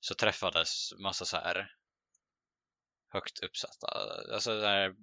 Så 0.00 0.14
träffades 0.14 0.92
massa 0.98 1.24
så 1.24 1.36
här 1.36 1.76
högt 3.08 3.38
uppsatta, 3.44 3.86
alltså 4.34 4.60
där 4.60 4.94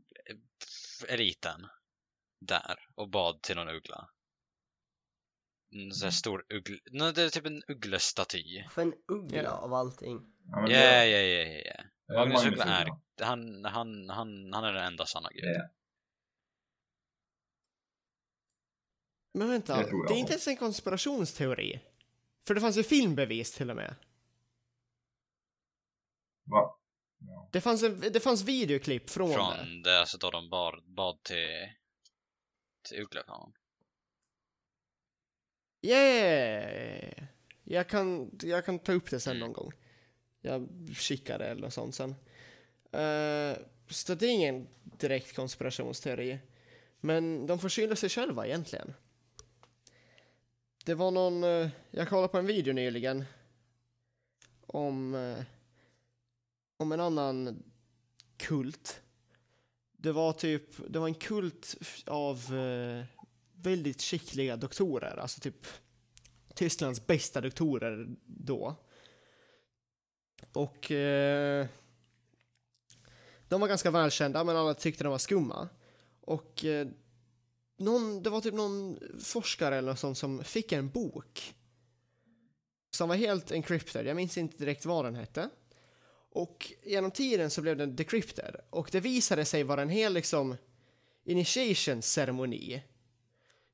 eliten 1.08 1.68
där 2.40 2.88
och 2.96 3.10
bad 3.10 3.42
till 3.42 3.56
någon 3.56 3.70
uggla. 3.70 4.10
En 5.72 5.92
sån 5.94 6.06
här 6.06 6.12
stor 6.12 6.46
uggla, 6.50 6.78
no, 6.92 7.12
det 7.12 7.22
är 7.24 7.30
typ 7.30 7.46
en 7.46 7.64
ugglestaty. 7.68 8.64
För 8.72 8.82
en 8.82 8.94
uggla 9.08 9.44
Ja. 9.44 9.52
av 9.52 9.74
allting. 9.74 10.34
Ja, 10.52 10.70
Ja, 10.72 11.04
ja, 11.06 11.18
ja, 11.20 11.62
ja, 11.66 11.84
Magnus 12.16 12.46
Uggla 12.46 12.64
är, 12.66 12.82
Uggla. 12.82 13.00
han, 13.22 13.66
han, 13.66 14.10
han, 14.10 14.54
han 14.54 14.64
är 14.64 14.74
den 14.74 14.86
enda 14.86 15.06
sanna 15.06 15.30
guden. 15.30 15.50
är- 15.56 15.70
Men 19.34 19.50
vänta, 19.50 19.76
Det 19.78 20.08
det 20.08 20.14
är 20.14 20.18
inte 20.18 20.32
ens 20.34 20.48
en 20.48 20.58
konspirationsteori. 20.58 21.80
För 22.48 22.56
det 22.56 22.62
fanns 22.62 22.78
ju 22.78 22.84
filmbevis 22.84 23.54
till 23.54 23.70
och 23.70 23.76
med. 23.76 23.96
Va? 26.44 26.78
Ja. 27.20 27.50
Det 27.52 27.62
fanns, 27.62 27.84
en, 27.84 28.00
det 28.00 28.20
fanns 28.20 28.42
videoklipp 28.44 29.10
från, 29.10 29.30
det. 29.30 29.36
Från 29.36 29.82
det, 29.82 30.00
alltså 30.00 30.18
då 30.18 30.32
de 30.32 30.50
bar, 30.50 30.82
bad 30.96 31.24
till, 31.24 31.70
till 32.90 33.02
Ugglakan. 33.02 33.54
Yeah! 35.82 37.28
Jag 37.64 37.90
kan, 37.90 38.32
jag 38.44 38.66
kan 38.66 38.80
ta 38.80 38.92
upp 38.94 39.10
det 39.10 39.20
sen 39.20 39.36
Mm. 39.38 39.40
någon 39.48 39.54
gång. 39.54 39.72
Jag 40.42 40.68
kikade 40.96 41.46
eller 41.46 41.62
något 41.62 41.74
sånt 41.74 41.96
sen. 41.96 42.10
Uh, 42.96 43.58
så 43.90 44.16
det 44.16 44.26
är 44.26 44.30
ingen 44.30 44.68
direkt 44.84 45.36
konspirationsteori. 45.36 46.40
Men 47.00 47.48
de 47.48 47.60
får 47.60 47.70
skylla 47.70 47.96
sig 47.96 48.10
själva 48.10 48.48
egentligen. 48.48 48.94
Det 50.86 50.94
var 50.94 51.12
någon, 51.12 51.44
uh, 51.44 51.70
jag 51.92 52.10
kollade 52.10 52.28
på 52.28 52.38
en 52.38 52.46
video 52.46 52.74
nyligen 52.74 53.26
om, 54.68 55.14
uh, 55.14 55.44
om 56.78 56.92
en 56.92 57.00
annan 57.00 57.64
kult. 58.38 59.02
Det 59.92 60.12
var 60.12 60.34
typ, 60.34 60.64
det 60.88 61.00
var 61.00 61.08
en 61.08 61.14
kult 61.14 61.76
av 62.06 62.54
väldigt 63.54 64.02
skickliga 64.02 64.58
doktorer, 64.58 65.18
alltså 65.18 65.42
typ 65.42 65.68
Tysklands 66.54 67.08
bästa 67.08 67.42
doktorer 67.42 68.08
då. 68.26 68.76
Och 70.54 70.92
eh, 70.92 71.68
de 73.48 73.62
var 73.62 73.68
ganska 73.68 73.92
välkända, 73.92 74.44
men 74.44 74.58
alla 74.58 74.74
tyckte 74.74 75.04
de 75.04 75.10
var 75.10 75.18
skumma. 75.18 75.70
Och 76.22 76.66
eh, 76.66 76.88
någon, 77.78 78.24
det 78.24 78.30
var 78.30 78.42
typ 78.42 78.54
någon 78.54 79.00
forskare 79.24 79.78
eller 79.78 79.90
något 79.90 80.00
sånt 80.00 80.18
som 80.18 80.44
fick 80.44 80.72
en 80.72 80.90
bok 80.90 81.56
som 82.92 83.10
var 83.10 83.16
helt 83.16 83.52
encrypted. 83.52 84.06
Jag 84.06 84.16
minns 84.16 84.38
inte 84.38 84.58
direkt 84.58 84.86
vad 84.86 85.06
den 85.06 85.16
hette. 85.16 85.50
Och 86.32 86.74
genom 86.84 87.12
tiden 87.12 87.50
så 87.50 87.62
blev 87.62 87.78
den 87.78 87.96
decrypted 87.96 88.56
och 88.70 88.90
det 88.92 89.00
visade 89.00 89.46
sig 89.46 89.64
vara 89.64 89.82
en 89.82 89.90
hel 89.90 90.14
liksom 90.14 90.56
initiation 91.24 92.02
ceremoni 92.02 92.84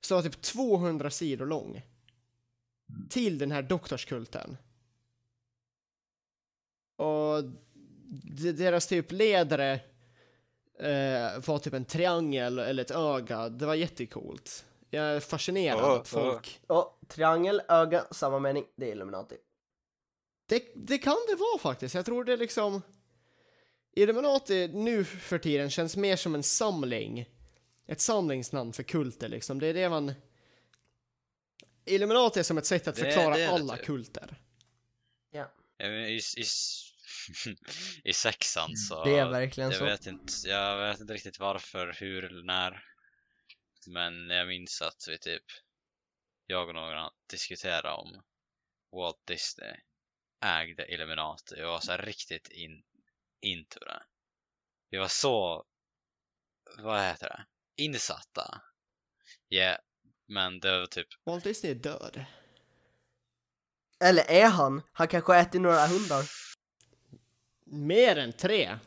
som 0.02 0.16
var 0.16 0.24
typ 0.24 0.42
200 0.42 1.12
sidor 1.12 1.46
lång 1.46 1.82
till 3.10 3.38
den 3.38 3.52
här 3.52 3.62
doktorskulten. 3.62 4.58
Och 6.96 7.44
deras 8.54 8.88
typ 8.88 9.12
ledare 9.12 9.74
eh, 10.80 11.40
var 11.46 11.60
typ 11.60 11.74
en 11.74 11.86
triangel 11.86 12.60
eller 12.60 12.84
ett 12.84 12.92
öga. 12.92 13.50
Det 13.50 13.66
var 13.66 13.76
jättecoolt. 13.76 14.66
Jag 14.90 15.06
är 15.06 15.20
fascinerad 15.20 15.84
Åh, 15.84 15.92
att 15.92 16.08
folk... 16.08 16.62
Och 16.68 17.00
triangel, 17.08 17.62
öga, 17.70 18.06
samma 18.12 18.40
mening. 18.40 18.66
Det 18.76 18.86
är 18.88 18.92
Illuminati. 18.92 19.36
Det, 20.48 20.64
det 20.76 20.98
kan 20.98 21.18
det 21.28 21.36
vara 21.36 21.60
faktiskt. 21.60 21.96
Jag 21.96 22.06
tror 22.06 22.24
det 22.24 22.34
är 22.34 22.38
liksom... 22.38 22.82
Illuminati 23.98 24.68
nu 24.68 25.04
för 25.06 25.38
tiden 25.38 25.70
känns 25.70 25.98
mer 25.98 26.16
som 26.16 26.36
en 26.36 26.44
samling. 26.44 27.30
Ett 27.88 28.02
samlingsnamn 28.02 28.74
för 28.74 28.84
kulter 28.84 29.30
liksom. 29.30 29.60
Det 29.60 29.68
är 29.68 29.74
det 29.74 29.90
man... 29.90 30.14
Illuminati 31.86 32.40
är 32.40 32.44
som 32.44 32.58
ett 32.58 32.66
sätt 32.66 32.88
att 32.88 32.96
Det- 32.96 33.02
förklara 33.02 33.36
det 33.36 33.42
det 33.42 33.50
alla 33.50 33.76
typ. 33.78 33.86
kulter. 33.86 34.36
Ja. 35.32 35.52
Ja, 35.78 35.86
I, 35.88 36.16
i, 36.16 36.44
I 38.04 38.14
sexan 38.14 38.76
så... 38.76 39.04
Det 39.04 39.18
är 39.18 39.30
verkligen 39.30 39.70
jag 39.70 39.80
så. 39.80 39.86
Vet 39.86 40.06
inte, 40.06 40.34
jag 40.46 40.78
vet 40.78 41.00
inte 41.00 41.14
riktigt 41.14 41.40
varför, 41.40 41.96
hur 42.00 42.24
eller 42.24 42.44
när. 42.44 42.84
Men 43.88 44.30
jag 44.30 44.48
minns 44.48 44.82
att 44.82 45.06
vi 45.08 45.18
typ, 45.18 45.44
jag 46.46 46.68
och 46.68 46.76
några 46.76 47.12
diskuterade 47.30 47.92
om 47.92 48.24
Walt 48.92 49.26
Disney 49.28 49.76
ägde 50.46 50.94
Illuminati 50.94 51.64
och 51.64 51.68
var 51.68 51.80
så 51.80 51.92
här 51.92 52.02
riktigt 52.02 52.48
in, 52.48 52.84
into 53.42 53.80
det. 53.80 54.04
Vi 54.90 54.98
var 54.98 55.08
så, 55.08 55.66
vad 56.78 57.02
heter 57.02 57.30
det, 57.30 57.46
insatta. 57.84 58.62
Ja, 59.48 59.58
yeah, 59.58 59.78
men 60.28 60.60
det 60.60 60.80
var 60.80 60.86
typ, 60.86 61.08
Walt 61.26 61.44
Disney 61.44 61.72
är 61.72 61.76
död. 61.76 62.26
Eller 64.00 64.24
är 64.32 64.48
han? 64.48 64.82
Han 64.92 65.08
kanske 65.08 65.36
ätit 65.36 65.62
några 65.62 65.88
hundar. 65.88 66.45
Mer 67.76 68.18
än 68.18 68.34
tre. 68.34 68.80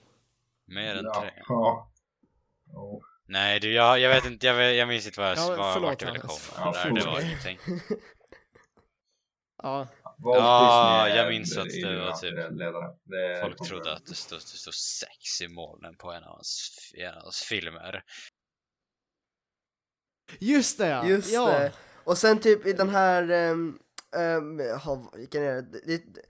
mer 0.66 0.94
än 0.94 1.04
ja. 1.04 1.20
tre. 1.20 1.32
Ja. 1.48 1.92
Jo. 2.72 3.02
Nej 3.26 3.60
du, 3.60 3.72
jag, 3.72 3.98
jag 4.00 4.10
vet 4.10 4.24
inte, 4.26 4.46
jag, 4.46 4.54
vet, 4.54 4.76
jag 4.76 4.88
minns 4.88 5.06
inte 5.06 5.20
vad 5.20 5.30
jag, 5.30 5.38
Ja, 5.38 5.56
vad, 5.56 5.74
förlåt, 5.74 5.90
vart 5.90 6.02
jag 6.02 6.12
ville 6.12 6.20
komma 6.20 6.38
Ja, 6.56 6.72
där, 6.72 6.90
det 6.90 7.06
var 7.06 7.20
ingenting. 7.20 7.58
Ja, 9.62 9.88
Ja, 10.18 11.08
jag 11.08 11.28
minns 11.28 11.56
att 11.56 11.68
det 11.68 11.96
var 11.96 12.12
typ- 12.16 13.42
Folk 13.42 13.68
trodde 13.68 13.92
att 13.92 14.06
det 14.06 14.14
stod, 14.14 14.38
det 14.38 14.44
stod 14.44 14.74
sex 14.74 15.40
i 15.42 15.48
molnen 15.48 15.96
på 15.96 16.12
en 16.12 16.24
av 16.24 16.34
hans, 16.34 16.70
en 16.94 17.14
av 17.14 17.22
hans 17.22 17.42
filmer. 17.42 18.02
just 20.38 20.78
det 20.78 20.88
ja! 20.88 21.06
Just 21.06 21.32
ja. 21.32 21.46
det. 21.46 21.72
Och 22.04 22.18
sen 22.18 22.40
typ 22.40 22.66
i 22.66 22.72
den 22.72 22.88
här, 22.88 23.50
um, 23.50 23.78
um, 24.16 25.10
vilken 25.12 25.42
är 25.42 25.62
det? 25.62 26.22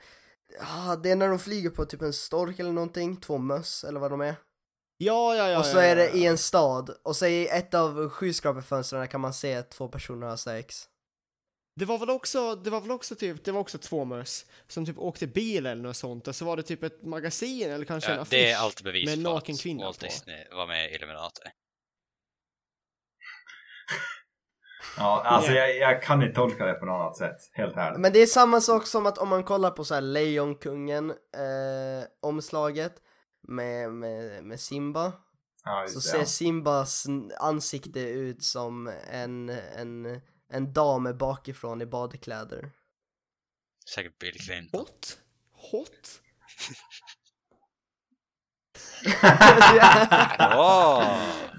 Ah, 0.61 0.97
det 0.97 1.11
är 1.11 1.17
när 1.17 1.29
de 1.29 1.39
flyger 1.39 1.71
på 1.71 1.85
typ 1.85 2.03
en 2.03 2.13
stork 2.13 2.59
eller 2.59 2.73
någonting, 2.73 3.17
två 3.17 3.39
möss 3.39 3.85
eller 3.85 4.01
vad 4.01 4.11
de 4.11 4.21
är. 4.21 4.35
Ja, 5.01 5.37
ja, 5.37 5.51
ja. 5.51 5.59
och 5.59 5.67
så 5.67 5.77
ja, 5.77 5.83
är 5.83 5.97
det 5.97 6.07
ja. 6.07 6.15
i 6.15 6.27
en 6.27 6.39
stad, 6.39 6.91
och 7.03 7.17
så 7.17 7.27
i 7.27 7.49
ett 7.49 7.75
av 7.75 8.09
skyskraparfönstren 8.09 9.09
kan 9.09 9.21
man 9.21 9.35
se 9.35 9.55
att 9.55 9.71
två 9.71 9.89
personer 9.89 10.27
har 10.27 10.37
sex. 10.37 10.89
Det 11.77 11.85
var 11.85 11.99
väl 11.99 12.11
också, 12.11 12.55
det 12.55 12.71
var 12.71 12.81
väl 12.81 12.91
också 12.91 13.15
typ, 13.15 13.45
det 13.45 13.53
var 13.53 13.61
också 13.61 13.79
två 13.79 14.05
möss 14.05 14.47
som 14.67 14.87
typ 14.87 14.99
åkte 14.99 15.27
bil 15.27 15.67
eller 15.67 15.83
något 15.83 15.97
sånt 15.97 16.29
och 16.29 16.37
så 16.37 16.45
var 16.45 16.57
det 16.57 16.63
typ 16.63 16.83
ett 16.83 17.03
magasin 17.03 17.71
eller 17.71 17.85
kanske 17.85 18.11
en 18.11 18.17
Ja, 18.17 18.23
affisch. 18.23 18.31
det 18.31 18.51
är 18.51 18.57
allt 18.57 18.83
bevis 18.83 19.07
med 19.07 19.15
en 19.15 19.23
naken 19.23 19.55
att 19.55 19.61
kvinna 19.61 19.85
Walt. 19.85 20.01
Disney 20.01 20.45
var 20.51 20.67
med 20.67 20.91
i 20.91 20.95
Illuminati. 20.95 21.43
Ja, 24.97 25.23
alltså 25.25 25.53
jag, 25.53 25.77
jag 25.77 26.03
kan 26.03 26.23
inte 26.23 26.35
tolka 26.35 26.67
det 26.67 26.75
på 26.75 26.87
något 26.87 27.01
annat 27.01 27.17
sätt. 27.17 27.51
Helt 27.53 27.77
ärligt. 27.77 28.01
Men 28.01 28.13
det 28.13 28.19
är 28.19 28.27
samma 28.27 28.61
sak 28.61 28.87
som 28.87 29.07
att 29.07 29.19
om 29.19 29.29
man 29.29 29.45
kollar 29.45 29.71
på 29.71 29.85
så 29.85 29.95
här 29.95 30.01
Lejonkungen 30.01 31.11
eh, 31.11 32.07
omslaget 32.23 32.93
med, 33.49 33.93
med, 33.93 34.45
med 34.45 34.61
Simba 34.61 35.13
ja, 35.65 35.87
så 35.89 35.95
det, 35.95 36.01
ser 36.01 36.19
ja. 36.19 36.25
Simbas 36.25 37.07
ansikte 37.39 38.01
ut 38.01 38.45
som 38.45 38.93
en, 39.11 39.49
en, 39.49 40.21
en 40.49 40.73
dam 40.73 41.19
bakifrån 41.19 41.83
i 41.83 41.87
badkläder. 41.87 42.71
Säkert 43.95 44.19
Bill 44.19 44.41
Clinton. 44.41 44.81
Hot? 44.81 45.19
Hot? 45.53 46.21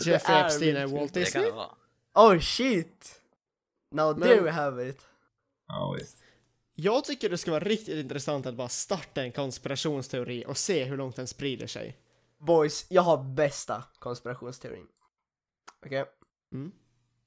Är 0.06 0.46
Epstein 0.46 0.76
är 0.76 0.88
Walt 0.88 1.14
det 1.14 1.20
kan 1.20 1.24
Disney? 1.24 1.46
det 1.46 1.52
vara. 1.52 1.79
Oh 2.14 2.40
shit! 2.40 3.22
Now 3.92 4.14
Men- 4.14 4.22
there 4.22 4.42
we 4.42 4.52
have 4.52 4.90
it. 4.90 5.02
Ja, 5.68 5.96
visst. 6.00 6.18
Jag 6.76 7.04
tycker 7.06 7.30
det 7.30 7.38
ska 7.38 7.52
vara 7.52 7.64
riktigt 7.64 7.98
intressant 8.04 8.46
att 8.46 8.56
bara 8.56 8.70
starta 8.70 9.22
en 9.24 9.32
konspirationsteori 9.32 10.46
och 10.48 10.58
se 10.58 10.84
hur 10.84 10.98
långt 10.98 11.16
den 11.16 11.28
sprider 11.28 11.68
sig. 11.68 11.98
Boys, 12.38 12.86
jag 12.90 13.02
har 13.02 13.24
bästa 13.24 13.84
konspirationsteorin. 14.00 14.88
Okej? 15.86 16.06
Mm. 16.54 16.72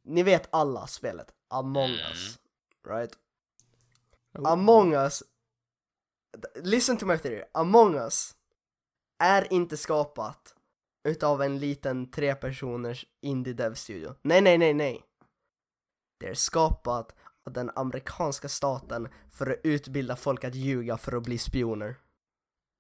Ni 0.05 0.23
vet 0.23 0.49
alla 0.51 0.87
spelet 0.87 1.35
Among 1.49 1.91
Mm. 1.91 2.11
Us, 2.13 2.39
right? 2.89 3.19
Oh. 4.35 4.53
Among 4.53 4.95
Us 4.95 5.23
Listen 6.55 6.97
to 6.97 7.07
my 7.07 7.19
theory, 7.19 7.45
Among 7.53 7.95
Us 7.95 8.35
är 9.19 9.53
inte 9.53 9.77
skapat 9.77 10.55
utav 11.05 11.43
en 11.43 11.59
liten 11.59 12.11
tre 12.11 12.35
personers 12.35 13.07
indie 13.21 13.53
dev 13.55 13.75
studio. 13.75 14.15
Nej, 14.23 14.41
nej, 14.41 14.59
nej, 14.59 14.75
nej. 14.75 15.03
Det 16.21 16.29
är 16.29 16.35
skapat 16.35 17.15
av 17.47 17.53
den 17.53 17.71
amerikanska 17.75 18.49
staten 18.49 19.09
för 19.33 19.51
att 19.51 19.59
utbilda 19.65 20.17
folk 20.17 20.45
att 20.45 20.55
ljuga 20.55 20.97
för 20.99 21.17
att 21.17 21.23
bli 21.23 21.39
spioner. 21.39 21.97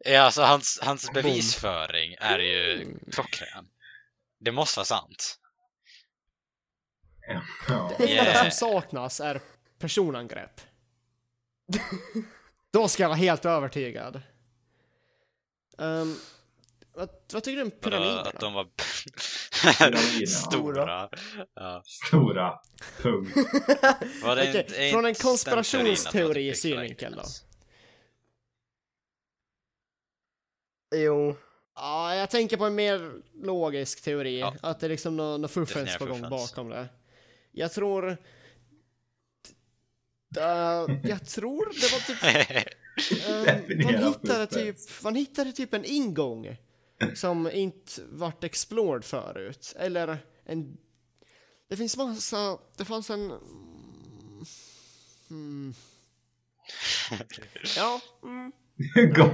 Ja, 0.04 0.20
alltså 0.20 0.42
hans, 0.42 0.78
hans 0.82 1.12
bevisföring 1.12 2.14
är 2.20 2.38
ju 2.38 2.86
klockren. 3.12 3.68
Det 4.40 4.52
måste 4.52 4.78
vara 4.78 4.84
sant. 4.84 5.38
Det 7.98 8.04
enda 8.04 8.12
Yeah. 8.12 8.42
som 8.42 8.50
saknas 8.50 9.20
är 9.20 9.40
personangrepp. 9.78 10.60
Då 12.72 12.88
ska 12.88 13.02
jag 13.02 13.08
vara 13.08 13.18
helt 13.18 13.44
övertygad. 13.44 14.22
Ehm, 15.78 16.16
vad, 16.94 17.08
vad 17.32 17.42
tycker 17.42 17.56
du 17.56 17.62
om 17.62 17.70
pyramiderna? 17.70 18.20
att 18.20 18.40
de 18.40 18.54
var 18.54 18.68
stora. 20.26 21.08
Ja. 21.54 21.82
Stora. 21.86 22.58
Punkt. 23.02 23.36
Är 24.24 24.92
från 24.92 25.06
en 25.06 25.14
konspirationsteori 25.14 26.50
typ 26.50 26.56
synvinkel 26.56 27.14
då? 27.14 27.22
Jo, 30.94 31.36
Ja, 31.74 32.14
jag 32.14 32.30
tänker 32.30 32.56
på 32.56 32.64
en 32.64 32.74
mer 32.74 33.12
logisk 33.42 34.02
teori. 34.02 34.40
Ja. 34.40 34.54
Att 34.60 34.80
det 34.80 34.86
är 34.86 34.90
liksom 34.90 35.16
något 35.16 35.40
nå 35.40 35.48
fuffens 35.48 35.96
på 35.96 36.06
gång 36.06 36.22
bakom 36.30 36.68
det. 36.68 36.88
Jag 37.52 37.72
tror... 37.72 38.08
Uh, 40.38 40.96
jag 41.02 41.26
tror 41.26 41.72
det 41.80 41.92
var 41.92 42.00
typ... 42.06 42.20
Definiera 43.68 44.00
man, 44.00 44.12
hittade 44.12 44.46
typ 44.46 44.76
man 45.02 45.14
hittade 45.14 45.52
typ 45.52 45.74
en 45.74 45.84
ingång 45.84 46.56
som 47.14 47.50
inte 47.50 47.92
vart 48.10 48.44
explored 48.44 49.04
förut. 49.04 49.74
Eller 49.76 50.18
en... 50.44 50.76
Det 51.68 51.76
finns 51.76 51.96
massa... 51.96 52.58
Det 52.76 52.84
fanns 52.84 53.10
en... 53.10 53.32
Mm. 55.30 55.74
Ja. 57.76 58.00
Mm. 58.22 58.52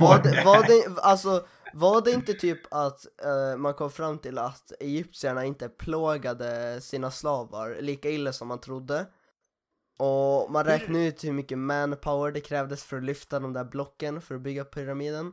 Var 0.00 0.22
det, 0.22 0.44
var 0.44 0.66
det, 0.66 1.00
alltså, 1.00 1.46
var 1.74 2.00
det 2.00 2.10
inte 2.10 2.34
typ 2.34 2.60
att 2.70 3.06
eh, 3.24 3.56
man 3.56 3.74
kom 3.74 3.90
fram 3.90 4.18
till 4.18 4.38
att 4.38 4.72
egyptierna 4.80 5.44
inte 5.44 5.68
plågade 5.68 6.80
sina 6.80 7.10
slavar 7.10 7.76
lika 7.80 8.10
illa 8.10 8.32
som 8.32 8.48
man 8.48 8.60
trodde? 8.60 9.06
Och 9.98 10.50
man 10.50 10.64
räknade 10.64 11.04
ut 11.04 11.24
hur 11.24 11.32
mycket 11.32 11.58
manpower 11.58 12.32
det 12.32 12.40
krävdes 12.40 12.84
för 12.84 12.96
att 12.96 13.04
lyfta 13.04 13.40
de 13.40 13.52
där 13.52 13.64
blocken 13.64 14.20
för 14.20 14.34
att 14.34 14.40
bygga 14.40 14.64
pyramiden. 14.64 15.32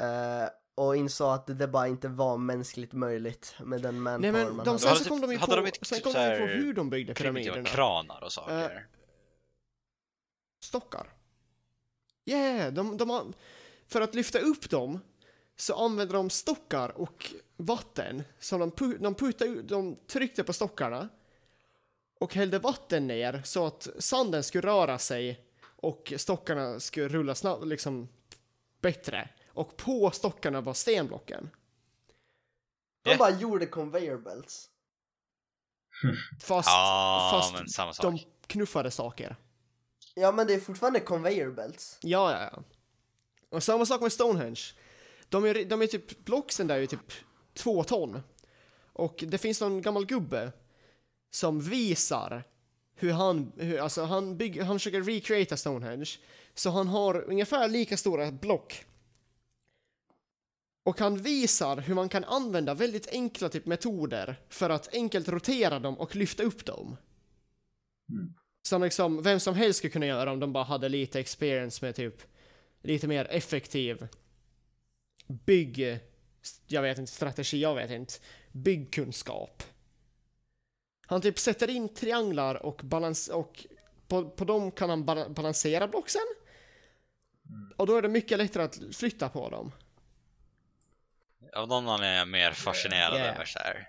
Eh, 0.00 0.48
och 0.86 0.96
insåg 0.96 1.28
att 1.34 1.46
det 1.58 1.68
bara 1.68 1.88
inte 1.88 2.08
var 2.08 2.36
mänskligt 2.38 2.92
möjligt 2.92 3.54
med 3.64 3.82
den 3.82 4.00
manpower 4.00 4.32
Nej 4.32 4.44
men 4.44 4.56
man 4.56 4.64
de, 4.66 4.78
sen 4.78 4.90
så 4.96 4.98
typ- 4.98 5.08
kom 5.08 5.20
de 5.20 5.32
ju 5.32 5.38
hade 5.38 5.52
på, 5.52 5.56
de 5.56 5.66
inte 5.66 5.84
sen 5.84 5.96
typ 5.96 6.04
kom 6.04 6.12
så 6.12 6.18
de 6.18 6.38
på 6.38 6.46
hur 6.46 6.74
de 6.74 6.90
byggde 6.90 7.14
Primitiva 7.14 7.54
pyramiderna. 7.54 7.76
kranar 7.76 8.22
och 8.24 8.32
saker. 8.32 8.86
stockar. 10.64 11.12
Yeah, 12.24 12.72
de, 12.72 12.96
de 12.96 13.10
har, 13.10 13.26
för 13.86 14.00
att 14.00 14.14
lyfta 14.14 14.38
upp 14.38 14.70
dem 14.70 15.00
så 15.56 15.84
använder 15.84 16.14
de 16.14 16.30
stockar 16.30 16.88
och 16.88 17.34
vatten. 17.56 18.22
Så 18.38 18.58
de, 18.58 18.70
pu, 18.70 18.98
de, 18.98 19.14
puttade, 19.14 19.50
ut- 19.50 19.68
de 19.68 19.96
tryckte 20.06 20.44
på 20.44 20.52
stockarna 20.52 21.08
och 22.20 22.34
hällde 22.34 22.58
vatten 22.58 23.06
ner 23.06 23.42
så 23.44 23.66
att 23.66 23.88
sanden 23.98 24.42
skulle 24.42 24.66
röra 24.68 24.98
sig 24.98 25.44
och 25.62 26.12
stockarna 26.16 26.80
skulle 26.80 27.08
rulla 27.08 27.34
snabbt, 27.34 27.66
liksom 27.66 28.08
bättre. 28.80 29.28
Och 29.54 29.76
på 29.76 30.10
stockarna 30.10 30.60
var 30.60 30.74
stenblocken. 30.74 31.50
De 33.02 33.16
bara 33.16 33.30
gjorde 33.30 33.66
conveyor 33.66 34.18
belts. 34.18 34.70
Fast, 36.40 36.68
ja, 36.68 37.30
fast 37.32 37.54
men 37.54 37.68
samma 37.68 37.92
sak. 37.92 38.04
de 38.04 38.18
knuffade 38.46 38.90
saker. 38.90 39.36
Ja 40.14 40.32
men 40.32 40.46
det 40.46 40.54
är 40.54 40.60
fortfarande 40.60 41.00
conveyor 41.00 41.50
belts. 41.50 41.98
Ja, 42.02 42.32
ja, 42.32 42.50
ja. 42.52 42.62
Och 43.48 43.62
samma 43.62 43.86
sak 43.86 44.00
med 44.00 44.12
Stonehenge. 44.12 44.60
De 45.28 45.44
är, 45.44 45.64
de 45.64 45.82
är 45.82 45.86
typ, 45.86 46.24
blocksen 46.24 46.66
där 46.66 46.78
är 46.78 46.86
typ 46.86 47.12
två 47.54 47.84
ton. 47.84 48.22
Och 48.92 49.24
det 49.28 49.38
finns 49.38 49.60
någon 49.60 49.82
gammal 49.82 50.06
gubbe 50.06 50.52
som 51.30 51.60
visar 51.60 52.44
hur 52.94 53.12
han, 53.12 53.52
hur, 53.56 53.78
alltså 53.78 54.04
han, 54.04 54.36
bygger, 54.36 54.62
han 54.64 54.78
försöker 54.78 55.02
recreata 55.02 55.56
Stonehenge. 55.56 56.10
Så 56.54 56.70
han 56.70 56.88
har 56.88 57.22
ungefär 57.22 57.68
lika 57.68 57.96
stora 57.96 58.32
block. 58.32 58.84
Och 60.84 61.00
han 61.00 61.16
visar 61.16 61.76
hur 61.76 61.94
man 61.94 62.08
kan 62.08 62.24
använda 62.24 62.74
väldigt 62.74 63.08
enkla 63.08 63.48
typ 63.48 63.66
metoder 63.66 64.40
för 64.48 64.70
att 64.70 64.94
enkelt 64.94 65.28
rotera 65.28 65.78
dem 65.78 65.98
och 65.98 66.16
lyfta 66.16 66.42
upp 66.42 66.64
dem. 66.64 66.96
Mm. 68.12 68.34
Som 68.62 68.82
liksom 68.82 69.22
vem 69.22 69.40
som 69.40 69.54
helst 69.54 69.78
skulle 69.78 69.92
kunna 69.92 70.06
göra 70.06 70.32
om 70.32 70.40
de 70.40 70.52
bara 70.52 70.64
hade 70.64 70.88
lite 70.88 71.20
experience 71.20 71.84
med 71.84 71.94
typ 71.94 72.22
lite 72.82 73.08
mer 73.08 73.26
effektiv 73.30 74.08
bygg, 75.26 76.00
jag 76.66 76.82
vet 76.82 76.98
inte, 76.98 77.12
strategi, 77.12 77.60
jag 77.60 77.74
vet 77.74 77.90
inte, 77.90 78.14
byggkunskap. 78.52 79.62
Han 81.06 81.20
typ 81.20 81.38
sätter 81.38 81.70
in 81.70 81.88
trianglar 81.88 82.66
och 82.66 82.80
balans 82.84 83.28
och 83.28 83.66
på, 84.08 84.30
på 84.30 84.44
dem 84.44 84.70
kan 84.70 84.90
han 84.90 85.04
ba 85.04 85.28
balansera 85.28 85.88
blocksen. 85.88 86.22
Och 87.76 87.86
då 87.86 87.96
är 87.96 88.02
det 88.02 88.08
mycket 88.08 88.38
lättare 88.38 88.62
att 88.62 88.80
flytta 88.92 89.28
på 89.28 89.50
dem. 89.50 89.72
Av 91.52 91.68
någon 91.68 91.88
anledning 91.88 92.14
är 92.14 92.18
jag 92.18 92.28
mer 92.28 92.52
fascinerad 92.52 93.14
Yeah. 93.14 93.34
över 93.34 93.44
så 93.44 93.58
här, 93.58 93.88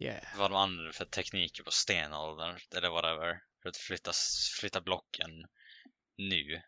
Yeah. 0.00 0.38
vad 0.38 0.50
de 0.50 0.56
använder 0.56 0.92
för 0.92 1.04
tekniker 1.04 1.62
på 1.62 1.70
stenåldern 1.70 2.58
eller 2.76 2.90
whatever 2.90 3.40
för 3.62 3.68
att 3.68 3.76
flytta, 3.76 4.12
flytta 4.60 4.80
blocken 4.80 5.30
nu. 6.16 6.62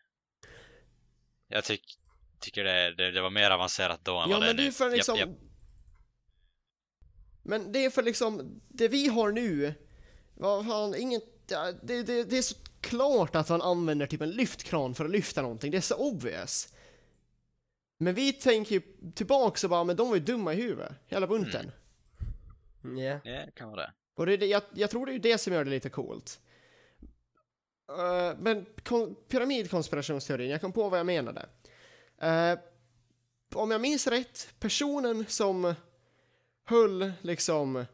Jag 1.47 1.63
tyck, 1.63 1.97
tycker 2.39 2.63
det, 2.63 2.95
det, 2.95 3.11
det 3.11 3.21
var 3.21 3.29
mer 3.29 3.51
avancerat 3.51 4.05
då 4.05 4.17
än 4.19 4.29
Ja 4.29 4.39
vad 4.39 4.45
det 4.45 4.49
är 4.49 4.53
men 4.53 4.57
det 4.57 4.63
är 4.63 4.65
nu. 4.65 4.71
för 4.71 4.89
liksom... 4.89 5.17
japp. 5.17 5.29
Men 7.43 7.71
det 7.71 7.85
är 7.85 7.89
för 7.89 8.03
liksom, 8.03 8.61
det 8.69 8.87
vi 8.87 9.07
har 9.07 9.31
nu, 9.31 9.73
vad 10.35 10.65
fan, 10.65 10.95
inget, 10.95 11.23
ja, 11.49 11.71
det, 11.83 12.03
det, 12.03 12.23
det 12.23 12.37
är 12.37 12.41
så 12.41 12.55
klart 12.81 13.35
att 13.35 13.49
man 13.49 13.61
använder 13.61 14.07
typ 14.07 14.21
en 14.21 14.31
lyftkran 14.31 14.95
för 14.95 15.05
att 15.05 15.11
lyfta 15.11 15.41
någonting, 15.41 15.71
det 15.71 15.77
är 15.77 15.81
så 15.81 15.95
obvious. 15.95 16.73
Men 17.97 18.13
vi 18.13 18.33
tänker 18.33 18.75
ju 18.75 18.81
tillbaks 19.15 19.63
och 19.63 19.69
bara, 19.69 19.83
men 19.83 19.95
de 19.95 20.07
var 20.07 20.15
ju 20.15 20.21
dumma 20.21 20.53
i 20.53 20.55
huvudet, 20.55 20.91
hela 21.07 21.27
bunten. 21.27 21.71
Mm. 22.83 22.97
Yeah. 22.97 23.21
Ja, 23.23 23.45
det 23.45 23.51
kan 23.51 23.69
vara 23.69 23.81
det. 23.81 23.93
Och 24.15 24.25
det, 24.25 24.45
jag, 24.45 24.61
jag 24.73 24.89
tror 24.89 25.05
det 25.05 25.13
är 25.13 25.19
det 25.19 25.37
som 25.37 25.53
gör 25.53 25.63
det 25.63 25.69
lite 25.69 25.89
coolt. 25.89 26.39
Eh, 27.89 28.37
men 28.39 28.65
kon, 28.83 29.15
pyramidkonspirationsteorin, 29.27 30.49
jag 30.49 30.61
kom 30.61 30.71
på 30.71 30.89
vad 30.89 30.99
jag 30.99 31.05
menade. 31.05 31.45
Eh, 32.21 32.59
om 33.55 33.71
jag 33.71 33.81
minns 33.81 34.07
rätt, 34.07 34.53
personen 34.59 35.25
som 35.27 35.73
höll 36.65 37.11
liksom, 37.21 37.85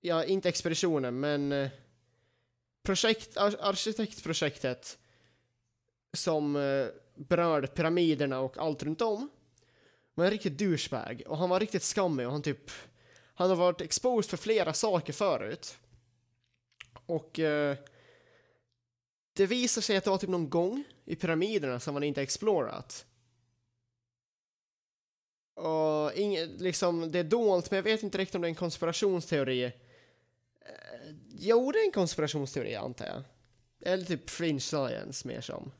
ja 0.00 0.24
inte 0.24 0.48
expeditionen 0.48 1.20
men 1.20 1.52
eh, 1.52 1.68
projekt, 2.82 3.36
ar, 3.36 3.56
arkitektprojektet 3.60 4.98
som 6.12 6.56
eh, 6.56 6.86
berörde 7.18 7.66
pyramiderna 7.66 8.40
och 8.40 8.58
allt 8.58 8.82
runt 8.82 9.00
om 9.00 9.28
var 10.14 10.24
en 10.24 10.30
riktig 10.30 10.52
douchebag 10.52 11.22
och 11.26 11.38
han 11.38 11.50
var 11.50 11.60
riktigt 11.60 11.82
skammig 11.82 12.26
och 12.26 12.32
han 12.32 12.42
typ 12.42 12.70
han 13.34 13.48
har 13.48 13.56
varit 13.56 13.80
exposed 13.80 14.30
för 14.30 14.36
flera 14.36 14.72
saker 14.72 15.12
förut. 15.12 15.78
Och 17.06 17.38
eh, 17.38 17.76
det 19.32 19.46
visar 19.46 19.82
sig 19.82 19.96
att 19.96 20.04
det 20.04 20.10
var 20.10 20.18
typ 20.18 20.30
någon 20.30 20.50
gång 20.50 20.84
i 21.04 21.16
pyramiderna 21.16 21.80
som 21.80 21.94
man 21.94 22.02
inte 22.02 22.22
explorat. 22.22 23.06
Och 25.54 26.12
inget, 26.12 26.60
liksom, 26.60 27.12
det 27.12 27.18
är 27.18 27.24
dolt, 27.24 27.70
men 27.70 27.76
jag 27.76 27.82
vet 27.82 28.02
inte 28.02 28.18
riktigt 28.18 28.34
om 28.34 28.42
det 28.42 28.46
är 28.46 28.50
en 28.50 28.54
konspirationsteori. 28.54 29.64
Eh, 29.64 29.72
jo, 31.38 31.72
det 31.72 31.78
är 31.78 31.84
en 31.84 31.92
konspirationsteori 31.92 32.74
antar 32.74 33.06
jag. 33.06 33.22
Eller 33.92 34.04
typ 34.04 34.30
fringe 34.30 34.60
science 34.60 35.28
mer 35.28 35.40
som. 35.40 35.72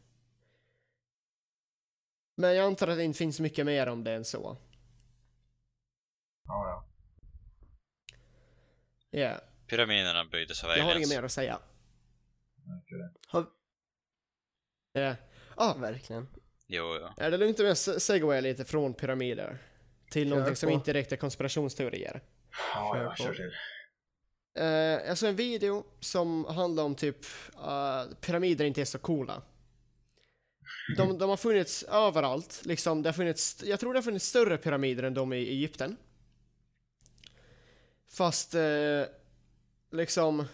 Men 2.39 2.55
jag 2.57 2.66
antar 2.66 2.89
att 2.89 2.97
det 2.97 3.05
inte 3.05 3.18
finns 3.18 3.41
mycket 3.41 3.66
mer 3.66 3.86
om 3.89 4.05
det 4.05 4.12
än 4.12 4.24
så. 4.24 4.57
Ja, 6.45 6.68
ja. 6.68 6.84
Ja, 9.11 9.41
Pyramiderna 9.66 10.24
byggdes 10.24 10.64
av 10.64 10.70
jag 10.70 10.84
har 10.84 10.91
aliens. 10.91 11.11
inget 11.12 11.18
mer 11.20 11.24
att 11.26 11.32
säga. 11.32 11.59
Det. 12.89 13.12
Har, 13.28 13.47
Ja. 14.93 15.16
Ah, 15.55 15.74
verkligen. 15.74 16.28
Jo, 16.66 16.99
jo. 17.01 17.09
är 17.16 17.30
det 17.30 17.36
lugnt 17.36 17.61
om 17.61 17.66
jag 17.66 17.76
se- 17.76 18.01
segwayar 18.01 18.43
lite 18.43 18.64
från 18.64 18.95
pyramider 18.95 19.59
till 20.11 20.22
Kör 20.28 20.30
någonting 20.30 20.57
som 20.57 20.66
på. 20.66 20.72
inte 20.72 20.93
direkt 20.93 21.12
är 21.12 21.16
konspirationsteorier? 21.16 22.22
Ja, 22.74 22.93
Kör 22.95 23.03
ja, 23.03 23.11
på. 23.11 23.16
kör 23.16 23.34
till. 23.34 23.53
Uh, 24.59 24.64
jag 25.09 25.18
såg 25.18 25.28
en 25.28 25.36
video 25.36 25.84
som 26.01 26.45
handlar 26.45 26.84
om 26.84 26.95
typ 26.95 27.16
uh, 27.57 28.14
pyramider 28.20 28.64
inte 28.64 28.80
är 28.80 28.84
så 28.84 28.99
coola. 28.99 29.43
De, 30.96 31.18
de 31.18 31.30
har 31.30 31.36
funnits 31.36 31.82
överallt, 31.82 32.60
liksom 32.64 33.02
det 33.02 33.08
har 33.08 33.14
funnits, 33.14 33.62
jag 33.66 33.80
tror 33.80 33.92
det 33.92 33.98
har 33.98 34.02
funnits 34.02 34.26
större 34.26 34.58
pyramider 34.58 35.02
än 35.02 35.14
de 35.14 35.32
i 35.32 35.36
Egypten. 35.36 35.96
Fast 38.10 38.54
eh, 38.54 39.02
liksom, 39.90 40.44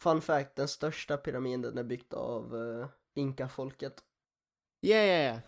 Fun 0.00 0.22
fact, 0.22 0.56
den 0.56 0.68
största 0.68 1.16
pyramiden 1.16 1.78
är 1.78 1.82
byggd 1.82 2.14
av 2.14 2.54
uh, 2.54 2.86
inka-folket. 3.14 4.02
ja 4.80 4.96
ja 4.96 5.22
ja. 5.22 5.40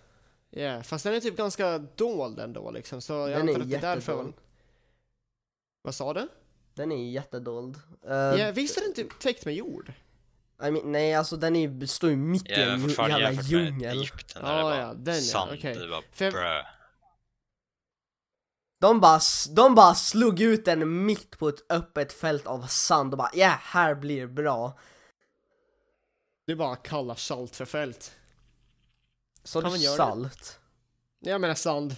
Ja, 0.52 0.82
fast 0.82 1.04
den 1.04 1.14
är 1.14 1.20
typ 1.20 1.36
ganska 1.36 1.78
dold 1.78 2.38
ändå 2.38 2.70
liksom, 2.70 3.00
så 3.00 3.12
jag 3.12 3.30
Den 3.30 3.40
antar 3.40 3.54
är 3.54 3.62
att 3.62 3.70
det 3.70 3.76
är 3.76 3.80
därför 3.80 4.12
jättedold. 4.12 4.34
Vad 5.82 5.94
sa 5.94 6.14
du? 6.14 6.28
Den 6.74 6.92
är 6.92 7.10
jättedold. 7.10 7.76
Uh, 8.04 8.12
Ja, 8.12 8.52
visst 8.52 8.78
är 8.78 8.82
den 8.82 8.94
typ 8.94 9.18
täckt 9.18 9.44
med 9.44 9.54
jord? 9.54 9.92
I 10.62 10.70
mean, 10.70 10.92
nej, 10.92 11.14
alltså 11.14 11.36
den 11.36 11.56
är, 11.56 11.86
står 11.86 12.10
ju 12.10 12.16
mitt 12.16 12.48
i 12.48 12.52
en 12.54 12.88
jävla 12.88 13.42
djungel. 13.42 13.98
Egypten 13.98 14.42
där 14.42 14.50
Ah, 14.52 14.56
det 14.56 14.62
var 14.62 14.74
ja, 14.76 14.94
den 14.94 15.14
ja, 15.14 15.20
sand, 15.20 15.50
okej. 15.54 15.74
det 15.74 15.86
var 15.86 16.04
För 16.12 16.30
brö. 16.30 16.62
De 18.80 19.00
bara, 19.00 19.20
de 19.56 19.74
bara 19.74 19.94
slog 19.94 20.40
ut 20.40 20.64
den 20.64 21.04
mitt 21.04 21.38
på 21.38 21.48
ett 21.48 21.72
öppet 21.72 22.12
fält 22.12 22.46
av 22.46 22.66
sand 22.66 23.14
och 23.14 23.18
bara 23.18 23.30
ja, 23.34 23.58
här 23.60 23.94
blir 23.94 24.26
bra. 24.26 24.78
Det 26.46 26.52
är 26.52 26.56
bara 26.56 26.76
kalla 26.76 27.16
salt 27.16 27.56
för 27.56 27.64
fält. 27.64 28.16
Så 29.44 29.60
Kan 29.60 29.70
du 29.70 29.76
man 29.76 29.80
göra 29.80 29.92
det? 29.92 29.96
salt? 29.96 30.60
Jag 31.20 31.40
menar 31.40 31.54
sand. 31.54 31.96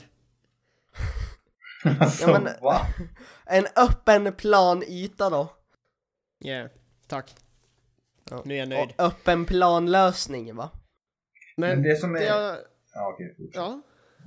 Alltså, 2.00 2.30
Ja, 2.30 2.40
men-? 2.40 3.08
En 3.46 3.66
öppen 3.76 4.32
plan 4.34 4.82
yta 4.82 5.30
då? 5.30 5.56
Ja, 6.38 6.68
tack. 7.06 7.34
Ja. 8.32 8.42
Nu 8.44 8.54
är 8.54 8.58
jag 8.58 8.68
nöjd. 8.68 8.90
Och 8.98 9.04
öppen 9.04 9.44
plan 9.44 9.90
lösning 9.90 10.54
va? 10.56 10.70
Men, 11.56 11.68
Men 11.70 11.82
det 11.82 11.96
som 11.96 12.14
är... 12.14 12.18
det 12.20 12.24
jag, 12.26 12.56
Ja, 12.94 13.12
okej, 13.14 13.34
fortsätt. 13.36 13.54
ja, 13.62 13.82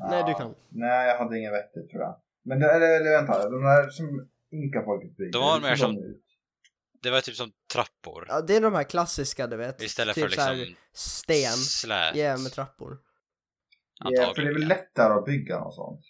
nej 0.10 0.24
du 0.28 0.34
kan. 0.34 0.56
Nej, 0.70 1.08
jag 1.08 1.18
hade 1.18 1.38
inget 1.40 1.54
vettigt 1.54 1.90
tror 1.92 2.02
jag. 2.02 2.22
Men 2.44 2.60
det, 2.60 2.72
eller, 2.72 2.96
eller 3.02 3.12
vänta, 3.12 3.50
de 3.50 3.64
där 3.64 3.90
som 3.90 4.30
inka-folket 4.52 5.18
byggde. 5.18 5.38
De 5.40 5.42
var 5.44 5.60
mer 5.62 5.76
som- 5.76 5.96
de 5.96 6.02
ut? 6.02 6.22
Det 7.02 7.12
var 7.12 7.22
typ 7.22 7.36
som 7.36 7.52
trappor. 7.74 8.26
Ja, 8.30 8.42
det 8.42 8.56
är 8.56 8.62
de 8.62 8.74
här 8.74 8.84
klassiska 8.84 9.48
du 9.48 9.58
vet. 9.58 9.82
Istället 9.82 10.16
typ 10.16 10.24
för 10.24 10.30
liksom 10.56 10.76
sten. 10.94 11.52
slät. 11.52 12.16
Ja, 12.16 12.38
med 12.38 12.52
trappor. 12.52 12.98
Ja, 14.00 14.06
för 14.06 14.12
det 14.12 14.18
är 14.22 14.28
antagligen. 14.28 14.54
väl 14.54 14.68
lättare 14.68 15.14
att 15.14 15.26
bygga 15.26 15.60
något 15.60 15.76
sånt. 15.76 16.02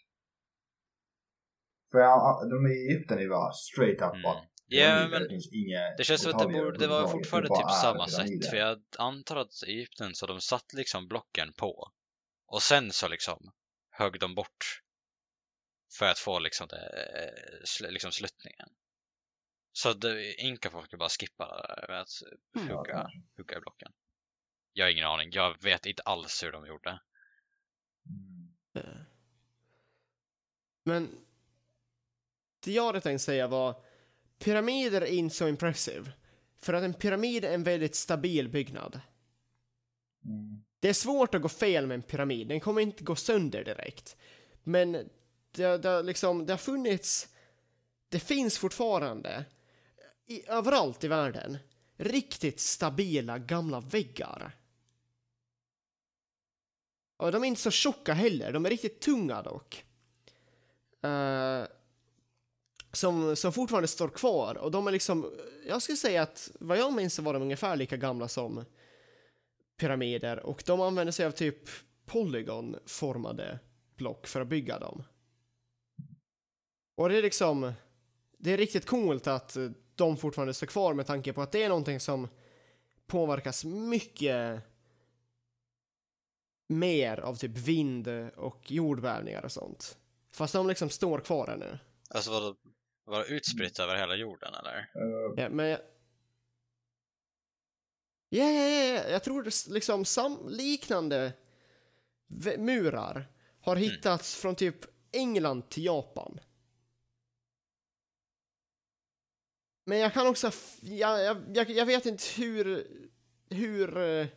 För 1.91 1.99
jag, 1.99 2.49
de 2.49 2.67
i 2.67 2.71
Egypten 2.71 3.17
är 3.17 3.21
ju 3.21 3.29
bara 3.29 3.51
straight 3.53 4.01
up 4.01 4.09
Mm. 4.11 4.21
bara. 4.23 4.41
Ja, 4.67 5.07
men 5.07 5.23
det 5.23 5.29
finns 5.29 5.53
inga 5.53 5.95
det 5.97 6.03
känns 6.03 6.21
som 6.21 6.31
att 6.31 6.39
det, 6.39 6.53
borde, 6.53 6.77
det 6.77 6.87
var 6.87 6.95
överhuvudtaget, 6.95 7.11
fortfarande 7.11 7.49
typ 7.49 7.81
samma 7.81 8.07
sätt. 8.07 8.49
För 8.49 8.57
jag 8.57 8.83
antar 8.97 9.35
att 9.35 9.63
i 9.67 9.71
Egypten 9.71 10.15
så 10.15 10.25
de 10.25 10.41
satt 10.41 10.73
liksom 10.73 11.07
blocken 11.07 11.53
på. 11.53 11.91
Och 12.47 12.61
sen 12.61 12.91
så 12.91 13.07
liksom 13.07 13.51
högg 13.91 14.19
de 14.19 14.35
bort. 14.35 14.81
För 15.97 16.05
att 16.05 16.19
få 16.19 16.39
liksom, 16.39 16.67
det, 16.67 16.77
eh, 16.77 17.63
sl, 17.65 17.85
liksom 17.89 18.11
sluttningen. 18.11 18.69
Så 19.71 19.93
det, 19.93 20.33
inka 20.33 20.69
folk 20.69 20.97
bara 20.99 21.09
skippade 21.09 21.85
med 21.87 22.01
att 22.01 22.09
Mm. 22.57 22.67
Hugga, 22.67 23.09
hugga 23.37 23.57
i 23.57 23.59
blocken. 23.59 23.91
Jag 24.73 24.85
har 24.85 24.91
ingen 24.91 25.05
aning. 25.05 25.29
Jag 25.31 25.63
vet 25.63 25.85
inte 25.85 26.01
alls 26.01 26.43
hur 26.43 26.51
de 26.51 26.67
gjorde. 26.67 26.99
Mm. 28.75 29.05
Men 30.83 31.25
det 32.59 32.71
jag 32.71 32.85
hade 32.85 33.01
tänkt 33.01 33.21
säga 33.21 33.47
var 33.47 33.84
pyramider 34.39 35.01
är 35.01 35.05
inte 35.05 35.35
så 35.35 35.47
impressive. 35.47 36.11
För 36.57 36.73
att 36.73 36.83
en 36.83 36.93
pyramid 36.93 37.45
är 37.45 37.53
en 37.53 37.63
väldigt 37.63 37.95
stabil 37.95 38.49
byggnad. 38.49 38.99
Mm. 40.25 40.63
Det 40.79 40.89
är 40.89 40.93
svårt 40.93 41.35
att 41.35 41.41
gå 41.41 41.49
fel 41.49 41.87
med 41.87 41.95
en 41.95 42.01
pyramid, 42.01 42.47
den 42.47 42.59
kommer 42.59 42.81
inte 42.81 43.03
gå 43.03 43.15
sönder 43.15 43.63
direkt. 43.63 44.15
Men 44.63 44.91
det, 45.51 45.77
det, 45.77 45.89
har 45.89 46.03
liksom, 46.03 46.45
det 46.45 46.53
har 46.53 46.57
funnits, 46.57 47.27
det 48.09 48.19
finns 48.19 48.57
fortfarande, 48.57 49.45
i, 50.25 50.47
överallt 50.47 51.03
i 51.03 51.07
världen, 51.07 51.57
riktigt 51.97 52.59
stabila 52.59 53.37
gamla 53.37 53.79
väggar. 53.79 54.57
Och 57.17 57.31
de 57.31 57.43
är 57.43 57.47
inte 57.47 57.61
så 57.61 57.71
tjocka 57.71 58.13
heller, 58.13 58.51
de 58.51 58.65
är 58.65 58.69
riktigt 58.69 59.01
tunga 59.01 59.41
dock. 59.41 59.85
Uh, 61.05 61.65
som, 62.95 63.35
som 63.35 63.53
fortfarande 63.53 63.87
står 63.87 64.09
kvar 64.09 64.57
och 64.57 64.71
de 64.71 64.87
är 64.87 64.91
liksom, 64.91 65.31
jag 65.67 65.81
skulle 65.81 65.97
säga 65.97 66.21
att 66.21 66.51
vad 66.59 66.77
jag 66.77 66.93
minns 66.93 67.13
så 67.13 67.21
var 67.21 67.33
de 67.33 67.41
ungefär 67.41 67.75
lika 67.75 67.97
gamla 67.97 68.27
som 68.27 68.65
pyramider 69.77 70.39
och 70.39 70.63
de 70.65 70.81
använder 70.81 71.11
sig 71.11 71.25
av 71.25 71.31
typ 71.31 71.69
polygonformade 72.05 73.59
block 73.95 74.27
för 74.27 74.41
att 74.41 74.47
bygga 74.47 74.79
dem. 74.79 75.03
Och 76.95 77.09
det 77.09 77.17
är 77.17 77.21
liksom, 77.21 77.73
det 78.37 78.53
är 78.53 78.57
riktigt 78.57 78.85
coolt 78.85 79.27
att 79.27 79.57
de 79.95 80.17
fortfarande 80.17 80.53
står 80.53 80.67
kvar 80.67 80.93
med 80.93 81.07
tanke 81.07 81.33
på 81.33 81.41
att 81.41 81.51
det 81.51 81.63
är 81.63 81.69
någonting 81.69 81.99
som 81.99 82.27
påverkas 83.07 83.65
mycket 83.65 84.61
mer 86.67 87.19
av 87.19 87.35
typ 87.35 87.57
vind 87.57 88.07
och 88.35 88.71
jordbävningar 88.71 89.45
och 89.45 89.51
sånt. 89.51 89.97
Fast 90.31 90.53
de 90.53 90.67
liksom 90.67 90.89
står 90.89 91.19
kvar 91.19 91.47
ännu. 91.47 91.79
Alltså 92.09 92.31
vadå, 92.31 92.55
var 93.05 93.19
det 93.19 93.25
utspritt 93.25 93.79
över 93.79 93.95
hela 93.95 94.15
jorden 94.15 94.53
eller? 94.53 94.77
Eh, 94.77 95.33
Ja, 95.43 95.49
men... 95.49 95.65
jag- 95.67 95.81
Ja, 98.29 98.43
ja, 98.51 98.69
ja, 98.69 98.93
ja, 99.03 99.09
jag 99.09 99.23
tror 99.23 99.43
liksom 99.73 100.05
sam 100.05 100.47
liknande 100.49 101.33
murar 102.57 103.27
har 103.61 103.75
hittats 103.75 104.35
från 104.35 104.55
typ 104.55 104.75
England 105.11 105.69
till 105.69 105.85
Japan. 105.85 106.39
Men 109.85 109.97
jag 109.99 110.13
kan 110.13 110.27
också... 110.27 110.51
Jag, 110.81 111.23
jag, 111.23 111.37
jag, 111.57 111.69
jag 111.69 111.85
vet 111.85 112.05
inte 112.05 112.23
hur... 112.37 112.87
Hur... 113.49 113.97
eh, 113.97 114.27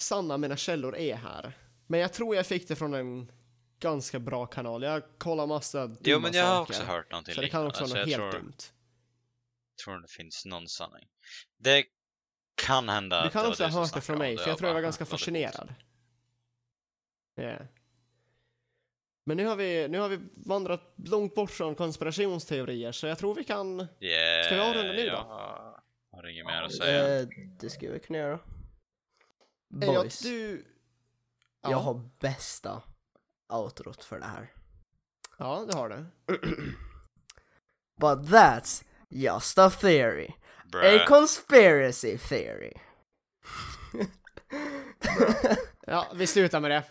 sanna 0.00 0.38
mina 0.38 0.56
källor 0.56 0.96
är 0.96 1.14
här. 1.14 1.58
Men 1.86 2.00
jag 2.00 2.12
tror 2.12 2.36
jag 2.36 2.46
fick 2.46 2.68
det 2.68 2.76
från 2.76 2.94
en 2.94 3.32
ganska 3.82 4.18
bra 4.18 4.46
kanal. 4.46 4.82
Jag 4.82 5.02
kollar 5.18 5.46
massa 5.46 5.86
dumma 5.86 5.98
Jo 6.04 6.18
men 6.20 6.32
jag 6.32 6.44
har 6.44 6.54
saker. 6.56 6.72
också 6.72 6.82
hört 6.82 7.10
någonting 7.10 7.34
Så 7.34 7.40
det 7.40 7.48
kan 7.48 7.66
också 7.66 7.80
vara 7.84 7.88
något 7.88 7.98
jag 7.98 8.06
helt 8.06 8.32
tror, 8.32 8.40
dumt. 8.40 8.52
tror 9.84 10.00
det 10.00 10.08
finns 10.08 10.44
någon 10.44 10.68
sanning. 10.68 11.08
Det 11.58 11.84
kan 12.66 12.88
hända 12.88 13.24
Du 13.24 13.30
kan 13.30 13.46
också 13.46 13.64
ha 13.64 13.80
hört 13.80 13.94
det 13.94 14.00
från 14.00 14.18
mig, 14.18 14.38
för 14.38 14.48
jag 14.48 14.58
tror 14.58 14.68
jag 14.68 14.74
var 14.74 14.80
ganska 14.80 15.02
"Ah, 15.02 15.04
låter 15.04 15.16
fascinerad. 15.18 15.74
Ja. 17.34 17.58
Men 19.24 19.36
nu 19.36 19.46
har, 19.46 19.56
vi, 19.56 19.88
nu 19.88 19.98
har 19.98 20.08
vi 20.08 20.18
vandrat 20.46 20.94
långt 20.96 21.34
bort 21.34 21.50
från 21.50 21.74
konspirationsteorier, 21.74 22.92
så 22.92 23.06
jag 23.06 23.18
tror 23.18 23.34
vi 23.34 23.44
kan... 23.44 23.78
coolt." 23.78 24.02
Yeah, 24.02 24.44
Ska 24.46 24.54
vi 24.54 24.60
avrunda 24.60 24.92
nu 24.92 25.06
då? 25.06 25.12
Jag 26.10 26.18
har 26.18 26.26
inget 26.28 26.46
mer 26.46 26.62
att 26.62 26.74
säga. 26.74 27.20
Eh, 27.20 27.28
det 27.60 27.70
ska 27.70 27.90
vi 27.92 27.98
kunna 28.00 28.18
göra. 28.18 28.38
Boys, 29.68 30.18
du... 30.20 30.66
Ja, 31.62 31.70
jag 31.70 31.78
har 31.78 32.10
bästa 32.20 32.82
outrot 33.52 34.04
för 34.04 34.18
det 34.18 34.26
här. 34.26 34.52
ja, 35.38 35.64
det 35.68 35.76
har 35.76 35.88
du. 35.88 36.04
But 38.00 38.18
that's 38.30 38.84
just 39.08 39.58
a 39.58 39.70
theory. 39.70 40.28
A 40.28 40.64
Bruh. 40.72 41.06
conspiracy 41.06 42.18
theory. 42.18 42.72
Ja, 45.86 46.06
vi 46.14 46.26
slutar 46.26 46.60
med 46.60 46.70
det. 46.70 46.82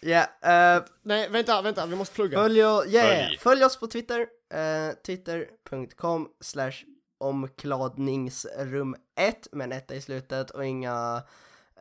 Ja, 0.00 0.20
eh, 0.50 0.82
Nej, 1.02 1.28
vänta, 1.28 1.62
vänta, 1.62 1.86
vi 1.86 1.96
måste 1.96 2.14
plugga. 2.14 2.38
följ, 2.38 2.64
o- 2.64 2.84
yeah, 2.86 3.26
Följ. 3.26 3.38
följ 3.38 3.64
oss 3.64 3.80
på 3.80 3.86
Twitter, 3.86 4.20
uh, 4.54 4.94
twitter.com 5.06 6.28
slash 6.40 6.72
omkladningsrum 7.20 8.96
1 9.16 9.48
med 9.52 9.64
en 9.64 9.72
etta 9.72 9.94
i 9.94 10.00
slutet 10.00 10.50
och 10.50 10.64
inga 10.66 11.16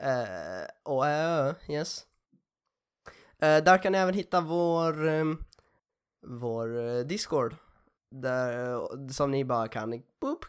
uh, 0.03 0.65
och 0.83 1.07
ö, 1.07 1.53
yes. 1.69 2.05
Eh, 3.41 3.63
där 3.63 3.77
kan 3.83 3.91
ni 3.91 3.97
även 3.97 4.13
hitta 4.13 4.41
vår, 4.41 5.07
ehm, 5.07 5.43
vår 6.27 6.79
eh, 6.79 6.99
Discord. 6.99 7.55
Där, 8.11 8.73
eh, 8.73 9.07
som 9.07 9.31
ni 9.31 9.45
bara 9.45 9.67
kan 9.67 10.03
boop, 10.21 10.45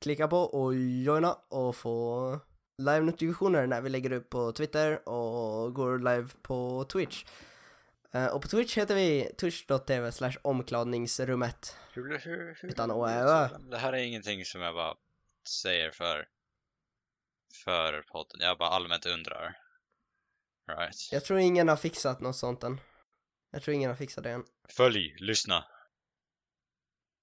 klicka 0.00 0.28
på 0.28 0.38
och 0.38 0.74
joina 0.74 1.38
och 1.48 1.76
få 1.76 2.40
live-notifikationer 2.82 3.66
när 3.66 3.80
vi 3.80 3.90
lägger 3.90 4.12
upp 4.12 4.30
på 4.30 4.52
Twitter 4.52 5.08
och 5.08 5.74
går 5.74 5.98
live 5.98 6.28
på 6.42 6.84
Twitch. 6.84 7.24
Och 8.32 8.42
på 8.42 8.48
Twitch 8.48 8.78
heter 8.78 8.94
vi 8.94 9.32
twitch.tv 9.38 10.12
slash 10.12 10.32
hur, 12.18 12.58
Utan 12.62 12.90
å, 12.90 13.08
ö. 13.08 13.48
Det 13.70 13.78
här 13.78 13.92
är 13.92 13.96
ingenting 13.96 14.44
som 14.44 14.60
jag 14.60 14.74
bara 14.74 14.94
säger 15.48 15.90
för, 15.90 16.28
för 17.64 18.02
podden. 18.02 18.40
Jag 18.40 18.58
bara 18.58 18.68
allmänt 18.68 19.06
undrar. 19.06 19.63
Right. 20.68 21.08
Jag 21.12 21.24
tror 21.24 21.38
ingen 21.38 21.68
har 21.68 21.76
fixat 21.76 22.20
något 22.20 22.36
sånt 22.36 22.62
än. 22.62 22.80
Jag 23.52 23.62
tror 23.62 23.74
ingen 23.74 23.90
har 23.90 23.96
fixat 23.96 24.24
det 24.24 24.30
än. 24.30 24.44
Följ, 24.68 25.16
lyssna. 25.18 25.64